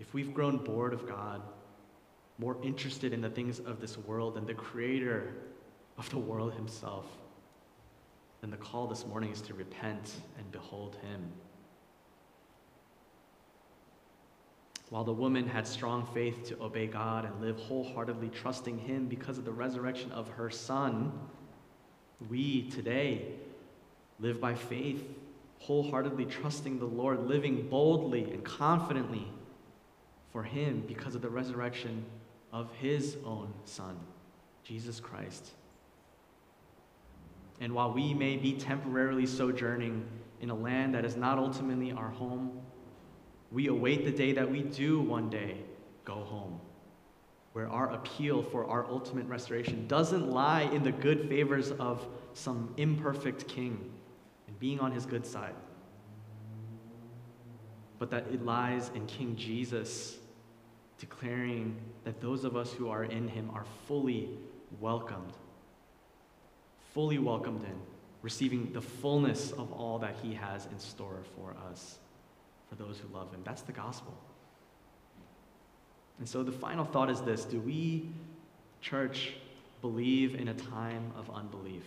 If 0.00 0.12
we've 0.12 0.34
grown 0.34 0.58
bored 0.58 0.92
of 0.92 1.08
God, 1.08 1.40
more 2.38 2.56
interested 2.64 3.12
in 3.12 3.20
the 3.20 3.30
things 3.30 3.60
of 3.60 3.80
this 3.80 3.96
world 3.96 4.34
than 4.34 4.44
the 4.44 4.54
creator 4.54 5.34
of 5.96 6.10
the 6.10 6.18
world 6.18 6.52
himself, 6.54 7.06
then 8.40 8.50
the 8.50 8.56
call 8.56 8.88
this 8.88 9.06
morning 9.06 9.30
is 9.30 9.40
to 9.42 9.54
repent 9.54 10.14
and 10.36 10.50
behold 10.50 10.96
him. 10.96 11.32
While 14.94 15.02
the 15.02 15.12
woman 15.12 15.48
had 15.48 15.66
strong 15.66 16.06
faith 16.14 16.44
to 16.50 16.62
obey 16.62 16.86
God 16.86 17.24
and 17.24 17.40
live 17.40 17.58
wholeheartedly 17.58 18.28
trusting 18.28 18.78
him 18.78 19.06
because 19.08 19.38
of 19.38 19.44
the 19.44 19.50
resurrection 19.50 20.12
of 20.12 20.28
her 20.28 20.50
son, 20.50 21.10
we 22.30 22.70
today 22.70 23.24
live 24.20 24.40
by 24.40 24.54
faith, 24.54 25.04
wholeheartedly 25.58 26.26
trusting 26.26 26.78
the 26.78 26.84
Lord, 26.84 27.26
living 27.26 27.68
boldly 27.68 28.30
and 28.30 28.44
confidently 28.44 29.26
for 30.30 30.44
him 30.44 30.84
because 30.86 31.16
of 31.16 31.22
the 31.22 31.28
resurrection 31.28 32.04
of 32.52 32.72
his 32.74 33.16
own 33.24 33.52
Son, 33.64 33.98
Jesus 34.62 35.00
Christ. 35.00 35.50
And 37.60 37.72
while 37.72 37.92
we 37.92 38.14
may 38.14 38.36
be 38.36 38.52
temporarily 38.52 39.26
sojourning 39.26 40.06
in 40.40 40.50
a 40.50 40.54
land 40.54 40.94
that 40.94 41.04
is 41.04 41.16
not 41.16 41.38
ultimately 41.38 41.90
our 41.90 42.10
home, 42.10 42.60
we 43.54 43.68
await 43.68 44.04
the 44.04 44.10
day 44.10 44.32
that 44.32 44.50
we 44.50 44.62
do 44.62 45.00
one 45.00 45.30
day 45.30 45.56
go 46.04 46.14
home, 46.14 46.60
where 47.52 47.68
our 47.68 47.88
appeal 47.92 48.42
for 48.42 48.66
our 48.66 48.84
ultimate 48.86 49.26
restoration 49.28 49.86
doesn't 49.86 50.28
lie 50.28 50.62
in 50.62 50.82
the 50.82 50.90
good 50.90 51.28
favors 51.28 51.70
of 51.70 52.04
some 52.34 52.74
imperfect 52.76 53.46
king 53.46 53.92
and 54.48 54.58
being 54.58 54.80
on 54.80 54.90
his 54.90 55.06
good 55.06 55.24
side, 55.24 55.54
but 58.00 58.10
that 58.10 58.26
it 58.32 58.44
lies 58.44 58.90
in 58.96 59.06
King 59.06 59.36
Jesus 59.36 60.16
declaring 60.98 61.76
that 62.02 62.20
those 62.20 62.42
of 62.42 62.56
us 62.56 62.72
who 62.72 62.88
are 62.88 63.04
in 63.04 63.28
him 63.28 63.50
are 63.54 63.64
fully 63.86 64.30
welcomed, 64.80 65.32
fully 66.92 67.18
welcomed 67.18 67.62
in, 67.62 67.78
receiving 68.20 68.72
the 68.72 68.80
fullness 68.80 69.52
of 69.52 69.70
all 69.72 70.00
that 70.00 70.16
he 70.22 70.34
has 70.34 70.66
in 70.66 70.78
store 70.80 71.20
for 71.36 71.54
us, 71.70 71.98
for 72.68 72.74
those 72.76 72.98
who 72.98 73.08
love 73.14 73.32
him. 73.32 73.40
That's 73.44 73.62
the 73.62 73.72
gospel. 73.72 74.14
And 76.18 76.28
so 76.28 76.42
the 76.42 76.52
final 76.52 76.84
thought 76.84 77.10
is 77.10 77.20
this 77.20 77.44
Do 77.44 77.60
we, 77.60 78.08
church, 78.80 79.34
believe 79.80 80.34
in 80.34 80.48
a 80.48 80.54
time 80.54 81.12
of 81.16 81.30
unbelief? 81.34 81.84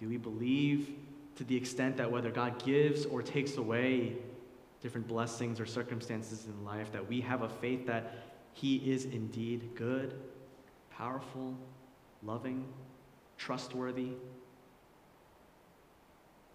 Do 0.00 0.08
we 0.08 0.16
believe 0.16 0.88
to 1.36 1.44
the 1.44 1.56
extent 1.56 1.96
that 1.96 2.10
whether 2.10 2.30
God 2.30 2.62
gives 2.64 3.06
or 3.06 3.22
takes 3.22 3.56
away 3.56 4.16
different 4.82 5.06
blessings 5.06 5.60
or 5.60 5.66
circumstances 5.66 6.46
in 6.46 6.64
life, 6.64 6.90
that 6.92 7.06
we 7.06 7.20
have 7.20 7.42
a 7.42 7.48
faith 7.48 7.86
that 7.86 8.14
He 8.52 8.76
is 8.76 9.04
indeed 9.04 9.70
good, 9.74 10.14
powerful, 10.90 11.56
loving, 12.22 12.66
trustworthy. 13.36 14.10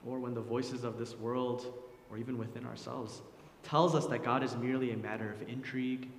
Or 0.06 0.20
when 0.20 0.34
the 0.34 0.42
voices 0.42 0.84
of 0.84 0.98
this 0.98 1.16
world, 1.16 1.74
or 2.10 2.18
even 2.18 2.38
within 2.38 2.66
ourselves, 2.66 3.22
tells 3.64 3.96
us 3.96 4.06
that 4.08 4.24
God 4.24 4.44
is 4.44 4.56
merely 4.56 4.92
a 4.92 4.98
matter 4.98 5.32
of 5.32 5.48
intrigue, 5.48 6.10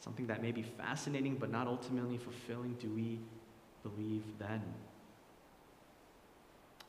something 0.00 0.26
that 0.26 0.42
may 0.42 0.52
be 0.52 0.62
fascinating 0.62 1.36
but 1.36 1.50
not 1.50 1.66
ultimately 1.66 2.18
fulfilling, 2.18 2.74
do 2.74 2.88
we 2.90 3.18
believe 3.82 4.22
then? 4.38 4.62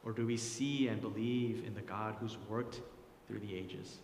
Or 0.05 0.11
do 0.11 0.27
we 0.27 0.37
see 0.37 0.87
and 0.89 1.01
believe 1.01 1.63
in 1.65 1.73
the 1.73 1.81
God 1.81 2.15
who's 2.19 2.37
worked 2.49 2.81
through 3.27 3.39
the 3.39 3.55
ages? 3.55 3.99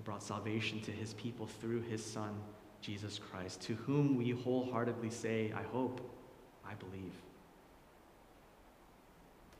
who 0.00 0.04
brought 0.04 0.22
salvation 0.22 0.80
to 0.80 0.90
his 0.90 1.12
people 1.12 1.46
through 1.46 1.82
his 1.82 2.02
Son, 2.02 2.34
Jesus 2.80 3.18
Christ, 3.18 3.60
to 3.62 3.74
whom 3.74 4.16
we 4.16 4.30
wholeheartedly 4.30 5.10
say, 5.10 5.52
I 5.54 5.62
hope, 5.62 6.00
I 6.66 6.72
believe. 6.72 7.12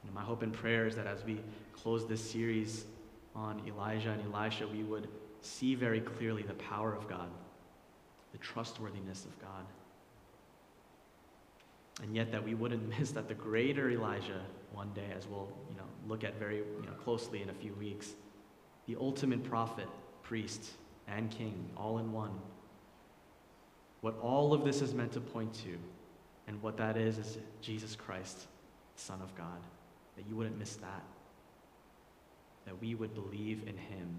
And 0.04 0.14
my 0.14 0.22
hope 0.22 0.42
and 0.42 0.50
prayer 0.50 0.86
is 0.86 0.96
that 0.96 1.06
as 1.06 1.22
we 1.26 1.40
close 1.74 2.06
this 2.06 2.30
series 2.30 2.86
on 3.34 3.62
Elijah 3.66 4.10
and 4.10 4.34
Elisha, 4.34 4.66
we 4.66 4.82
would 4.82 5.08
see 5.40 5.74
very 5.74 6.00
clearly 6.00 6.42
the 6.42 6.54
power 6.54 6.92
of 6.92 7.08
God, 7.08 7.28
the 8.32 8.38
trustworthiness 8.38 9.24
of 9.24 9.38
God. 9.40 9.64
And 12.02 12.14
yet 12.14 12.32
that 12.32 12.44
we 12.44 12.54
wouldn't 12.54 12.88
miss 12.98 13.10
that 13.12 13.28
the 13.28 13.34
greater 13.34 13.90
Elijah 13.90 14.42
one 14.72 14.90
day, 14.94 15.08
as 15.16 15.26
we'll 15.26 15.48
you 15.68 15.76
know, 15.76 15.84
look 16.06 16.24
at 16.24 16.38
very 16.38 16.58
you 16.58 16.86
know, 16.86 16.92
closely 17.02 17.42
in 17.42 17.50
a 17.50 17.54
few 17.54 17.74
weeks, 17.74 18.14
the 18.86 18.96
ultimate 18.98 19.44
prophet, 19.44 19.88
priest, 20.22 20.70
and 21.08 21.30
king, 21.30 21.68
all 21.76 21.98
in 21.98 22.12
one. 22.12 22.32
What 24.00 24.18
all 24.20 24.54
of 24.54 24.64
this 24.64 24.80
is 24.80 24.94
meant 24.94 25.12
to 25.12 25.20
point 25.20 25.52
to, 25.64 25.78
and 26.46 26.62
what 26.62 26.76
that 26.78 26.96
is, 26.96 27.18
is 27.18 27.38
Jesus 27.60 27.94
Christ, 27.94 28.46
Son 28.96 29.20
of 29.22 29.34
God. 29.34 29.60
That 30.16 30.26
you 30.28 30.36
wouldn't 30.36 30.58
miss 30.58 30.76
that. 30.76 31.02
That 32.70 32.80
we 32.80 32.94
would 32.94 33.14
believe 33.14 33.62
in 33.66 33.76
him 33.76 34.16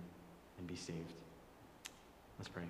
and 0.58 0.68
be 0.68 0.76
saved. 0.76 1.14
Let's 2.38 2.50
pray. 2.50 2.66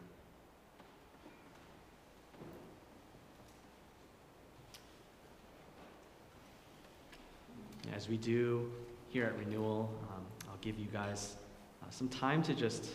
As 7.95 8.07
we 8.07 8.17
do 8.17 8.71
here 9.09 9.25
at 9.25 9.35
Renewal, 9.39 9.89
um, 10.11 10.21
I'll 10.47 10.59
give 10.61 10.77
you 10.77 10.85
guys 10.85 11.37
uh, 11.81 11.89
some 11.89 12.09
time 12.09 12.43
to 12.43 12.53
just 12.53 12.85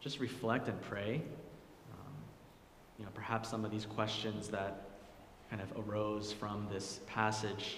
just 0.00 0.18
reflect 0.18 0.66
and 0.66 0.80
pray. 0.82 1.22
Um, 1.92 2.14
you 2.98 3.04
know, 3.04 3.12
perhaps 3.14 3.48
some 3.48 3.64
of 3.64 3.70
these 3.70 3.86
questions 3.86 4.48
that 4.48 4.88
kind 5.50 5.62
of 5.62 5.88
arose 5.88 6.32
from 6.32 6.66
this 6.68 6.98
passage 7.06 7.76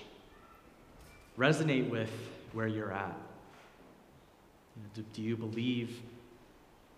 resonate 1.36 1.90
with 1.90 2.10
where 2.54 2.66
you're 2.66 2.94
at. 2.94 3.14
Do, 4.94 5.04
do 5.12 5.22
you 5.22 5.36
believe 5.36 6.02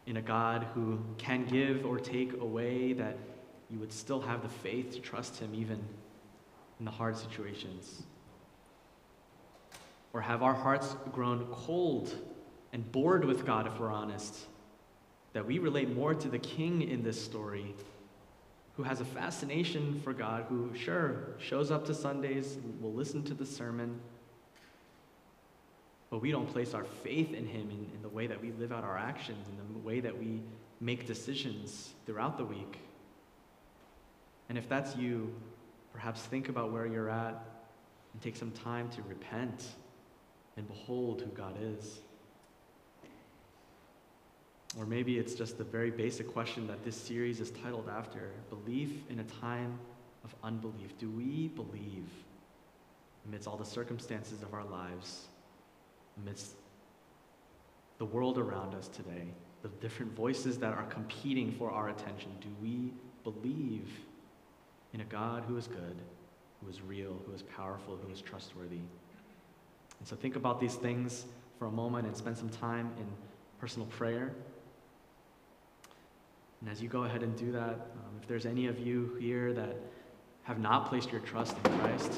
in 0.06 0.16
a 0.16 0.22
God 0.22 0.66
who 0.74 0.98
can 1.18 1.44
give 1.44 1.84
or 1.84 1.98
take 1.98 2.40
away, 2.40 2.92
that 2.94 3.16
you 3.70 3.78
would 3.78 3.92
still 3.92 4.20
have 4.20 4.42
the 4.42 4.48
faith 4.48 4.92
to 4.92 5.00
trust 5.00 5.38
Him 5.38 5.54
even 5.54 5.80
in 6.78 6.84
the 6.84 6.90
hard 6.90 7.16
situations? 7.16 8.02
Or 10.12 10.20
have 10.20 10.42
our 10.42 10.54
hearts 10.54 10.96
grown 11.12 11.46
cold 11.52 12.14
and 12.72 12.90
bored 12.92 13.24
with 13.24 13.46
God, 13.46 13.66
if 13.66 13.78
we're 13.78 13.92
honest? 13.92 14.46
that 15.32 15.46
we 15.46 15.58
relate 15.58 15.94
more 15.94 16.14
to 16.14 16.28
the 16.28 16.38
king 16.38 16.82
in 16.82 17.02
this 17.02 17.22
story 17.22 17.74
who 18.76 18.82
has 18.82 19.00
a 19.00 19.04
fascination 19.04 20.00
for 20.02 20.12
God, 20.12 20.46
who, 20.48 20.74
sure, 20.74 21.34
shows 21.38 21.70
up 21.70 21.84
to 21.86 21.94
Sundays, 21.94 22.58
will 22.80 22.92
listen 22.92 23.22
to 23.24 23.34
the 23.34 23.44
sermon, 23.44 24.00
but 26.12 26.20
we 26.20 26.30
don't 26.30 26.46
place 26.52 26.74
our 26.74 26.84
faith 26.84 27.32
in 27.32 27.46
him 27.46 27.70
in, 27.70 27.90
in 27.96 28.02
the 28.02 28.08
way 28.10 28.26
that 28.26 28.38
we 28.38 28.52
live 28.52 28.70
out 28.70 28.84
our 28.84 28.98
actions, 28.98 29.48
in 29.48 29.72
the 29.72 29.78
way 29.78 29.98
that 29.98 30.16
we 30.16 30.42
make 30.78 31.06
decisions 31.06 31.94
throughout 32.04 32.36
the 32.36 32.44
week. 32.44 32.80
And 34.50 34.58
if 34.58 34.68
that's 34.68 34.94
you, 34.94 35.34
perhaps 35.90 36.20
think 36.20 36.50
about 36.50 36.70
where 36.70 36.84
you're 36.84 37.08
at 37.08 37.42
and 38.12 38.20
take 38.20 38.36
some 38.36 38.50
time 38.50 38.90
to 38.90 39.00
repent 39.08 39.68
and 40.58 40.68
behold 40.68 41.22
who 41.22 41.28
God 41.28 41.56
is. 41.62 42.00
Or 44.78 44.84
maybe 44.84 45.18
it's 45.18 45.34
just 45.34 45.56
the 45.56 45.64
very 45.64 45.90
basic 45.90 46.30
question 46.30 46.66
that 46.66 46.84
this 46.84 46.94
series 46.94 47.40
is 47.40 47.52
titled 47.52 47.88
after 47.88 48.32
Belief 48.50 48.90
in 49.08 49.20
a 49.20 49.24
Time 49.40 49.78
of 50.24 50.34
Unbelief. 50.44 50.98
Do 50.98 51.08
we 51.08 51.48
believe 51.48 52.10
amidst 53.26 53.48
all 53.48 53.56
the 53.56 53.64
circumstances 53.64 54.42
of 54.42 54.52
our 54.52 54.64
lives, 54.64 55.28
amidst 56.16 56.54
the 57.98 58.04
world 58.04 58.38
around 58.38 58.74
us 58.74 58.88
today, 58.88 59.28
the 59.62 59.68
different 59.80 60.12
voices 60.14 60.58
that 60.58 60.72
are 60.72 60.84
competing 60.84 61.52
for 61.52 61.70
our 61.70 61.88
attention? 61.88 62.30
Do 62.40 62.48
we 62.60 62.92
believe 63.24 63.88
in 64.92 65.00
a 65.00 65.04
God 65.04 65.44
who 65.46 65.56
is 65.56 65.66
good, 65.66 65.96
who 66.60 66.68
is 66.68 66.82
real, 66.82 67.16
who 67.26 67.32
is 67.32 67.42
powerful, 67.42 67.96
who 67.96 68.12
is 68.12 68.20
trustworthy? 68.20 68.80
And 69.98 70.08
so 70.08 70.16
think 70.16 70.36
about 70.36 70.60
these 70.60 70.74
things 70.74 71.26
for 71.58 71.66
a 71.66 71.70
moment 71.70 72.06
and 72.06 72.16
spend 72.16 72.36
some 72.36 72.48
time 72.48 72.90
in 72.98 73.06
personal 73.60 73.86
prayer. 73.86 74.32
And 76.60 76.70
as 76.70 76.82
you 76.82 76.88
go 76.88 77.04
ahead 77.04 77.22
and 77.22 77.36
do 77.36 77.52
that, 77.52 77.74
um, 77.74 78.18
if 78.20 78.26
there's 78.26 78.46
any 78.46 78.66
of 78.66 78.78
you 78.80 79.16
here 79.20 79.52
that 79.52 79.76
have 80.42 80.58
not 80.58 80.88
placed 80.88 81.12
your 81.12 81.20
trust 81.20 81.56
in 81.64 81.78
Christ, 81.78 82.12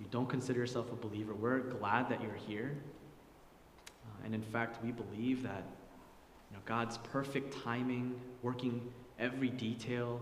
you 0.00 0.06
don't 0.10 0.28
consider 0.28 0.60
yourself 0.60 0.92
a 0.92 0.96
believer, 0.96 1.34
we're 1.34 1.60
glad 1.60 2.08
that 2.10 2.22
you're 2.22 2.34
here. 2.46 2.76
Uh, 4.04 4.24
and 4.24 4.34
in 4.34 4.42
fact, 4.42 4.82
we 4.84 4.92
believe 4.92 5.42
that 5.42 5.64
you 6.50 6.56
know, 6.56 6.62
God's 6.64 6.98
perfect 6.98 7.62
timing, 7.64 8.20
working 8.42 8.92
every 9.18 9.48
detail, 9.48 10.20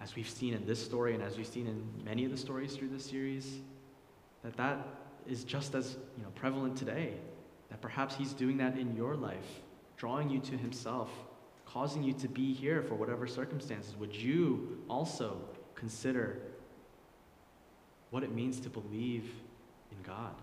as 0.00 0.14
we've 0.14 0.28
seen 0.28 0.54
in 0.54 0.64
this 0.66 0.82
story 0.82 1.14
and 1.14 1.22
as 1.22 1.36
we've 1.36 1.46
seen 1.46 1.66
in 1.66 1.84
many 2.04 2.24
of 2.24 2.30
the 2.30 2.36
stories 2.36 2.76
through 2.76 2.88
this 2.88 3.04
series, 3.04 3.58
that 4.44 4.56
that 4.56 4.86
is 5.26 5.44
just 5.44 5.74
as 5.74 5.96
you 6.16 6.22
know, 6.22 6.30
prevalent 6.34 6.76
today. 6.76 7.14
That 7.70 7.80
perhaps 7.80 8.14
He's 8.14 8.32
doing 8.32 8.56
that 8.58 8.78
in 8.78 8.96
your 8.96 9.14
life, 9.14 9.60
drawing 9.96 10.30
you 10.30 10.40
to 10.40 10.56
Himself, 10.56 11.10
causing 11.66 12.02
you 12.02 12.12
to 12.14 12.28
be 12.28 12.54
here 12.54 12.82
for 12.82 12.94
whatever 12.94 13.26
circumstances. 13.26 13.96
Would 13.96 14.14
you 14.14 14.78
also 14.88 15.38
consider 15.74 16.40
what 18.10 18.22
it 18.22 18.34
means 18.34 18.60
to 18.60 18.68
believe 18.68 19.30
in 19.90 20.02
God, 20.02 20.34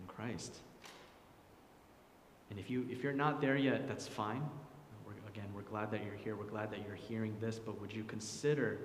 in 0.00 0.06
Christ? 0.06 0.56
And 2.50 2.58
if, 2.58 2.70
you, 2.70 2.86
if 2.90 3.02
you're 3.02 3.12
not 3.12 3.40
there 3.40 3.56
yet, 3.56 3.86
that's 3.86 4.06
fine. 4.06 4.42
We're, 5.06 5.12
again, 5.28 5.46
we're 5.54 5.62
glad 5.62 5.90
that 5.92 6.04
you're 6.04 6.16
here. 6.16 6.36
We're 6.36 6.44
glad 6.44 6.70
that 6.72 6.80
you're 6.86 6.96
hearing 6.96 7.36
this, 7.40 7.58
but 7.58 7.80
would 7.80 7.92
you 7.92 8.04
consider 8.04 8.78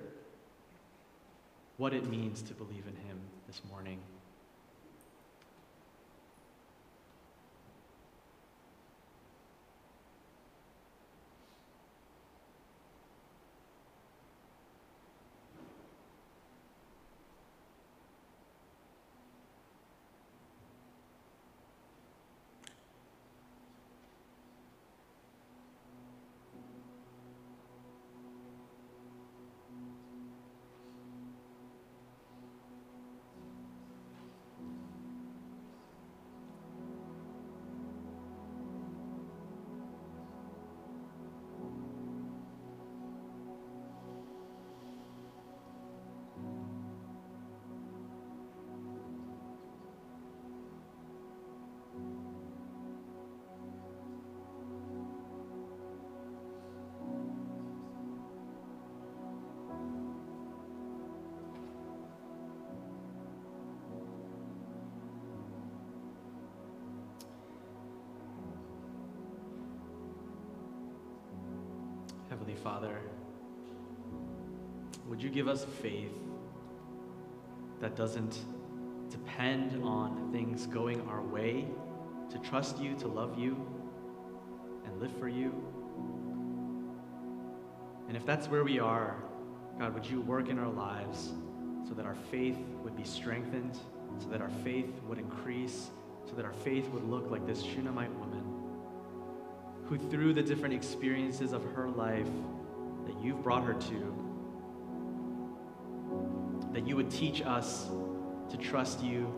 what 1.76 1.92
it 1.92 2.08
means 2.08 2.42
to 2.42 2.54
believe 2.54 2.84
in 2.86 2.96
Him 3.06 3.18
this 3.46 3.60
morning? 3.70 3.98
Father, 72.66 72.98
would 75.06 75.22
you 75.22 75.30
give 75.30 75.46
us 75.46 75.64
faith 75.80 76.10
that 77.80 77.94
doesn't 77.94 78.40
depend 79.08 79.80
on 79.84 80.32
things 80.32 80.66
going 80.66 81.00
our 81.02 81.22
way, 81.22 81.64
to 82.28 82.38
trust 82.40 82.80
you, 82.80 82.96
to 82.96 83.06
love 83.06 83.38
you, 83.38 83.56
and 84.84 85.00
live 85.00 85.16
for 85.16 85.28
you? 85.28 85.54
And 88.08 88.16
if 88.16 88.26
that's 88.26 88.48
where 88.48 88.64
we 88.64 88.80
are, 88.80 89.14
God, 89.78 89.94
would 89.94 90.04
you 90.04 90.20
work 90.22 90.48
in 90.48 90.58
our 90.58 90.68
lives 90.68 91.34
so 91.86 91.94
that 91.94 92.04
our 92.04 92.16
faith 92.32 92.58
would 92.82 92.96
be 92.96 93.04
strengthened, 93.04 93.78
so 94.18 94.26
that 94.26 94.40
our 94.40 94.50
faith 94.64 94.90
would 95.06 95.18
increase, 95.18 95.90
so 96.28 96.34
that 96.34 96.44
our 96.44 96.52
faith 96.52 96.88
would 96.88 97.04
look 97.04 97.30
like 97.30 97.46
this 97.46 97.62
Shunammite 97.62 98.12
woman 98.14 98.25
who, 99.88 99.96
through 99.98 100.34
the 100.34 100.42
different 100.42 100.74
experiences 100.74 101.52
of 101.52 101.62
her 101.74 101.88
life 101.88 102.28
that 103.06 103.20
you've 103.22 103.42
brought 103.42 103.62
her 103.62 103.74
to, 103.74 104.14
that 106.72 106.86
you 106.86 106.96
would 106.96 107.10
teach 107.10 107.42
us 107.42 107.88
to 108.50 108.56
trust 108.56 109.02
you 109.02 109.32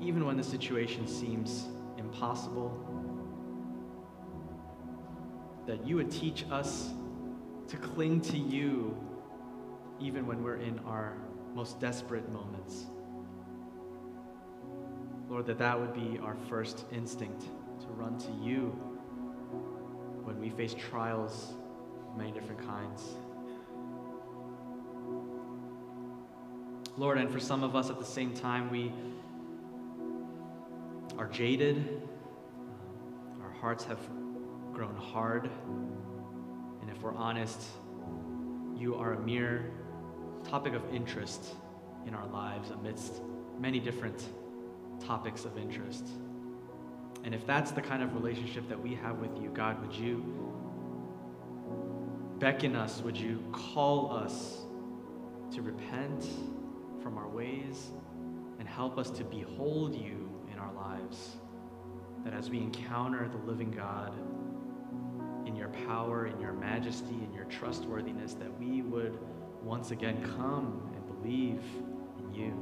even 0.00 0.26
when 0.26 0.36
the 0.36 0.42
situation 0.42 1.06
seems 1.06 1.66
impossible. 1.96 2.76
That 5.66 5.86
you 5.86 5.96
would 5.96 6.10
teach 6.10 6.44
us 6.50 6.90
to 7.68 7.76
cling 7.76 8.20
to 8.22 8.36
you 8.36 8.96
even 10.00 10.26
when 10.26 10.42
we're 10.42 10.56
in 10.56 10.80
our 10.80 11.16
most 11.54 11.78
desperate 11.78 12.28
moments. 12.32 12.86
Lord, 15.28 15.46
that 15.46 15.58
that 15.58 15.78
would 15.78 15.94
be 15.94 16.18
our 16.18 16.34
first 16.48 16.84
instinct 16.92 17.42
to 17.42 17.86
run 17.88 18.18
to 18.18 18.32
you 18.42 18.91
when 20.24 20.40
we 20.40 20.50
face 20.50 20.74
trials 20.74 21.54
of 22.08 22.16
many 22.16 22.32
different 22.32 22.64
kinds. 22.66 23.02
Lord, 26.96 27.18
and 27.18 27.30
for 27.30 27.40
some 27.40 27.62
of 27.64 27.74
us 27.74 27.88
at 27.88 27.98
the 27.98 28.04
same 28.04 28.34
time, 28.34 28.70
we 28.70 28.92
are 31.18 31.26
jaded, 31.28 32.02
uh, 33.40 33.44
our 33.44 33.50
hearts 33.50 33.84
have 33.84 33.98
grown 34.72 34.94
hard, 34.96 35.50
and 36.80 36.90
if 36.90 37.00
we're 37.02 37.14
honest, 37.14 37.62
you 38.76 38.94
are 38.94 39.14
a 39.14 39.20
mere 39.20 39.70
topic 40.44 40.74
of 40.74 40.82
interest 40.94 41.54
in 42.06 42.14
our 42.14 42.26
lives 42.26 42.70
amidst 42.70 43.22
many 43.58 43.80
different 43.80 44.28
topics 45.00 45.44
of 45.44 45.56
interest. 45.56 46.06
And 47.24 47.34
if 47.34 47.46
that's 47.46 47.70
the 47.70 47.82
kind 47.82 48.02
of 48.02 48.14
relationship 48.14 48.68
that 48.68 48.80
we 48.80 48.94
have 48.96 49.18
with 49.18 49.36
you, 49.40 49.50
God, 49.50 49.80
would 49.80 49.94
you 49.94 50.24
beckon 52.38 52.74
us? 52.74 53.00
Would 53.02 53.16
you 53.16 53.42
call 53.52 54.12
us 54.12 54.58
to 55.52 55.62
repent 55.62 56.26
from 57.02 57.16
our 57.16 57.28
ways 57.28 57.90
and 58.58 58.66
help 58.66 58.98
us 58.98 59.10
to 59.10 59.24
behold 59.24 59.94
you 59.94 60.28
in 60.52 60.58
our 60.58 60.72
lives? 60.72 61.36
That 62.24 62.34
as 62.34 62.50
we 62.50 62.58
encounter 62.58 63.28
the 63.28 63.50
living 63.50 63.70
God 63.70 64.12
in 65.46 65.54
your 65.54 65.68
power, 65.86 66.26
in 66.26 66.40
your 66.40 66.52
majesty, 66.52 67.14
in 67.14 67.32
your 67.32 67.44
trustworthiness, 67.44 68.34
that 68.34 68.58
we 68.58 68.82
would 68.82 69.18
once 69.62 69.92
again 69.92 70.20
come 70.36 70.90
and 70.94 71.22
believe 71.22 71.62
in 72.18 72.34
you. 72.34 72.52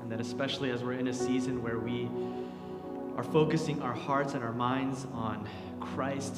And 0.00 0.10
that 0.10 0.20
especially 0.20 0.70
as 0.70 0.84
we're 0.84 0.94
in 0.94 1.08
a 1.08 1.14
season 1.14 1.62
where 1.62 1.78
we 1.78 2.08
are 3.16 3.24
focusing 3.24 3.82
our 3.82 3.92
hearts 3.92 4.34
and 4.34 4.42
our 4.42 4.52
minds 4.52 5.06
on 5.12 5.48
Christ, 5.80 6.36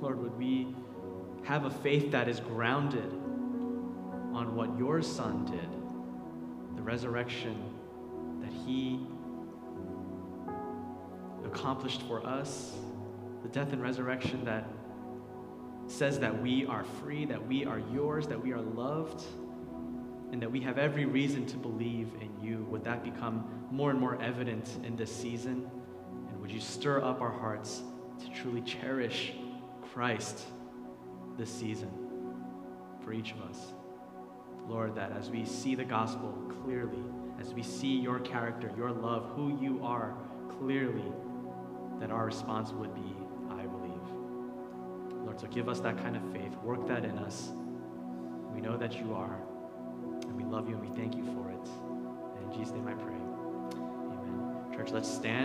Lord, 0.00 0.20
would 0.20 0.36
we 0.38 0.74
have 1.44 1.64
a 1.64 1.70
faith 1.70 2.10
that 2.12 2.28
is 2.28 2.40
grounded 2.40 3.12
on 4.32 4.54
what 4.54 4.76
your 4.78 5.02
Son 5.02 5.44
did, 5.44 6.76
the 6.76 6.82
resurrection 6.82 7.70
that 8.40 8.52
He 8.52 9.00
accomplished 11.44 12.02
for 12.02 12.24
us, 12.26 12.72
the 13.42 13.48
death 13.48 13.72
and 13.72 13.82
resurrection 13.82 14.44
that 14.44 14.68
says 15.86 16.18
that 16.18 16.42
we 16.42 16.66
are 16.66 16.84
free, 17.00 17.24
that 17.26 17.46
we 17.46 17.64
are 17.64 17.80
yours, 17.92 18.26
that 18.26 18.42
we 18.42 18.52
are 18.52 18.60
loved, 18.60 19.22
and 20.32 20.42
that 20.42 20.50
we 20.50 20.60
have 20.60 20.78
every 20.78 21.04
reason 21.04 21.46
to 21.46 21.56
believe 21.56 22.10
in 22.20 22.30
you. 22.40 22.66
Would 22.70 22.84
that 22.84 23.04
become 23.04 23.66
more 23.70 23.90
and 23.90 24.00
more 24.00 24.20
evident 24.20 24.68
in 24.84 24.96
this 24.96 25.14
season? 25.14 25.70
And 26.28 26.40
would 26.40 26.50
you 26.50 26.60
stir 26.60 27.02
up 27.02 27.20
our 27.20 27.30
hearts 27.30 27.82
to 28.20 28.40
truly 28.40 28.60
cherish 28.62 29.32
Christ 29.92 30.44
this 31.38 31.50
season 31.50 31.90
for 33.04 33.12
each 33.12 33.32
of 33.32 33.42
us? 33.42 33.72
Lord, 34.68 34.94
that 34.96 35.12
as 35.12 35.30
we 35.30 35.44
see 35.44 35.74
the 35.74 35.84
gospel 35.84 36.34
clearly, 36.64 37.02
as 37.40 37.54
we 37.54 37.62
see 37.62 37.96
your 37.98 38.18
character, 38.18 38.70
your 38.76 38.90
love, 38.90 39.30
who 39.36 39.58
you 39.60 39.84
are 39.84 40.16
clearly, 40.58 41.12
that 42.00 42.10
our 42.10 42.26
response 42.26 42.72
would 42.72 42.94
be, 42.94 43.16
I 43.50 43.62
believe. 43.62 45.24
Lord, 45.24 45.40
so 45.40 45.46
give 45.46 45.68
us 45.68 45.80
that 45.80 45.98
kind 45.98 46.16
of 46.16 46.22
faith. 46.32 46.52
Work 46.62 46.86
that 46.88 47.04
in 47.04 47.18
us. 47.18 47.52
We 48.52 48.60
know 48.60 48.76
that 48.76 48.98
you 48.98 49.14
are, 49.14 49.38
we 50.36 50.44
love 50.44 50.68
you 50.68 50.76
and 50.76 50.88
we 50.88 50.96
thank 50.96 51.16
you 51.16 51.24
for 51.24 51.50
it. 51.50 51.68
And 52.36 52.52
in 52.52 52.58
Jesus' 52.58 52.74
name 52.74 52.88
I 52.88 52.94
pray. 52.94 53.14
Amen. 53.14 54.76
Church, 54.76 54.90
let's 54.92 55.08
stand. 55.12 55.44